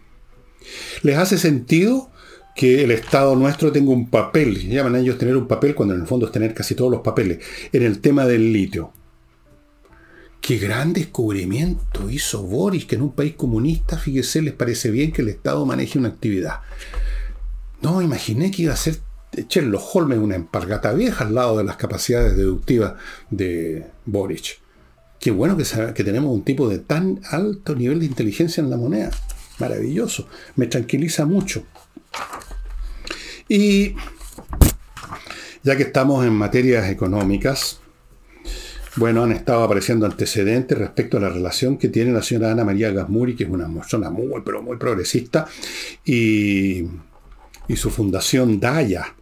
les 1.02 1.18
hace 1.18 1.38
sentido 1.38 2.10
que 2.58 2.82
el 2.82 2.90
Estado 2.90 3.36
nuestro 3.36 3.70
tenga 3.70 3.92
un 3.92 4.10
papel, 4.10 4.68
llaman 4.68 4.96
a 4.96 4.98
ellos 4.98 5.16
tener 5.16 5.36
un 5.36 5.46
papel 5.46 5.76
cuando 5.76 5.94
en 5.94 6.00
el 6.00 6.08
fondo 6.08 6.26
es 6.26 6.32
tener 6.32 6.54
casi 6.54 6.74
todos 6.74 6.90
los 6.90 7.02
papeles, 7.02 7.38
en 7.72 7.84
el 7.84 8.00
tema 8.00 8.26
del 8.26 8.52
litio. 8.52 8.92
Qué 10.40 10.58
gran 10.58 10.92
descubrimiento 10.92 12.10
hizo 12.10 12.42
Boris, 12.42 12.84
que 12.84 12.96
en 12.96 13.02
un 13.02 13.12
país 13.12 13.34
comunista, 13.36 13.96
fíjese, 13.96 14.42
les 14.42 14.54
parece 14.54 14.90
bien 14.90 15.12
que 15.12 15.22
el 15.22 15.28
Estado 15.28 15.64
maneje 15.64 16.00
una 16.00 16.08
actividad. 16.08 16.62
No, 17.80 18.02
imaginé 18.02 18.50
que 18.50 18.62
iba 18.62 18.72
a 18.72 18.76
ser 18.76 18.96
Sherlock 19.48 19.94
Holmes 19.94 20.18
una 20.18 20.34
empargata 20.34 20.92
vieja 20.94 21.26
al 21.26 21.36
lado 21.36 21.58
de 21.58 21.62
las 21.62 21.76
capacidades 21.76 22.36
deductivas 22.36 22.94
de 23.30 23.86
Boric. 24.04 24.58
Qué 25.20 25.30
bueno 25.30 25.56
que, 25.56 25.62
que 25.94 26.02
tenemos 26.02 26.34
un 26.34 26.42
tipo 26.42 26.68
de 26.68 26.80
tan 26.80 27.20
alto 27.30 27.76
nivel 27.76 28.00
de 28.00 28.06
inteligencia 28.06 28.60
en 28.60 28.70
la 28.70 28.76
moneda. 28.76 29.12
Maravilloso. 29.60 30.26
Me 30.56 30.66
tranquiliza 30.66 31.24
mucho. 31.24 31.62
Y 33.48 33.94
ya 35.62 35.76
que 35.76 35.84
estamos 35.84 36.24
en 36.24 36.32
materias 36.32 36.88
económicas, 36.90 37.80
bueno, 38.96 39.24
han 39.24 39.32
estado 39.32 39.62
apareciendo 39.62 40.06
antecedentes 40.06 40.76
respecto 40.76 41.16
a 41.16 41.20
la 41.20 41.28
relación 41.28 41.78
que 41.78 41.88
tiene 41.88 42.12
la 42.12 42.22
señora 42.22 42.52
Ana 42.52 42.64
María 42.64 42.90
Gasmuri, 42.90 43.36
que 43.36 43.44
es 43.44 43.50
una 43.50 43.68
persona 43.72 44.10
muy, 44.10 44.42
pero 44.44 44.62
muy 44.62 44.76
progresista, 44.76 45.46
y 46.04 46.86
y 47.68 47.76
su 47.76 47.90
fundación 47.90 48.58
Daya, 48.58 49.14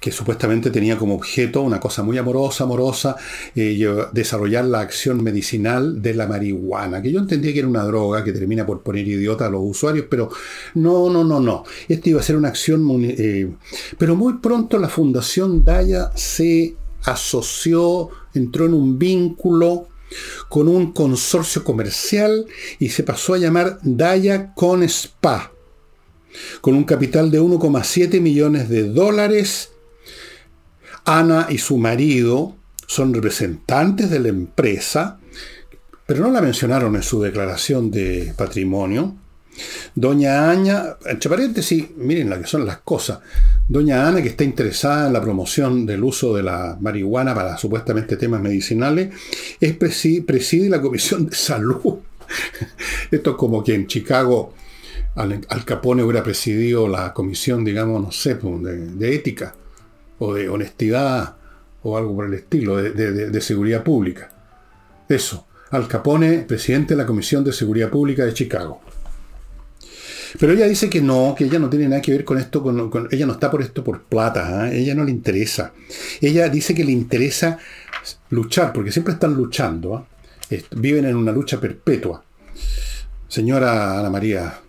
que 0.00 0.12
supuestamente 0.12 0.70
tenía 0.70 0.96
como 0.96 1.14
objeto 1.14 1.62
una 1.62 1.80
cosa 1.80 2.02
muy 2.02 2.18
amorosa, 2.18 2.64
amorosa, 2.64 3.16
eh, 3.54 3.86
desarrollar 4.12 4.64
la 4.64 4.80
acción 4.80 5.22
medicinal 5.22 6.02
de 6.02 6.14
la 6.14 6.26
marihuana, 6.26 7.02
que 7.02 7.12
yo 7.12 7.20
entendía 7.20 7.52
que 7.52 7.60
era 7.60 7.68
una 7.68 7.84
droga 7.84 8.24
que 8.24 8.32
termina 8.32 8.66
por 8.66 8.82
poner 8.82 9.06
idiota 9.06 9.46
a 9.46 9.50
los 9.50 9.62
usuarios, 9.64 10.06
pero 10.08 10.30
no, 10.74 11.10
no, 11.10 11.24
no, 11.24 11.40
no. 11.40 11.64
Esta 11.88 12.10
iba 12.10 12.20
a 12.20 12.24
ser 12.24 12.36
una 12.36 12.48
acción... 12.48 12.86
Eh, 13.02 13.52
pero 13.98 14.16
muy 14.16 14.34
pronto 14.34 14.78
la 14.78 14.88
Fundación 14.88 15.64
Daya 15.64 16.10
se 16.14 16.76
asoció, 17.04 18.10
entró 18.34 18.66
en 18.66 18.74
un 18.74 18.98
vínculo 18.98 19.88
con 20.48 20.68
un 20.68 20.92
consorcio 20.92 21.64
comercial 21.64 22.46
y 22.78 22.90
se 22.90 23.02
pasó 23.02 23.34
a 23.34 23.38
llamar 23.38 23.78
Daya 23.82 24.54
con 24.54 24.82
Spa, 24.82 25.52
con 26.60 26.74
un 26.74 26.84
capital 26.84 27.30
de 27.30 27.40
1,7 27.40 28.20
millones 28.20 28.68
de 28.68 28.84
dólares 28.84 29.70
Ana 31.06 31.46
y 31.48 31.58
su 31.58 31.78
marido 31.78 32.56
son 32.86 33.14
representantes 33.14 34.10
de 34.10 34.18
la 34.18 34.28
empresa, 34.28 35.18
pero 36.04 36.24
no 36.24 36.32
la 36.32 36.42
mencionaron 36.42 36.96
en 36.96 37.02
su 37.02 37.22
declaración 37.22 37.92
de 37.92 38.34
patrimonio. 38.36 39.14
Doña 39.94 40.50
Ana, 40.50 40.96
entre 41.06 41.30
paréntesis, 41.30 41.86
miren 41.96 42.28
lo 42.28 42.40
que 42.40 42.46
son 42.46 42.66
las 42.66 42.78
cosas. 42.78 43.20
Doña 43.68 44.06
Ana, 44.06 44.20
que 44.20 44.28
está 44.28 44.42
interesada 44.42 45.06
en 45.06 45.12
la 45.12 45.22
promoción 45.22 45.86
del 45.86 46.02
uso 46.02 46.34
de 46.34 46.42
la 46.42 46.76
marihuana 46.80 47.34
para 47.34 47.56
supuestamente 47.56 48.16
temas 48.16 48.42
medicinales, 48.42 49.14
es 49.60 49.74
preside, 49.74 50.68
la 50.68 50.82
Comisión 50.82 51.26
de 51.26 51.36
Salud. 51.36 51.98
Esto 53.10 53.30
es 53.30 53.36
como 53.36 53.62
que 53.62 53.74
en 53.74 53.86
Chicago 53.86 54.52
Al, 55.14 55.64
Capone 55.64 56.02
hubiera 56.02 56.24
presidido 56.24 56.88
la 56.88 57.14
comisión, 57.14 57.64
digamos, 57.64 58.02
no 58.02 58.12
sé, 58.12 58.34
pues, 58.34 58.98
de 58.98 59.14
ética 59.14 59.54
o 60.18 60.34
de 60.34 60.48
honestidad 60.48 61.36
o 61.82 61.96
algo 61.96 62.16
por 62.16 62.26
el 62.26 62.34
estilo, 62.34 62.76
de, 62.76 63.40
seguridad 63.40 63.84
pública. 63.84 64.30
Eso, 65.08 65.46
Al 65.70 65.86
Capone, 65.86 66.38
presidente 66.40 66.94
de 66.94 66.98
la 66.98 67.06
Comisión 67.06 67.44
de 67.44 67.52
Seguridad 67.52 67.90
Pública 67.90 68.24
de 68.24 68.34
Chicago. 68.34 68.80
Pero 70.38 70.52
ella 70.52 70.66
dice 70.66 70.90
que 70.90 71.00
no, 71.00 71.34
que 71.38 71.44
ella 71.44 71.60
no 71.60 71.70
tiene 71.70 71.88
nada 71.88 72.02
que 72.02 72.10
ver 72.10 72.24
con 72.24 72.38
esto, 72.38 72.60
con, 72.62 73.08
ella 73.10 73.26
no 73.26 73.34
está 73.34 73.50
por 73.50 73.62
esto 73.62 73.84
por 73.84 74.02
plata, 74.02 74.62
¿ah? 74.62 74.72
ella 74.72 74.94
no 74.94 75.04
le 75.04 75.12
interesa. 75.12 75.72
Ella 76.20 76.48
dice 76.48 76.74
que 76.74 76.84
le 76.84 76.90
interesa 76.90 77.58
luchar, 78.30 78.72
porque 78.72 78.90
siempre 78.90 79.14
están 79.14 79.34
luchando, 79.34 79.94
¿ah? 79.94 80.06
viven 80.72 81.04
en 81.04 81.14
una 81.14 81.30
lucha 81.30 81.60
perpetua. 81.60 82.24
Señora 83.28 83.98
Ana 83.98 84.10
María, 84.10 84.60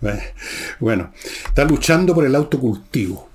bueno, 0.80 1.12
está 1.46 1.64
luchando 1.64 2.12
por 2.12 2.26
el 2.26 2.34
autocultivo 2.34 3.31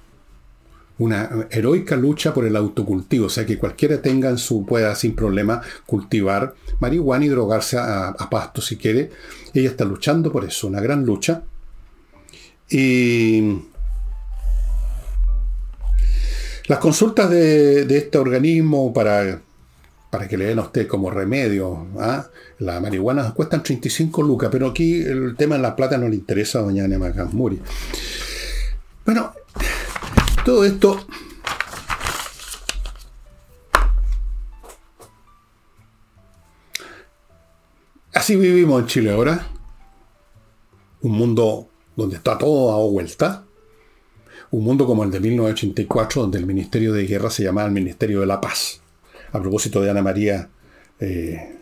una 0.99 1.47
heroica 1.51 1.95
lucha 1.95 2.33
por 2.33 2.45
el 2.45 2.55
autocultivo, 2.55 3.27
o 3.27 3.29
sea 3.29 3.45
que 3.45 3.57
cualquiera 3.57 4.01
tenga 4.01 4.29
en 4.29 4.37
su, 4.37 4.65
pueda 4.65 4.95
sin 4.95 5.15
problema 5.15 5.61
cultivar 5.85 6.55
marihuana 6.79 7.25
y 7.25 7.29
drogarse 7.29 7.77
a, 7.77 8.15
pasto 8.29 8.61
si 8.61 8.77
quiere. 8.77 9.11
Ella 9.53 9.69
está 9.69 9.85
luchando 9.85 10.31
por 10.31 10.43
eso, 10.45 10.67
una 10.67 10.81
gran 10.81 11.05
lucha. 11.05 11.43
Y 12.69 13.61
las 16.67 16.79
consultas 16.79 17.29
de, 17.29 17.83
este 17.95 18.17
organismo 18.17 18.91
para, 18.93 19.39
para, 20.09 20.27
que 20.27 20.37
le 20.37 20.45
den 20.45 20.59
a 20.59 20.63
usted 20.63 20.87
como 20.87 21.09
remedio 21.09 21.87
¿ah? 21.97 22.27
la 22.59 22.81
marihuana 22.81 23.33
cuestan 23.33 23.63
35 23.63 24.21
lucas, 24.23 24.49
pero 24.51 24.67
aquí 24.67 25.01
el 25.01 25.35
tema 25.37 25.55
de 25.55 25.61
la 25.61 25.75
plata 25.75 25.97
no 25.97 26.09
le 26.09 26.15
interesa 26.15 26.59
a 26.59 26.63
doña 26.63 26.87
Nema 26.87 27.13
Muri. 27.31 27.61
Bueno, 29.05 29.31
todo 30.47 30.63
esto 30.63 31.05
Así 38.13 38.35
vivimos 38.37 38.81
en 38.81 38.87
Chile 38.87 39.11
ahora. 39.11 39.47
Un 41.01 41.11
mundo 41.11 41.69
donde 41.95 42.15
está 42.15 42.37
todo 42.37 42.73
a 42.73 42.91
vuelta. 42.91 43.45
Un 44.51 44.63
mundo 44.63 44.85
como 44.85 45.03
el 45.03 45.11
de 45.11 45.19
1984, 45.19 46.21
donde 46.23 46.39
el 46.39 46.45
Ministerio 46.45 46.93
de 46.93 47.05
Guerra 47.05 47.29
se 47.29 47.43
llamaba 47.43 47.67
el 47.67 47.73
Ministerio 47.73 48.21
de 48.21 48.25
la 48.25 48.41
Paz. 48.41 48.81
A 49.31 49.39
propósito 49.39 49.81
de 49.81 49.91
Ana 49.91 50.01
María 50.01 50.49
eh, 50.99 51.57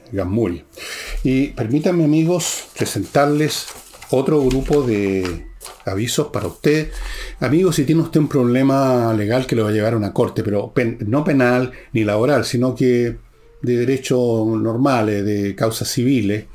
Y 1.24 1.48
permítanme, 1.50 2.06
amigos, 2.06 2.68
presentarles 2.76 3.68
otro 4.12 4.42
grupo 4.44 4.82
de 4.84 5.55
avisos 5.86 6.28
para 6.28 6.48
usted. 6.48 6.92
Amigo, 7.40 7.72
si 7.72 7.86
tiene 7.86 8.02
usted 8.02 8.20
un 8.20 8.28
problema 8.28 9.14
legal 9.14 9.46
que 9.46 9.56
lo 9.56 9.64
va 9.64 9.70
a 9.70 9.74
llevar 9.74 9.94
a 9.94 9.98
una 9.98 10.14
corte, 10.14 10.44
pero 10.44 10.74
no 11.06 11.24
penal 11.24 11.72
ni 11.94 12.04
laboral, 12.04 12.46
sino 12.46 12.76
que 12.76 13.18
de 13.62 13.78
derecho 13.78 14.46
normales, 14.46 15.26
de 15.26 15.56
causas 15.56 15.90
civiles, 15.90 16.46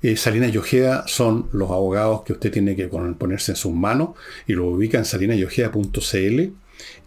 eh, 0.00 0.16
Salinas 0.16 0.54
y 0.54 0.58
Ojeda 0.58 1.04
son 1.08 1.48
los 1.52 1.70
abogados 1.70 2.22
que 2.22 2.32
usted 2.32 2.52
tiene 2.52 2.76
que 2.76 2.88
ponerse 2.88 3.52
en 3.52 3.56
sus 3.56 3.72
manos 3.72 4.10
y 4.46 4.52
lo 4.52 4.66
ubica 4.66 4.98
en 4.98 5.04
salinayojeda.cl. 5.04 6.52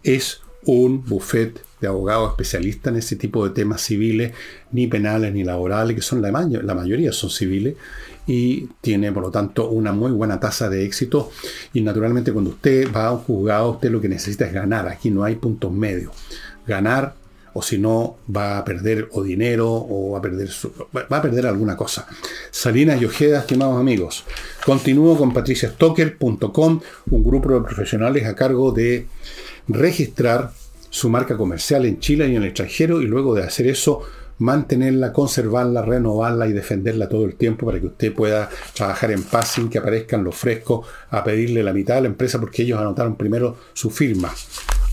Es 0.02 0.42
un 0.64 1.04
buffet 1.04 1.60
de 1.80 1.88
abogados 1.88 2.30
especialistas 2.30 2.92
en 2.92 2.98
ese 2.98 3.16
tipo 3.16 3.46
de 3.46 3.54
temas 3.54 3.80
civiles, 3.80 4.32
ni 4.70 4.86
penales 4.86 5.32
ni 5.32 5.42
laborales, 5.42 5.96
que 5.96 6.02
son 6.02 6.22
la 6.22 6.74
mayoría 6.74 7.12
son 7.12 7.30
civiles, 7.30 7.74
y 8.26 8.68
tiene 8.80 9.12
por 9.12 9.24
lo 9.24 9.30
tanto 9.30 9.68
una 9.70 9.92
muy 9.92 10.12
buena 10.12 10.38
tasa 10.38 10.68
de 10.68 10.84
éxito. 10.84 11.30
Y 11.72 11.80
naturalmente 11.80 12.32
cuando 12.32 12.50
usted 12.50 12.92
va 12.94 13.06
a 13.06 13.12
un 13.12 13.18
juzgado, 13.20 13.70
usted 13.72 13.90
lo 13.90 14.00
que 14.00 14.08
necesita 14.08 14.46
es 14.46 14.52
ganar. 14.52 14.88
Aquí 14.88 15.10
no 15.10 15.24
hay 15.24 15.36
puntos 15.36 15.72
medios. 15.72 16.12
Ganar 16.66 17.14
o 17.54 17.62
si 17.62 17.78
no 17.78 18.16
va 18.34 18.58
a 18.58 18.64
perder 18.64 19.08
o 19.12 19.22
dinero 19.22 19.70
o 19.70 20.16
a 20.16 20.22
perder 20.22 20.48
va 20.94 21.16
a 21.16 21.22
perder 21.22 21.46
alguna 21.46 21.76
cosa. 21.76 22.06
Salinas 22.50 23.00
y 23.00 23.04
Ojeda, 23.04 23.40
estimados 23.40 23.78
amigos. 23.78 24.24
Continúo 24.64 25.16
con 25.18 25.32
patriciastocker.com, 25.32 26.80
un 27.10 27.24
grupo 27.24 27.52
de 27.52 27.60
profesionales 27.60 28.26
a 28.26 28.34
cargo 28.34 28.72
de 28.72 29.06
registrar 29.68 30.52
su 30.88 31.08
marca 31.08 31.36
comercial 31.36 31.86
en 31.86 32.00
Chile 32.00 32.28
y 32.28 32.36
en 32.36 32.42
el 32.42 32.48
extranjero 32.48 33.00
y 33.00 33.06
luego 33.06 33.34
de 33.34 33.42
hacer 33.42 33.66
eso 33.66 34.02
mantenerla, 34.42 35.12
conservarla, 35.12 35.82
renovarla 35.82 36.46
y 36.46 36.52
defenderla 36.52 37.08
todo 37.08 37.24
el 37.24 37.36
tiempo 37.36 37.66
para 37.66 37.80
que 37.80 37.86
usted 37.86 38.12
pueda 38.12 38.50
trabajar 38.74 39.12
en 39.12 39.22
paz 39.22 39.52
sin 39.52 39.68
que 39.68 39.78
aparezcan 39.78 40.24
los 40.24 40.34
frescos 40.34 40.86
a 41.10 41.22
pedirle 41.22 41.62
la 41.62 41.72
mitad 41.72 41.94
de 41.94 42.02
la 42.02 42.08
empresa 42.08 42.40
porque 42.40 42.62
ellos 42.62 42.80
anotaron 42.80 43.16
primero 43.16 43.56
su 43.72 43.90
firma. 43.90 44.32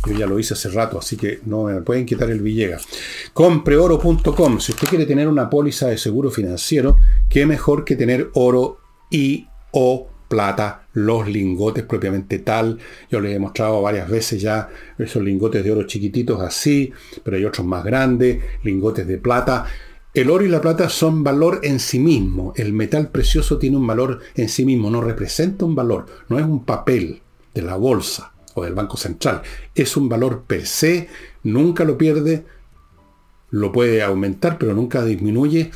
Yo 0.08 0.14
ya 0.14 0.28
lo 0.28 0.40
hice 0.40 0.54
hace 0.54 0.70
rato, 0.70 0.98
así 1.00 1.18
que 1.18 1.42
no 1.46 1.64
me 1.64 1.82
pueden 1.82 2.06
quitar 2.06 2.30
el 2.30 2.42
Villegas. 2.42 2.86
Compreoro.com. 3.34 4.60
Si 4.60 4.72
usted 4.72 4.88
quiere 4.88 5.06
tener 5.06 5.28
una 5.28 5.50
póliza 5.50 5.88
de 5.88 5.98
seguro 5.98 6.32
financiero, 6.32 6.98
qué 7.28 7.46
mejor 7.46 7.84
que 7.84 7.96
tener 7.96 8.30
oro 8.34 8.78
y 9.10 9.48
o 9.72 10.09
plata, 10.30 10.88
los 10.94 11.28
lingotes 11.28 11.84
propiamente 11.84 12.40
tal. 12.40 12.80
Yo 13.12 13.20
les 13.20 13.36
he 13.36 13.40
mostrado 13.40 13.82
varias 13.82 14.10
veces 14.10 14.42
ya 14.42 14.70
esos 14.98 15.22
lingotes 15.22 15.64
de 15.64 15.72
oro 15.72 15.84
chiquititos 15.84 16.40
así, 16.42 16.94
pero 17.24 17.36
hay 17.36 17.44
otros 17.44 17.68
más 17.68 17.84
grandes, 17.84 18.42
lingotes 18.64 19.06
de 19.06 19.18
plata. 19.18 19.66
El 20.14 20.30
oro 20.30 20.46
y 20.46 20.50
la 20.50 20.62
plata 20.62 20.88
son 20.88 21.24
valor 21.24 21.60
en 21.64 21.80
sí 21.80 22.00
mismo. 22.00 22.54
El 22.56 22.72
metal 22.72 23.10
precioso 23.10 23.58
tiene 23.58 23.78
un 23.78 23.86
valor 23.86 24.20
en 24.36 24.48
sí 24.48 24.64
mismo, 24.66 24.90
no 24.90 25.02
representa 25.02 25.66
un 25.66 25.76
valor, 25.76 26.06
no 26.30 26.40
es 26.40 26.46
un 26.46 26.64
papel 26.64 27.22
de 27.54 27.62
la 27.62 27.76
bolsa 27.76 28.32
o 28.54 28.64
del 28.64 28.74
Banco 28.74 28.98
Central. 28.98 29.42
Es 29.76 29.98
un 29.98 30.08
valor 30.08 30.44
per 30.48 30.66
se, 30.66 31.10
nunca 31.44 31.84
lo 31.84 31.98
pierde, 31.98 32.46
lo 33.50 33.72
puede 33.72 34.04
aumentar, 34.04 34.58
pero 34.58 34.74
nunca 34.74 35.04
disminuye 35.04 35.72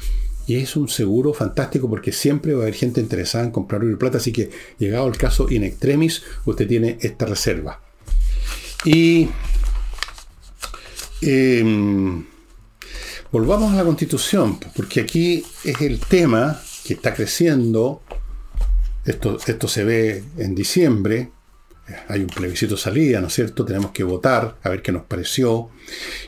y 0.46 0.58
es 0.58 0.76
un 0.76 0.90
seguro 0.90 1.34
fantástico 1.34 1.90
porque 1.90 2.12
siempre 2.12 2.54
va 2.54 2.60
a 2.60 2.62
haber 2.64 2.74
gente 2.74 3.00
interesada 3.00 3.46
en 3.46 3.52
comprar 3.52 3.82
oro 3.82 3.92
y 3.92 3.96
plata. 3.96 4.18
Así 4.18 4.32
que, 4.32 4.50
llegado 4.78 5.08
el 5.08 5.18
caso 5.18 5.50
in 5.50 5.64
extremis, 5.64 6.24
usted 6.46 6.68
tiene 6.68 6.98
esta 7.02 7.26
reserva. 7.26 7.82
Y 8.84 9.30
em, 11.22 12.26
volvamos 13.32 13.72
a 13.72 13.78
la 13.78 13.84
constitución, 13.86 14.60
porque 14.76 15.02
aquí 15.02 15.46
es 15.64 15.82
el 15.82 16.00
tema 16.00 16.62
que 16.84 16.96
está 16.96 17.14
creciendo. 17.14 18.02
Esto, 19.06 19.38
esto 19.46 19.68
se 19.68 19.84
ve 19.84 20.24
en 20.38 20.56
diciembre 20.56 21.33
hay 22.08 22.22
un 22.22 22.28
plebiscito 22.28 22.78
salida, 22.78 23.20
¿no 23.20 23.28
es 23.28 23.34
cierto? 23.34 23.66
Tenemos 23.66 23.92
que 23.92 24.04
votar, 24.04 24.58
a 24.64 24.70
ver 24.70 24.82
qué 24.82 24.92
nos 24.92 25.04
pareció. 25.04 25.70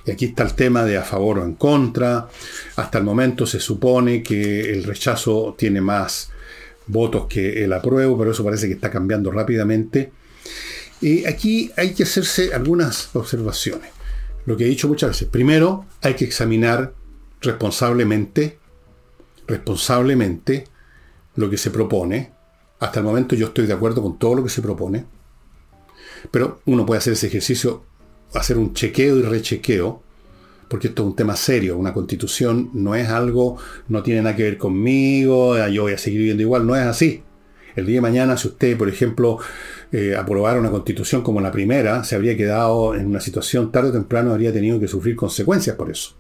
Y 0.06 0.12
aquí 0.12 0.26
está 0.26 0.44
el 0.44 0.54
tema 0.54 0.84
de 0.84 0.98
a 0.98 1.04
favor 1.04 1.40
o 1.40 1.46
en 1.46 1.56
contra. 1.56 2.28
Hasta 2.76 2.98
el 2.98 3.04
momento 3.04 3.46
se 3.46 3.60
supone 3.60 4.22
que 4.22 4.74
el 4.74 4.84
rechazo 4.84 5.56
tiene 5.58 5.80
más 5.80 6.30
votos 6.88 7.28
que 7.28 7.64
el 7.64 7.72
apruebo, 7.72 8.18
pero 8.18 8.32
eso 8.32 8.44
parece 8.44 8.68
que 8.68 8.74
está 8.74 8.92
cambiando 8.92 9.32
rápidamente. 9.32 10.12
Y 11.02 11.26
aquí 11.26 11.72
hay 11.78 11.94
que 11.94 12.04
hacerse 12.04 12.54
algunas 12.54 13.16
observaciones. 13.16 13.92
Lo 14.46 14.58
que 14.58 14.66
he 14.66 14.68
dicho 14.68 14.88
muchas 14.88 15.12
veces. 15.12 15.30
Primero, 15.30 15.86
hay 16.02 16.16
que 16.16 16.26
examinar 16.26 16.94
responsablemente, 17.42 18.60
responsablemente 19.48 20.66
lo 21.36 21.50
que 21.50 21.58
se 21.58 21.72
propone. 21.72 22.32
Hasta 22.80 23.00
el 23.00 23.06
momento 23.06 23.36
yo 23.36 23.48
estoy 23.48 23.68
de 23.68 23.74
acuerdo 23.74 24.02
con 24.02 24.20
todo 24.20 24.36
lo 24.36 24.44
que 24.44 24.50
se 24.50 24.62
propone 24.62 25.06
Pero 26.32 26.62
uno 26.66 26.86
puede 26.86 27.00
hacer 27.00 27.14
ese 27.14 27.28
ejercicio, 27.28 27.84
hacer 28.34 28.58
un 28.58 28.74
chequeo 28.74 29.18
y 29.18 29.22
rechequeo, 29.22 30.02
porque 30.68 30.88
esto 30.88 31.04
es 31.04 31.08
un 31.10 31.16
tema 31.16 31.36
serio. 31.36 31.78
Una 31.78 31.94
constitución 31.94 32.70
no 32.74 32.96
es 32.96 33.10
algo, 33.10 33.58
no 33.88 34.04
tiene 34.04 34.22
nada 34.22 34.36
que 34.36 34.44
ver 34.44 34.58
conmigo, 34.58 35.56
yo 35.68 35.84
voy 35.84 35.94
a 35.94 35.98
seguir 35.98 36.20
viviendo 36.20 36.44
igual, 36.44 36.66
no 36.66 36.76
es 36.76 36.84
así. 36.84 37.24
El 37.76 37.86
día 37.86 37.96
de 37.96 38.02
mañana, 38.02 38.38
si 38.38 38.48
usted, 38.48 38.78
por 38.78 38.88
ejemplo, 38.88 39.38
eh, 39.92 40.16
aprobara 40.16 40.60
una 40.60 40.72
constitución 40.72 41.22
como 41.22 41.42
la 41.42 41.52
primera, 41.52 42.04
se 42.06 42.16
habría 42.16 42.38
quedado 42.38 42.96
en 42.96 43.06
una 43.06 43.20
situación 43.20 43.72
tarde 43.72 43.90
o 43.90 43.94
temprano, 43.94 44.32
habría 44.32 44.54
tenido 44.54 44.80
que 44.80 44.88
sufrir 44.88 45.16
consecuencias 45.16 45.76
por 45.76 45.92
eso. 45.92 46.16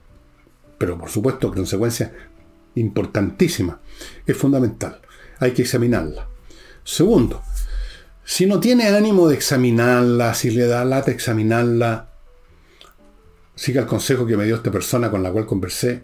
Pero 0.77 0.97
por 0.97 1.09
supuesto, 1.09 1.53
consecuencias 1.53 2.11
importantísimas. 2.75 3.77
Es 4.25 4.35
fundamental. 4.35 4.99
Hay 5.39 5.51
que 5.51 5.61
examinarla. 5.61 6.27
Segundo, 6.83 7.41
si 8.25 8.47
no 8.47 8.59
tiene 8.59 8.87
ánimo 8.87 9.29
de 9.29 9.35
examinarla, 9.35 10.33
si 10.33 10.49
le 10.49 10.65
da 10.65 10.83
lata 10.83 11.11
examinarla, 11.11 12.09
siga 13.53 13.81
el 13.81 13.87
consejo 13.87 14.25
que 14.25 14.35
me 14.35 14.45
dio 14.45 14.55
esta 14.55 14.71
persona 14.71 15.11
con 15.11 15.21
la 15.21 15.31
cual 15.31 15.45
conversé, 15.45 16.03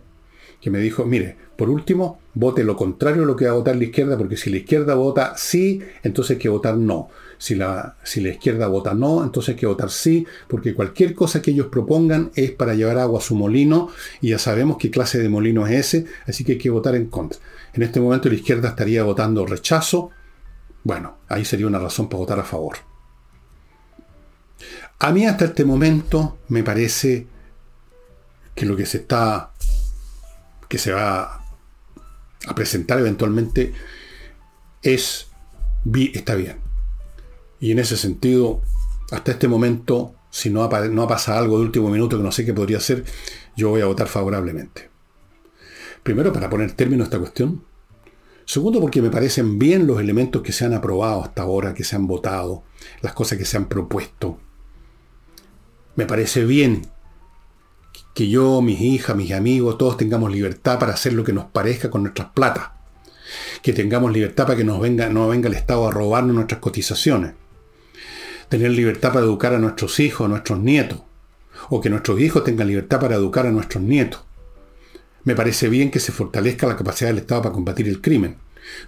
que 0.62 0.70
me 0.70 0.78
dijo, 0.78 1.04
mire, 1.04 1.36
por 1.58 1.72
último, 1.72 2.20
vote 2.36 2.64
lo 2.64 2.76
contrario 2.76 3.24
a 3.24 3.26
lo 3.26 3.36
que 3.36 3.46
va 3.46 3.52
a 3.52 3.56
votar 3.56 3.76
la 3.76 3.86
izquierda, 3.86 4.20
porque 4.20 4.38
si 4.38 4.52
la 4.52 4.58
izquierda 4.58 4.94
vota 4.94 5.34
sí, 5.36 5.82
entonces 6.04 6.36
hay 6.36 6.42
que 6.42 6.50
votar 6.50 6.78
no. 6.78 7.10
Si 7.40 7.56
la, 7.56 7.98
si 8.04 8.22
la 8.22 8.30
izquierda 8.30 8.68
vota 8.68 8.94
no, 8.94 9.24
entonces 9.24 9.56
hay 9.56 9.60
que 9.60 9.66
votar 9.66 9.90
sí, 9.90 10.28
porque 10.48 10.76
cualquier 10.76 11.16
cosa 11.16 11.42
que 11.42 11.50
ellos 11.50 11.68
propongan 11.72 12.30
es 12.36 12.52
para 12.52 12.76
llevar 12.76 13.00
agua 13.00 13.18
a 13.18 13.24
su 13.24 13.36
molino, 13.36 13.90
y 14.22 14.30
ya 14.30 14.38
sabemos 14.38 14.78
qué 14.78 14.92
clase 14.92 15.18
de 15.18 15.28
molino 15.28 15.66
es 15.66 15.74
ese, 15.74 16.06
así 16.28 16.44
que 16.44 16.54
hay 16.54 16.58
que 16.60 16.70
votar 16.70 16.94
en 16.94 17.08
contra. 17.08 17.40
En 17.74 17.82
este 17.82 18.00
momento 18.00 18.30
la 18.30 18.36
izquierda 18.36 18.70
estaría 18.70 19.02
votando 19.04 19.44
rechazo, 19.48 20.12
bueno, 20.84 21.18
ahí 21.28 21.46
sería 21.46 21.68
una 21.68 21.80
razón 21.80 22.10
para 22.10 22.20
votar 22.20 22.40
a 22.40 22.44
favor. 22.44 22.78
A 25.00 25.12
mí 25.12 25.26
hasta 25.26 25.46
este 25.46 25.66
momento 25.66 26.38
me 26.48 26.64
parece 26.64 27.28
que 28.54 28.66
lo 28.66 28.76
que 28.76 28.86
se 28.86 28.98
está, 28.98 29.52
que 30.68 30.78
se 30.78 30.92
va 30.92 31.44
a 32.48 32.56
presentar 32.56 33.00
eventualmente 33.00 33.74
es, 34.82 35.28
está 36.14 36.36
bien. 36.36 36.60
Y 37.60 37.72
en 37.72 37.80
ese 37.80 37.98
sentido, 37.98 38.62
hasta 39.12 39.32
este 39.32 39.48
momento, 39.48 40.16
si 40.30 40.50
no 40.50 40.64
ha, 40.64 40.88
no 40.88 41.04
ha 41.04 41.08
pasado 41.08 41.40
algo 41.40 41.58
de 41.58 41.66
último 41.66 41.90
minuto 41.90 42.18
que 42.18 42.24
no 42.24 42.32
sé 42.32 42.46
qué 42.46 42.54
podría 42.54 42.80
ser, 42.80 43.06
yo 43.56 43.70
voy 43.70 43.82
a 43.82 43.86
votar 43.86 44.08
favorablemente. 44.08 44.90
Primero, 46.04 46.34
para 46.34 46.50
poner 46.50 46.72
término 46.74 47.04
a 47.04 47.06
esta 47.06 47.20
cuestión. 47.20 47.64
Segundo, 48.52 48.82
porque 48.82 49.02
me 49.02 49.10
parecen 49.10 49.60
bien 49.60 49.88
los 49.88 50.02
elementos 50.02 50.42
que 50.42 50.52
se 50.52 50.66
han 50.66 50.74
aprobado 50.74 51.24
hasta 51.24 51.44
ahora, 51.44 51.74
que 51.74 51.86
se 51.86 51.96
han 51.96 52.06
votado, 52.06 52.64
las 53.00 53.14
cosas 53.14 53.38
que 53.38 53.46
se 53.46 53.56
han 53.56 53.70
propuesto. 53.70 54.40
Me 55.96 56.06
parece 56.06 56.44
bien 56.44 56.86
que 58.14 58.28
yo, 58.28 58.62
mis 58.62 58.82
hijas, 58.82 59.16
mis 59.16 59.32
amigos, 59.32 59.78
todos 59.78 59.96
tengamos 59.96 60.34
libertad 60.34 60.80
para 60.80 60.92
hacer 60.92 61.14
lo 61.14 61.24
que 61.24 61.32
nos 61.32 61.46
parezca 61.46 61.90
con 61.90 62.04
nuestras 62.04 62.32
platas. 62.32 62.72
Que 63.62 63.72
tengamos 63.72 64.12
libertad 64.12 64.48
para 64.48 64.58
que 64.58 64.66
nos 64.66 64.82
venga, 64.82 65.08
no 65.08 65.30
venga 65.30 65.48
el 65.48 65.56
Estado 65.56 65.88
a 65.88 65.92
robarnos 65.92 66.36
nuestras 66.36 66.60
cotizaciones. 66.60 67.36
Tener 68.50 68.72
libertad 68.72 69.14
para 69.14 69.24
educar 69.24 69.54
a 69.54 69.60
nuestros 69.60 69.98
hijos, 70.02 70.26
a 70.26 70.28
nuestros 70.28 70.60
nietos. 70.60 71.00
O 71.70 71.80
que 71.80 71.90
nuestros 71.90 72.20
hijos 72.20 72.44
tengan 72.44 72.68
libertad 72.68 73.00
para 73.00 73.16
educar 73.16 73.48
a 73.48 73.52
nuestros 73.52 73.82
nietos. 73.82 74.20
Me 75.24 75.36
parece 75.36 75.70
bien 75.70 75.92
que 75.92 76.00
se 76.00 76.12
fortalezca 76.12 76.68
la 76.68 76.78
capacidad 76.78 77.10
del 77.10 77.20
Estado 77.20 77.44
para 77.44 77.54
combatir 77.54 77.88
el 77.88 78.02
crimen. 78.02 78.38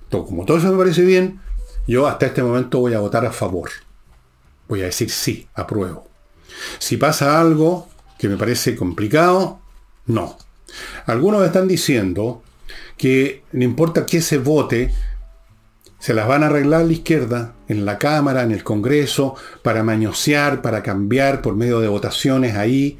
como 0.10 0.46
todo 0.46 0.58
eso 0.58 0.72
me 0.72 0.78
parece 0.78 1.02
bien, 1.04 1.40
yo 1.88 2.08
hasta 2.08 2.28
este 2.28 2.44
momento 2.44 2.80
voy 2.80 2.94
a 2.94 3.00
votar 3.00 3.26
a 3.26 3.32
favor. 3.32 3.70
Voy 4.68 4.82
a 4.82 4.86
decir 4.86 5.10
sí, 5.10 5.48
apruebo. 5.54 6.08
Si 6.80 6.98
pasa 6.98 7.40
algo 7.40 7.90
que 8.18 8.30
me 8.30 8.38
parece 8.38 8.76
complicado, 8.76 9.60
no. 10.06 10.38
Algunos 11.06 11.46
están 11.46 11.68
diciendo 11.68 12.42
que 12.98 13.44
no 13.52 13.64
importa 13.64 14.06
qué 14.06 14.22
se 14.22 14.38
vote, 14.38 14.94
se 16.00 16.14
las 16.14 16.28
van 16.28 16.44
a 16.44 16.48
arreglar 16.48 16.86
la 16.86 16.94
izquierda 16.94 17.54
en 17.68 17.86
la 17.86 17.98
Cámara, 17.98 18.44
en 18.44 18.52
el 18.52 18.64
Congreso, 18.64 19.36
para 19.62 19.84
mañosear, 19.84 20.62
para 20.62 20.84
cambiar 20.84 21.42
por 21.42 21.56
medio 21.56 21.80
de 21.80 21.88
votaciones 21.88 22.56
ahí 22.56 23.00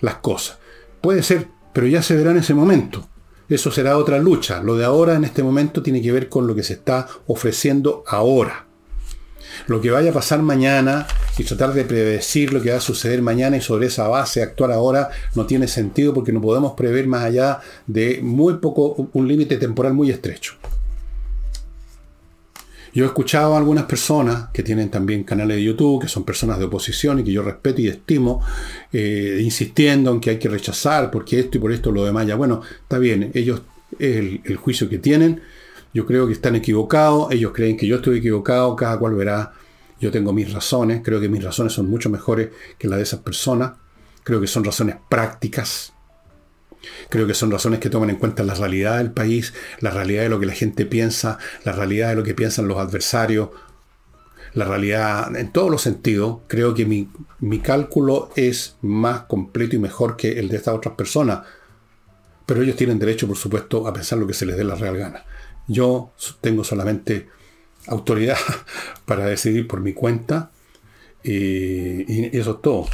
las 0.00 0.16
cosas. 0.16 0.58
Puede 1.00 1.22
ser, 1.22 1.48
pero 1.72 1.86
ya 1.86 2.02
se 2.02 2.16
verá 2.16 2.30
en 2.30 2.38
ese 2.38 2.54
momento. 2.54 3.08
Eso 3.48 3.70
será 3.70 3.96
otra 3.96 4.18
lucha. 4.18 4.62
Lo 4.62 4.76
de 4.76 4.84
ahora 4.84 5.14
en 5.14 5.24
este 5.24 5.42
momento 5.42 5.82
tiene 5.82 6.02
que 6.02 6.12
ver 6.12 6.28
con 6.28 6.46
lo 6.46 6.54
que 6.54 6.62
se 6.62 6.74
está 6.74 7.08
ofreciendo 7.26 8.04
ahora. 8.06 8.66
Lo 9.66 9.80
que 9.80 9.90
vaya 9.90 10.10
a 10.10 10.14
pasar 10.14 10.42
mañana 10.42 11.06
y 11.38 11.44
tratar 11.44 11.72
de 11.72 11.84
predecir 11.84 12.52
lo 12.52 12.60
que 12.60 12.70
va 12.70 12.76
a 12.76 12.80
suceder 12.80 13.22
mañana 13.22 13.56
y 13.56 13.60
sobre 13.60 13.86
esa 13.86 14.06
base 14.08 14.42
actuar 14.42 14.72
ahora 14.72 15.08
no 15.34 15.46
tiene 15.46 15.66
sentido 15.66 16.12
porque 16.12 16.32
no 16.32 16.40
podemos 16.40 16.72
prever 16.72 17.06
más 17.06 17.24
allá 17.24 17.60
de 17.86 18.20
muy 18.22 18.54
poco, 18.54 19.08
un 19.12 19.28
límite 19.28 19.56
temporal 19.56 19.94
muy 19.94 20.10
estrecho. 20.10 20.54
Yo 22.98 23.04
he 23.04 23.06
escuchado 23.06 23.54
a 23.54 23.58
algunas 23.58 23.84
personas 23.84 24.48
que 24.52 24.64
tienen 24.64 24.90
también 24.90 25.22
canales 25.22 25.58
de 25.58 25.62
YouTube, 25.62 26.02
que 26.02 26.08
son 26.08 26.24
personas 26.24 26.58
de 26.58 26.64
oposición 26.64 27.20
y 27.20 27.22
que 27.22 27.30
yo 27.30 27.44
respeto 27.44 27.80
y 27.80 27.86
estimo, 27.86 28.42
eh, 28.92 29.38
insistiendo 29.40 30.10
en 30.10 30.18
que 30.18 30.30
hay 30.30 30.38
que 30.40 30.48
rechazar 30.48 31.08
porque 31.12 31.38
esto 31.38 31.58
y 31.58 31.60
por 31.60 31.70
esto 31.70 31.92
lo 31.92 32.04
demás. 32.04 32.26
Ya 32.26 32.34
bueno, 32.34 32.60
está 32.82 32.98
bien, 32.98 33.30
ellos 33.34 33.62
es 34.00 34.16
el, 34.16 34.40
el 34.44 34.56
juicio 34.56 34.88
que 34.88 34.98
tienen. 34.98 35.42
Yo 35.94 36.06
creo 36.06 36.26
que 36.26 36.32
están 36.32 36.56
equivocados, 36.56 37.30
ellos 37.30 37.52
creen 37.54 37.76
que 37.76 37.86
yo 37.86 37.94
estoy 37.94 38.18
equivocado, 38.18 38.74
cada 38.74 38.98
cual 38.98 39.14
verá. 39.14 39.52
Yo 40.00 40.10
tengo 40.10 40.32
mis 40.32 40.52
razones, 40.52 41.00
creo 41.04 41.20
que 41.20 41.28
mis 41.28 41.44
razones 41.44 41.74
son 41.74 41.88
mucho 41.88 42.10
mejores 42.10 42.48
que 42.78 42.88
las 42.88 42.96
de 42.96 43.04
esas 43.04 43.20
personas. 43.20 43.74
Creo 44.24 44.40
que 44.40 44.48
son 44.48 44.64
razones 44.64 44.96
prácticas, 45.08 45.92
Creo 47.08 47.26
que 47.26 47.34
son 47.34 47.50
razones 47.50 47.80
que 47.80 47.90
toman 47.90 48.10
en 48.10 48.16
cuenta 48.16 48.42
la 48.42 48.54
realidad 48.54 48.98
del 48.98 49.10
país, 49.10 49.54
la 49.80 49.90
realidad 49.90 50.22
de 50.22 50.28
lo 50.28 50.40
que 50.40 50.46
la 50.46 50.54
gente 50.54 50.86
piensa, 50.86 51.38
la 51.64 51.72
realidad 51.72 52.10
de 52.10 52.16
lo 52.16 52.22
que 52.22 52.34
piensan 52.34 52.68
los 52.68 52.78
adversarios, 52.78 53.50
la 54.54 54.64
realidad 54.64 55.34
en 55.36 55.52
todos 55.52 55.70
los 55.70 55.82
sentidos. 55.82 56.40
Creo 56.46 56.74
que 56.74 56.86
mi, 56.86 57.08
mi 57.40 57.60
cálculo 57.60 58.30
es 58.36 58.76
más 58.82 59.22
completo 59.22 59.76
y 59.76 59.78
mejor 59.78 60.16
que 60.16 60.38
el 60.38 60.48
de 60.48 60.56
estas 60.56 60.74
otras 60.74 60.94
personas. 60.94 61.46
Pero 62.46 62.62
ellos 62.62 62.76
tienen 62.76 62.98
derecho, 62.98 63.26
por 63.26 63.36
supuesto, 63.36 63.86
a 63.86 63.92
pensar 63.92 64.18
lo 64.18 64.26
que 64.26 64.34
se 64.34 64.46
les 64.46 64.56
dé 64.56 64.64
la 64.64 64.74
real 64.74 64.96
gana. 64.96 65.24
Yo 65.66 66.12
tengo 66.40 66.64
solamente 66.64 67.28
autoridad 67.88 68.38
para 69.04 69.26
decidir 69.26 69.66
por 69.66 69.80
mi 69.80 69.92
cuenta 69.92 70.50
y, 71.22 72.10
y 72.10 72.30
eso 72.36 72.52
es 72.52 72.62
todo. 72.62 72.86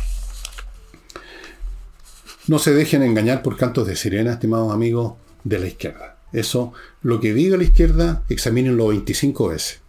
No 2.47 2.59
se 2.59 2.75
dejen 2.75 3.03
engañar 3.03 3.43
por 3.43 3.57
cantos 3.57 3.87
de 3.87 3.97
sirena, 3.97 4.33
estimados 4.33 4.73
amigos 4.73 5.15
de 5.45 5.59
la 5.59 5.67
izquierda. 5.67 6.19
Eso, 6.33 6.73
lo 7.01 7.21
que 7.21 7.33
diga 7.33 7.57
la 7.57 7.65
izquierda, 7.65 8.23
examínenlo 8.29 8.89
25 8.89 9.49
veces. 9.49 9.81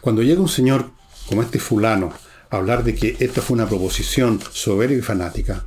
Cuando 0.00 0.22
llega 0.22 0.40
un 0.40 0.48
señor 0.48 0.90
como 1.28 1.42
este 1.42 1.58
fulano 1.58 2.12
a 2.50 2.56
hablar 2.56 2.84
de 2.84 2.94
que 2.94 3.16
esta 3.18 3.42
fue 3.42 3.54
una 3.54 3.68
proposición 3.68 4.38
soberbia 4.52 4.98
y 4.98 5.02
fanática, 5.02 5.64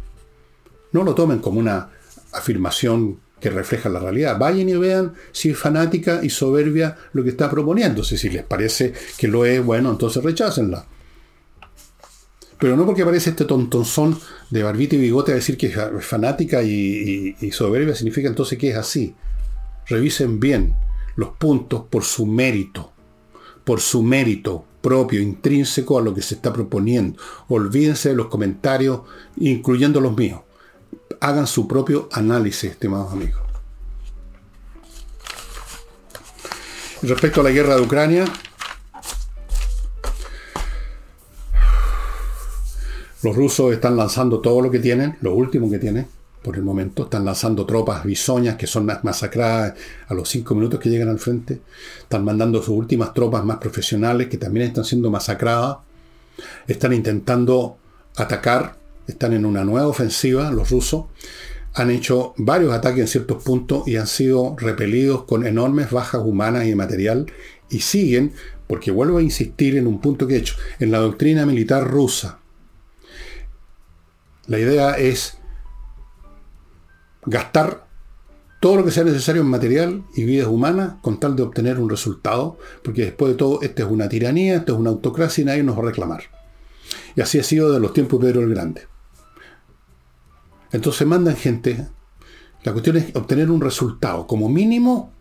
no 0.93 1.03
lo 1.03 1.15
tomen 1.15 1.39
como 1.39 1.59
una 1.59 1.89
afirmación 2.31 3.19
que 3.41 3.49
refleja 3.49 3.89
la 3.89 3.99
realidad. 3.99 4.39
Vayan 4.39 4.69
y 4.69 4.75
vean 4.75 5.13
si 5.33 5.49
es 5.49 5.57
fanática 5.57 6.21
y 6.23 6.29
soberbia 6.29 6.95
lo 7.11 7.23
que 7.23 7.31
está 7.31 7.49
proponiéndose. 7.49 8.17
Si 8.17 8.29
les 8.29 8.43
parece 8.43 8.93
que 9.17 9.27
lo 9.27 9.43
es, 9.43 9.61
bueno, 9.63 9.91
entonces 9.91 10.23
rechácenla. 10.23 10.85
Pero 12.63 12.77
no 12.77 12.85
porque 12.85 13.01
aparece 13.01 13.31
este 13.31 13.43
tontonzón 13.43 14.17
de 14.49 14.63
barbita 14.63 14.95
y 14.95 14.99
bigote 14.99 15.33
a 15.33 15.35
decir 15.35 15.57
que 15.57 15.67
es 15.67 16.05
fanática 16.05 16.63
y, 16.63 17.35
soberbia 17.51 17.93
significa 17.93 18.29
entonces 18.29 18.57
que 18.57 18.69
es 18.69 18.77
así. 18.77 19.13
Revisen 19.85 20.39
bien 20.39 20.73
los 21.17 21.31
puntos 21.31 21.83
por 21.89 22.05
su 22.05 22.25
mérito, 22.25 22.93
por 23.65 23.81
su 23.81 24.01
mérito 24.01 24.63
propio, 24.79 25.19
intrínseco 25.19 25.99
a 25.99 26.01
lo 26.01 26.13
que 26.13 26.21
se 26.21 26.35
está 26.35 26.53
proponiendo. 26.53 27.21
Olvídense 27.49 28.07
de 28.07 28.15
los 28.15 28.27
comentarios, 28.27 29.01
incluyendo 29.35 29.99
los 29.99 30.15
míos. 30.15 30.39
Hagan 31.19 31.47
su 31.47 31.67
propio 31.67 32.07
análisis, 32.13 32.71
estimados 32.71 33.11
amigos. 33.11 33.41
Respecto 37.01 37.41
a 37.41 37.43
la 37.43 37.51
guerra 37.51 37.75
de 37.75 37.81
Ucrania, 37.81 38.23
Los 43.23 43.37
rusos 43.37 43.71
están 43.71 43.95
lanzando 43.95 44.41
todo 44.41 44.59
lo 44.59 44.69
que 44.69 44.79
tienen, 44.79 45.15
lo 45.21 45.33
último 45.33 45.71
que 45.71 45.79
tienen, 45.79 46.05
por 46.41 46.57
el 46.57 46.63
momento. 46.63 47.03
Están 47.03 47.23
lanzando 47.23 47.65
tropas 47.65 48.03
bisoñas 48.03 48.57
que 48.57 48.67
son 48.67 48.85
masacradas 48.85 49.75
a 50.07 50.13
los 50.13 50.27
cinco 50.27 50.53
minutos 50.55 50.77
que 50.81 50.89
llegan 50.89 51.07
al 51.07 51.19
frente. 51.19 51.61
Están 52.01 52.25
mandando 52.25 52.59
sus 52.59 52.75
últimas 52.75 53.13
tropas 53.13 53.45
más 53.45 53.59
profesionales 53.59 54.27
que 54.27 54.37
también 54.37 54.67
están 54.67 54.83
siendo 54.83 55.09
masacradas. 55.09 55.77
Están 56.67 56.91
intentando 56.91 57.77
atacar, 58.17 58.75
están 59.07 59.31
en 59.31 59.45
una 59.45 59.63
nueva 59.63 59.87
ofensiva, 59.87 60.51
los 60.51 60.69
rusos. 60.69 61.05
Han 61.75 61.91
hecho 61.91 62.33
varios 62.35 62.73
ataques 62.73 62.99
en 62.99 63.07
ciertos 63.07 63.41
puntos 63.41 63.87
y 63.87 63.95
han 63.95 64.07
sido 64.07 64.57
repelidos 64.57 65.23
con 65.23 65.47
enormes 65.47 65.91
bajas 65.91 66.21
humanas 66.25 66.67
y 66.67 66.75
material 66.75 67.27
y 67.69 67.79
siguen 67.79 68.33
porque 68.67 68.91
vuelvo 68.91 69.19
a 69.19 69.23
insistir 69.23 69.77
en 69.77 69.87
un 69.87 70.01
punto 70.01 70.27
que 70.27 70.35
he 70.35 70.39
hecho, 70.39 70.55
en 70.79 70.91
la 70.91 70.97
doctrina 70.97 71.45
militar 71.45 71.89
rusa. 71.89 72.42
La 74.47 74.59
idea 74.59 74.91
es 74.91 75.37
gastar 77.25 77.87
todo 78.59 78.77
lo 78.77 78.85
que 78.85 78.91
sea 78.91 79.03
necesario 79.03 79.41
en 79.41 79.47
material 79.47 80.03
y 80.15 80.23
vidas 80.23 80.47
humanas 80.47 80.95
con 81.01 81.19
tal 81.19 81.35
de 81.35 81.43
obtener 81.43 81.79
un 81.79 81.89
resultado, 81.89 82.57
porque 82.83 83.03
después 83.03 83.33
de 83.33 83.37
todo, 83.37 83.61
esta 83.61 83.83
es 83.83 83.89
una 83.89 84.07
tiranía, 84.07 84.55
esto 84.55 84.73
es 84.73 84.79
una 84.79 84.89
autocracia 84.89 85.41
y 85.41 85.45
nadie 85.45 85.63
nos 85.63 85.77
va 85.77 85.81
a 85.81 85.85
reclamar. 85.85 86.23
Y 87.15 87.21
así 87.21 87.39
ha 87.39 87.43
sido 87.43 87.71
de 87.71 87.79
los 87.79 87.93
tiempos 87.93 88.19
de 88.19 88.27
Pedro 88.27 88.41
el 88.41 88.49
Grande. 88.49 88.87
Entonces 90.71 91.05
mandan 91.05 91.35
gente, 91.35 91.87
la 92.63 92.71
cuestión 92.71 92.97
es 92.97 93.15
obtener 93.15 93.51
un 93.51 93.61
resultado, 93.61 94.27
como 94.27 94.49
mínimo 94.49 95.11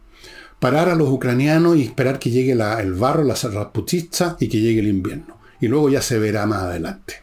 parar 0.61 0.89
a 0.89 0.95
los 0.95 1.09
ucranianos 1.09 1.77
y 1.77 1.83
esperar 1.83 2.21
que 2.21 2.31
llegue 2.31 2.53
el 2.53 2.95
barro, 2.95 3.25
la 3.25 3.35
raputista 3.35 4.37
y 4.39 4.49
que 4.49 4.61
llegue 4.61 4.79
el 4.79 4.87
invierno. 4.87 5.37
Y 5.61 5.67
luego 5.67 5.91
ya 5.91 6.01
se 6.01 6.21
verá 6.21 6.47
más 6.47 6.63
adelante. 6.63 7.22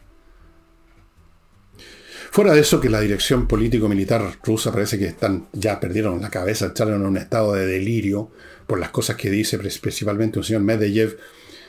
Fuera 2.30 2.54
de 2.54 2.60
eso, 2.60 2.80
que 2.80 2.88
la 2.88 3.00
dirección 3.00 3.48
político-militar 3.48 4.38
rusa 4.44 4.70
parece 4.70 5.00
que 5.00 5.06
están, 5.06 5.48
ya 5.52 5.80
perdieron 5.80 6.22
la 6.22 6.30
cabeza, 6.30 6.66
echaron 6.66 7.00
en 7.00 7.06
un 7.06 7.16
estado 7.16 7.54
de 7.54 7.66
delirio 7.66 8.30
por 8.68 8.78
las 8.78 8.90
cosas 8.90 9.16
que 9.16 9.30
dice 9.30 9.58
principalmente 9.58 10.38
un 10.38 10.44
señor 10.44 10.62
Medvedev, 10.62 11.18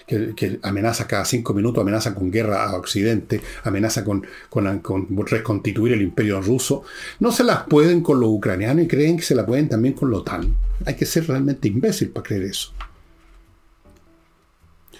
que, 0.06 0.60
amenaza 0.62 1.08
cada 1.08 1.26
cinco 1.26 1.56
minutos, 1.56 1.82
amenaza 1.82 2.14
con 2.14 2.30
guerra 2.30 2.64
a 2.64 2.76
Occidente, 2.76 3.42
amenaza 3.64 4.04
con, 4.04 4.28
con, 4.50 5.26
reconstituir 5.26 5.94
el 5.94 6.04
imperio 6.04 6.40
ruso. 6.42 6.84
No 7.20 7.32
se 7.32 7.44
las 7.44 7.64
pueden 7.64 8.02
con 8.02 8.20
los 8.20 8.30
ucranianos 8.30 8.86
y 8.86 8.88
creen 8.88 9.18
que 9.18 9.24
se 9.24 9.34
la 9.34 9.48
pueden 9.48 9.68
también 9.68 9.96
con 9.96 10.12
la 10.12 10.18
OTAN. 10.18 10.56
Hay 10.86 10.96
que 10.96 11.08
ser 11.08 11.28
realmente 11.28 11.70
imbécil 11.70 12.10
para 12.10 12.28
creer 12.28 12.44
eso. 12.44 12.72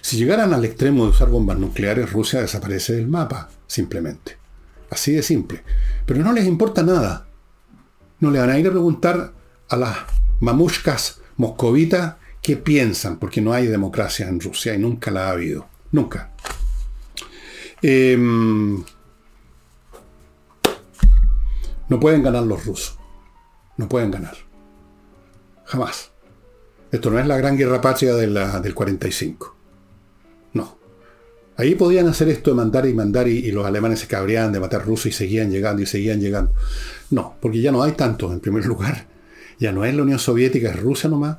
Si 0.00 0.16
llegaran 0.16 0.52
al 0.52 0.64
extremo 0.64 1.04
de 1.04 1.10
usar 1.10 1.28
bombas 1.28 1.56
nucleares, 1.56 2.10
Rusia 2.10 2.40
desaparece 2.40 2.94
del 2.94 3.06
mapa, 3.06 3.48
simplemente. 3.68 4.41
Así 4.92 5.12
de 5.12 5.22
simple. 5.22 5.62
Pero 6.04 6.22
no 6.22 6.34
les 6.34 6.46
importa 6.46 6.82
nada. 6.82 7.26
No 8.20 8.30
le 8.30 8.38
van 8.38 8.50
a 8.50 8.58
ir 8.58 8.66
a 8.66 8.70
preguntar 8.70 9.32
a 9.70 9.76
las 9.76 9.96
mamushkas 10.40 11.22
moscovitas 11.38 12.16
qué 12.42 12.58
piensan, 12.58 13.18
porque 13.18 13.40
no 13.40 13.54
hay 13.54 13.66
democracia 13.68 14.28
en 14.28 14.38
Rusia 14.38 14.74
y 14.74 14.78
nunca 14.78 15.10
la 15.10 15.28
ha 15.28 15.30
habido. 15.30 15.66
Nunca. 15.92 16.32
Em, 17.80 18.84
no 21.88 21.98
pueden 21.98 22.22
ganar 22.22 22.42
los 22.42 22.66
rusos. 22.66 22.98
No 23.78 23.88
pueden 23.88 24.10
ganar. 24.10 24.36
Jamás. 25.64 26.10
Esto 26.90 27.10
no 27.10 27.18
es 27.18 27.26
la 27.26 27.38
gran 27.38 27.56
guerra 27.56 27.80
patria 27.80 28.14
de 28.14 28.26
la, 28.26 28.60
del 28.60 28.74
45. 28.74 29.56
Ahí 31.62 31.76
podían 31.76 32.08
hacer 32.08 32.28
esto 32.28 32.50
de 32.50 32.56
mandar 32.56 32.88
y 32.88 32.92
mandar 32.92 33.28
y, 33.28 33.52
los 33.52 33.64
alemanes 33.64 34.00
se 34.00 34.08
cabreaban 34.08 34.52
de 34.52 34.58
matar 34.58 34.84
rusos 34.84 35.06
y 35.06 35.12
seguían 35.12 35.48
llegando 35.48 35.80
y 35.80 35.86
seguían 35.86 36.20
llegando. 36.20 36.52
No, 37.10 37.36
porque 37.40 37.60
ya 37.60 37.70
no 37.70 37.84
hay 37.84 37.92
tantos 37.92 38.32
en 38.32 38.40
primer 38.40 38.66
lugar. 38.72 39.06
Ya 39.60 39.70
no 39.70 39.84
es 39.84 39.94
la 39.94 40.02
Unión 40.02 40.18
Soviética, 40.18 40.70
es 40.70 40.80
Rusia 40.80 41.08
nomás. 41.08 41.38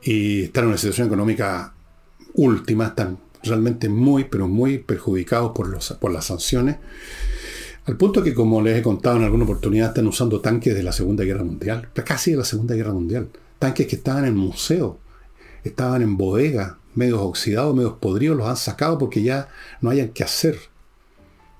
Y 0.00 0.44
están 0.44 0.62
en 0.62 0.68
una 0.68 0.78
situación 0.78 1.08
económica 1.08 1.74
última, 2.34 2.86
están 2.86 3.18
realmente 3.42 3.88
muy, 3.88 4.22
pero 4.22 4.46
muy 4.46 4.78
perjudicados 4.78 5.50
por, 5.56 5.66
los, 5.66 5.94
por 5.94 6.12
las 6.12 6.26
sanciones. 6.26 6.76
Al 7.84 7.96
punto 7.96 8.22
que, 8.22 8.32
como 8.32 8.62
les 8.62 8.78
he 8.78 8.82
contado 8.82 9.16
en 9.16 9.24
alguna 9.24 9.42
oportunidad, 9.42 9.88
están 9.88 10.06
usando 10.06 10.40
tanques 10.40 10.76
de 10.76 10.84
la 10.84 10.92
Segunda 10.92 11.24
Guerra 11.24 11.42
Mundial, 11.42 11.88
casi 12.04 12.30
de 12.30 12.36
la 12.36 12.44
Segunda 12.44 12.76
Guerra 12.76 12.92
Mundial. 12.92 13.28
Tanques 13.58 13.88
que 13.88 13.96
estaban 13.96 14.24
en 14.24 14.36
museo, 14.36 15.00
estaban 15.64 16.02
en 16.02 16.16
bodega, 16.16 16.78
medios 16.94 17.20
oxidados, 17.20 17.74
medios 17.74 17.94
podridos, 17.94 18.36
los 18.36 18.48
han 18.48 18.56
sacado 18.56 18.98
porque 18.98 19.22
ya 19.22 19.48
no 19.80 19.90
hayan 19.90 20.08
que 20.08 20.24
hacer. 20.24 20.58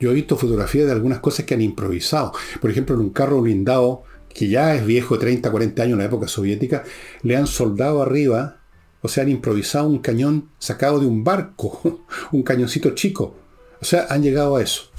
Yo 0.01 0.11
he 0.11 0.15
visto 0.15 0.37
fotografías 0.37 0.87
de 0.87 0.93
algunas 0.93 1.19
cosas 1.19 1.45
que 1.45 1.55
han 1.55 1.61
improvisado. 1.61 2.33
Por 2.61 2.71
ejemplo, 2.71 2.95
en 2.95 3.01
un 3.03 3.11
carro 3.11 3.43
blindado, 3.43 4.05
que 4.33 4.49
ya 4.49 4.75
es 4.75 4.87
viejo, 4.87 5.15
de 5.15 5.21
30, 5.21 5.51
40 5.51 5.83
años 5.83 5.93
en 5.95 5.99
la 5.99 6.05
época 6.05 6.29
soviética, 6.29 6.85
le 7.23 7.37
han 7.37 7.47
soldado 7.47 8.03
arriba, 8.03 8.59
o 9.03 9.09
sea, 9.09 9.25
han 9.25 9.31
improvisado 9.31 9.89
un 9.89 9.99
cañón 9.99 10.51
sacado 10.59 11.01
de 11.01 11.07
un 11.07 11.25
barco, 11.25 12.05
un 12.33 12.43
cañoncito 12.43 12.91
chico. 12.91 13.35
O 13.81 13.85
sea, 13.85 14.07
han 14.11 14.23
llegado 14.23 14.57
a 14.57 14.63
eso. 14.63 14.91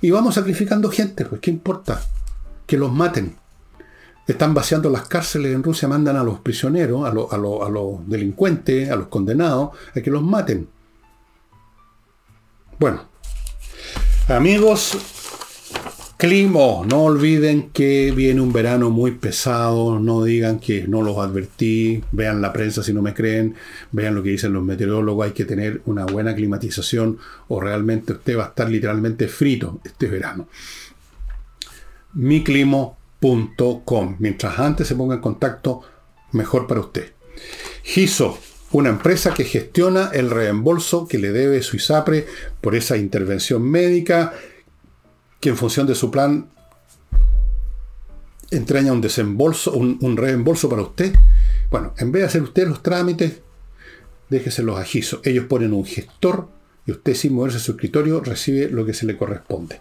Y 0.00 0.10
vamos 0.10 0.34
sacrificando 0.34 0.90
gente, 0.90 1.24
pues, 1.24 1.40
¿qué 1.40 1.50
importa? 1.50 2.02
Que 2.66 2.78
los 2.78 2.92
maten. 2.92 3.36
Están 4.28 4.52
vaciando 4.52 4.90
las 4.90 5.08
cárceles 5.08 5.54
en 5.54 5.62
Rusia, 5.62 5.88
mandan 5.88 6.16
a 6.16 6.22
los 6.22 6.40
prisioneros, 6.40 7.08
a, 7.08 7.38
los 7.38 8.06
delincuentes, 8.06 8.90
a 8.90 8.96
los 8.96 9.08
condenados, 9.08 9.70
a 9.96 10.00
que 10.02 10.10
los 10.10 10.22
maten. 10.22 10.68
Bueno, 12.78 13.08
amigos, 14.28 14.98
clima, 16.18 16.84
no 16.86 17.04
olviden 17.04 17.70
que 17.70 18.12
viene 18.14 18.42
un 18.42 18.52
verano 18.52 18.90
muy 18.90 19.12
pesado, 19.12 19.98
no 19.98 20.22
digan 20.22 20.60
que 20.60 20.86
no 20.86 21.00
los 21.00 21.16
advertí, 21.16 22.04
vean 22.12 22.42
la 22.42 22.52
prensa 22.52 22.82
si 22.82 22.92
no 22.92 23.00
me 23.00 23.14
creen, 23.14 23.54
vean 23.92 24.14
lo 24.14 24.22
que 24.22 24.28
dicen 24.28 24.52
los 24.52 24.62
meteorólogos, 24.62 25.24
hay 25.24 25.32
que 25.32 25.46
tener 25.46 25.80
una 25.86 26.04
buena 26.04 26.34
climatización 26.34 27.16
o 27.48 27.60
realmente 27.60 28.12
usted 28.12 28.36
va 28.36 28.44
a 28.44 28.48
estar 28.48 28.68
literalmente 28.68 29.26
frito 29.26 29.80
este 29.84 30.06
verano. 30.06 30.48
Mi 32.12 32.44
Mientras 34.18 34.58
antes 34.58 34.86
se 34.86 34.94
ponga 34.94 35.16
en 35.16 35.20
contacto, 35.20 35.82
mejor 36.32 36.66
para 36.66 36.80
usted. 36.80 37.12
GISO, 37.82 38.38
una 38.72 38.90
empresa 38.90 39.34
que 39.34 39.44
gestiona 39.44 40.10
el 40.12 40.30
reembolso 40.30 41.06
que 41.08 41.18
le 41.18 41.32
debe 41.32 41.62
su 41.62 41.76
ISAPRE 41.76 42.26
por 42.60 42.74
esa 42.74 42.96
intervención 42.96 43.62
médica, 43.62 44.32
que 45.40 45.48
en 45.50 45.56
función 45.56 45.86
de 45.86 45.94
su 45.94 46.10
plan 46.10 46.50
entraña 48.50 48.92
un 48.92 49.00
desembolso, 49.00 49.72
un, 49.72 49.98
un 50.00 50.16
reembolso 50.16 50.68
para 50.68 50.82
usted. 50.82 51.14
Bueno, 51.70 51.94
en 51.98 52.12
vez 52.12 52.22
de 52.22 52.26
hacer 52.26 52.42
usted 52.42 52.66
los 52.66 52.82
trámites, 52.82 53.40
déjeselos 54.28 54.78
a 54.78 54.84
GISO. 54.84 55.20
Ellos 55.24 55.46
ponen 55.46 55.72
un 55.72 55.84
gestor 55.84 56.48
y 56.88 56.90
usted 56.90 57.12
sin 57.12 57.34
moverse 57.34 57.58
a 57.58 57.60
su 57.60 57.72
escritorio 57.72 58.22
recibe 58.22 58.70
lo 58.70 58.86
que 58.86 58.94
se 58.94 59.04
le 59.04 59.14
corresponde. 59.14 59.78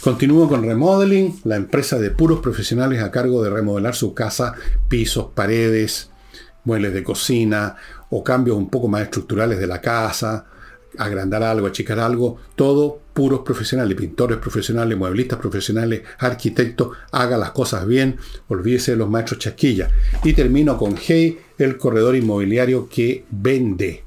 Continúo 0.00 0.48
con 0.48 0.64
Remodeling, 0.64 1.42
la 1.44 1.54
empresa 1.54 1.96
de 2.00 2.10
puros 2.10 2.40
profesionales 2.40 3.00
a 3.04 3.12
cargo 3.12 3.40
de 3.40 3.50
remodelar 3.50 3.94
su 3.94 4.14
casa, 4.14 4.54
pisos, 4.88 5.28
paredes, 5.32 6.10
muebles 6.64 6.92
de 6.92 7.04
cocina 7.04 7.76
o 8.10 8.24
cambios 8.24 8.56
un 8.56 8.68
poco 8.68 8.88
más 8.88 9.02
estructurales 9.02 9.60
de 9.60 9.68
la 9.68 9.80
casa, 9.80 10.46
agrandar 10.98 11.44
algo, 11.44 11.68
achicar 11.68 12.00
algo, 12.00 12.38
todo 12.56 13.00
puros 13.14 13.42
profesionales, 13.44 13.96
pintores 13.96 14.38
profesionales, 14.38 14.98
mueblistas 14.98 15.38
profesionales, 15.38 16.02
arquitectos, 16.18 16.96
haga 17.12 17.38
las 17.38 17.52
cosas 17.52 17.86
bien, 17.86 18.18
olvídese 18.48 18.90
de 18.90 18.96
los 18.96 19.08
maestros 19.08 19.38
chasquillas. 19.38 19.92
Y 20.24 20.32
termino 20.32 20.76
con 20.76 20.96
Hey, 20.96 21.38
el 21.58 21.76
corredor 21.76 22.16
inmobiliario 22.16 22.88
que 22.88 23.24
vende 23.30 24.02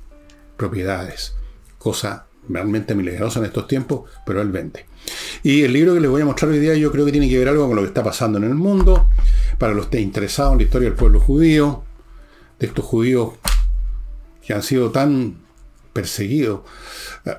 propiedades, 0.57 1.35
cosa 1.77 2.27
realmente 2.49 2.95
milagroso 2.95 3.39
en 3.39 3.45
estos 3.45 3.67
tiempos, 3.67 4.09
pero 4.25 4.41
él 4.41 4.51
vende. 4.51 4.85
Y 5.43 5.63
el 5.63 5.73
libro 5.73 5.93
que 5.93 5.99
les 5.99 6.09
voy 6.09 6.21
a 6.21 6.25
mostrar 6.25 6.51
hoy 6.51 6.59
día 6.59 6.75
yo 6.75 6.91
creo 6.91 7.05
que 7.05 7.11
tiene 7.11 7.29
que 7.29 7.37
ver 7.37 7.49
algo 7.49 7.67
con 7.67 7.75
lo 7.75 7.81
que 7.81 7.87
está 7.87 8.03
pasando 8.03 8.37
en 8.37 8.45
el 8.45 8.55
mundo, 8.55 9.07
para 9.57 9.73
los 9.73 9.85
que 9.85 9.97
estén 9.97 10.03
interesados 10.03 10.53
en 10.53 10.59
la 10.59 10.63
historia 10.63 10.89
del 10.89 10.97
pueblo 10.97 11.19
judío, 11.19 11.83
de 12.59 12.67
estos 12.67 12.85
judíos 12.85 13.33
que 14.45 14.53
han 14.53 14.63
sido 14.63 14.91
tan 14.91 15.37
perseguidos. 15.93 16.61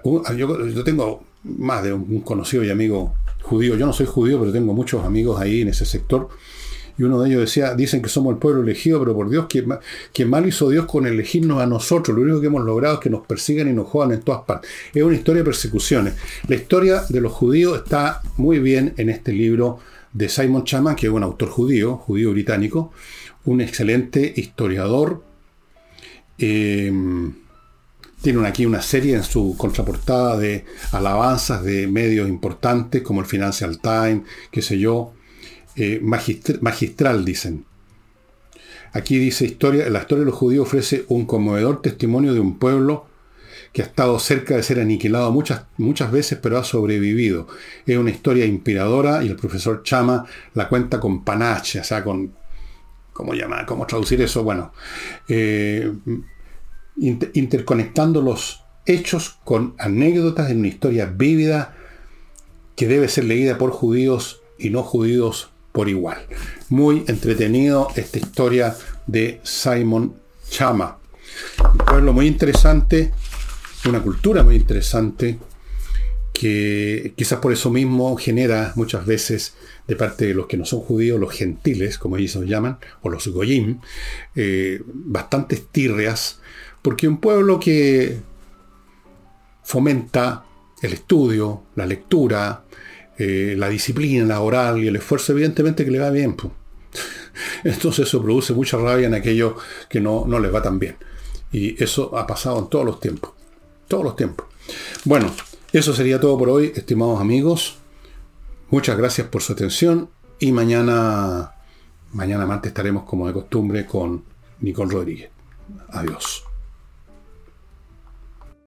Uh, 0.03 0.23
yo, 0.35 0.67
yo 0.67 0.85
tengo 0.85 1.25
más 1.43 1.83
de 1.83 1.93
un 1.93 2.21
conocido 2.21 2.65
y 2.65 2.71
amigo 2.71 3.15
judío, 3.45 3.77
yo 3.77 3.87
no 3.87 3.93
soy 3.93 4.07
judío, 4.07 4.41
pero 4.41 4.53
tengo 4.53 4.73
muchos 4.73 5.05
amigos 5.05 5.41
ahí 5.41 5.61
en 5.61 5.69
ese 5.69 5.85
sector, 5.85 6.31
y 6.97 7.03
uno 7.03 7.21
de 7.21 7.29
ellos 7.29 7.41
decía, 7.41 7.75
dicen 7.75 8.03
que 8.03 8.09
somos 8.09 8.33
el 8.33 8.39
pueblo 8.39 8.63
elegido, 8.63 9.01
pero 9.01 9.15
por 9.15 9.29
Dios, 9.29 9.47
que, 9.49 10.25
mal 10.25 10.47
hizo 10.47 10.71
Dios 10.71 10.87
con 10.87 11.07
elegirnos 11.07 11.61
a 11.61 11.67
nosotros. 11.67 12.17
Lo 12.17 12.23
único 12.23 12.41
que 12.41 12.47
hemos 12.47 12.65
logrado 12.65 12.95
es 12.95 13.01
que 13.01 13.11
nos 13.11 13.27
persigan 13.27 13.69
y 13.69 13.73
nos 13.73 13.89
jodan 13.89 14.13
en 14.13 14.23
todas 14.23 14.43
partes. 14.43 14.71
Es 14.93 15.03
una 15.03 15.17
historia 15.17 15.43
de 15.43 15.47
persecuciones. 15.47 16.15
La 16.47 16.55
historia 16.55 17.03
de 17.09 17.21
los 17.21 17.33
judíos 17.33 17.79
está 17.79 18.23
muy 18.37 18.61
bien 18.61 18.95
en 18.97 19.11
este 19.11 19.33
libro 19.33 19.81
de 20.13 20.29
Simon 20.29 20.65
Chama, 20.65 20.95
que 20.95 21.09
es 21.09 21.13
un 21.13 21.25
autor 21.25 21.49
judío, 21.49 21.97
judío 21.97 22.31
británico, 22.31 22.93
un 23.45 23.61
excelente 23.61 24.33
historiador. 24.37 25.25
Em, 26.39 27.35
tiene 28.23 28.47
aquí 28.47 28.65
una 28.67 28.83
serie 28.83 29.17
en 29.17 29.25
su 29.25 29.57
contraportada 29.59 30.39
de 30.39 30.65
alabanzas 30.93 31.65
de 31.65 31.89
medios 31.89 32.29
importantes 32.29 33.03
como 33.03 33.21
el 33.21 33.27
Financial 33.27 33.79
Times, 33.81 34.23
qué 34.53 34.63
sé 34.63 34.79
yo, 34.79 35.13
eh, 35.77 36.01
magistral, 36.03 37.25
dicen. 37.25 37.65
Aquí 38.93 39.19
dice 39.19 39.45
historia, 39.45 39.89
la 39.91 40.01
historia 40.01 40.21
de 40.21 40.31
los 40.31 40.39
judíos 40.39 40.67
ofrece 40.67 41.05
un 41.09 41.27
conmovedor 41.27 41.83
testimonio 41.83 42.33
de 42.33 42.41
un 42.41 42.59
pueblo 42.59 43.07
que 43.73 43.83
ha 43.83 43.87
estado 43.87 44.21
cerca 44.21 44.55
de 44.55 44.63
ser 44.63 44.79
aniquilado 44.79 45.33
muchas, 45.33 45.65
muchas 45.79 46.13
veces, 46.13 46.39
pero 46.41 46.59
ha 46.59 46.65
sobrevivido. 46.65 47.49
Es 47.87 47.99
una 47.99 48.11
historia 48.11 48.45
inspiradora 48.45 49.25
y 49.25 49.29
el 49.29 49.37
profesor 49.37 49.83
Chama 49.83 50.25
la 50.55 50.69
cuenta 50.69 51.01
con 51.01 51.25
panache, 51.25 51.81
o 51.81 51.85
sea, 51.85 52.05
con, 52.05 52.33
¿cómo 53.13 53.35
llamar? 53.35 53.67
¿Cómo 53.67 53.85
traducir 53.85 54.23
eso? 54.23 54.45
Bueno, 54.45 54.73
eh, 55.29 55.93
interconectando 56.97 58.23
los 58.23 58.63
hechos 58.87 59.41
con 59.43 59.75
anécdotas 59.79 60.51
en 60.51 60.59
una 60.59 60.69
historia 60.69 61.07
vívida 61.07 61.75
que 62.77 62.87
debe 62.87 63.09
ser 63.09 63.25
leída 63.25 63.59
por 63.59 63.73
judíos 63.73 64.41
y 64.57 64.71
no 64.71 64.85
judíos 64.85 65.51
por 65.75 65.89
igual. 65.89 66.25
Muy 66.69 67.05
entretenido 67.09 67.89
esta 67.97 68.19
historia 68.19 68.77
de 69.09 69.41
Simon 69.43 70.15
Chama. 70.49 70.99
Un 71.73 71.79
pueblo 71.79 72.13
muy 72.13 72.29
interesante, 72.29 73.13
una 73.89 74.01
cultura 74.01 74.45
muy 74.45 74.55
interesante, 74.55 75.37
que 76.33 77.13
quizás 77.17 77.41
por 77.41 77.53
eso 77.53 77.71
mismo 77.71 78.17
genera 78.17 78.73
muchas 78.77 79.05
veces 79.05 79.55
de 79.89 79.97
parte 79.97 80.27
de 80.27 80.35
los 80.35 80.47
que 80.47 80.57
no 80.57 80.65
son 80.65 80.79
judíos, 80.79 81.19
los 81.19 81.33
gentiles, 81.33 81.99
como 81.99 82.19
ellos 82.19 82.47
llaman, 82.47 82.79
o 83.03 83.11
los 83.11 83.27
goyim, 83.27 83.81
eh, 84.37 84.81
bastantes 84.87 85.67
tirrias, 85.73 86.39
porque 86.83 87.09
un 87.09 87.19
pueblo 87.19 87.59
que 87.59 88.21
fomenta 89.65 90.45
el 90.83 90.93
estudio, 90.93 91.65
la 91.75 91.87
lectura, 91.87 92.64
eh, 93.19 93.55
la 93.57 93.69
disciplina, 93.69 94.25
la 94.25 94.41
oral 94.41 94.83
y 94.83 94.89
el 94.89 94.97
esfuerzo, 94.97 95.33
evidentemente 95.33 95.85
que 95.85 95.91
le 95.91 95.99
va 95.99 96.11
bien. 96.11 96.37
Entonces 97.65 98.09
eso 98.09 98.23
produce 98.23 98.53
mucha 98.53 98.77
rabia 98.77 99.07
en 99.07 99.15
aquellos 99.15 99.55
que 99.89 100.01
no, 100.01 100.25
no 100.27 100.39
les 100.39 100.53
va 100.55 100.63
tan 100.63 100.79
bien. 100.79 100.97
Y 101.53 101.83
eso 101.83 102.17
ha 102.19 102.27
pasado 102.27 102.59
en 102.59 102.69
todos 102.69 102.85
los 102.85 103.01
tiempos. 103.01 103.33
Todos 103.87 104.05
los 104.05 104.17
tiempos. 104.17 104.47
Bueno, 105.05 105.33
eso 105.73 105.93
sería 105.95 106.21
todo 106.21 106.39
por 106.39 106.49
hoy, 106.49 106.73
estimados 106.75 107.21
amigos. 107.21 107.79
Muchas 108.71 108.97
gracias 108.97 109.29
por 109.29 109.43
su 109.43 109.53
atención 109.53 110.11
y 110.39 110.53
mañana, 110.53 111.55
mañana 112.13 112.47
martes 112.47 112.71
estaremos 112.71 113.05
como 113.05 113.27
de 113.27 113.33
costumbre 113.33 113.87
con 113.87 114.25
Nicole 114.61 114.93
Rodríguez. 114.93 115.31
Adiós. 115.91 116.44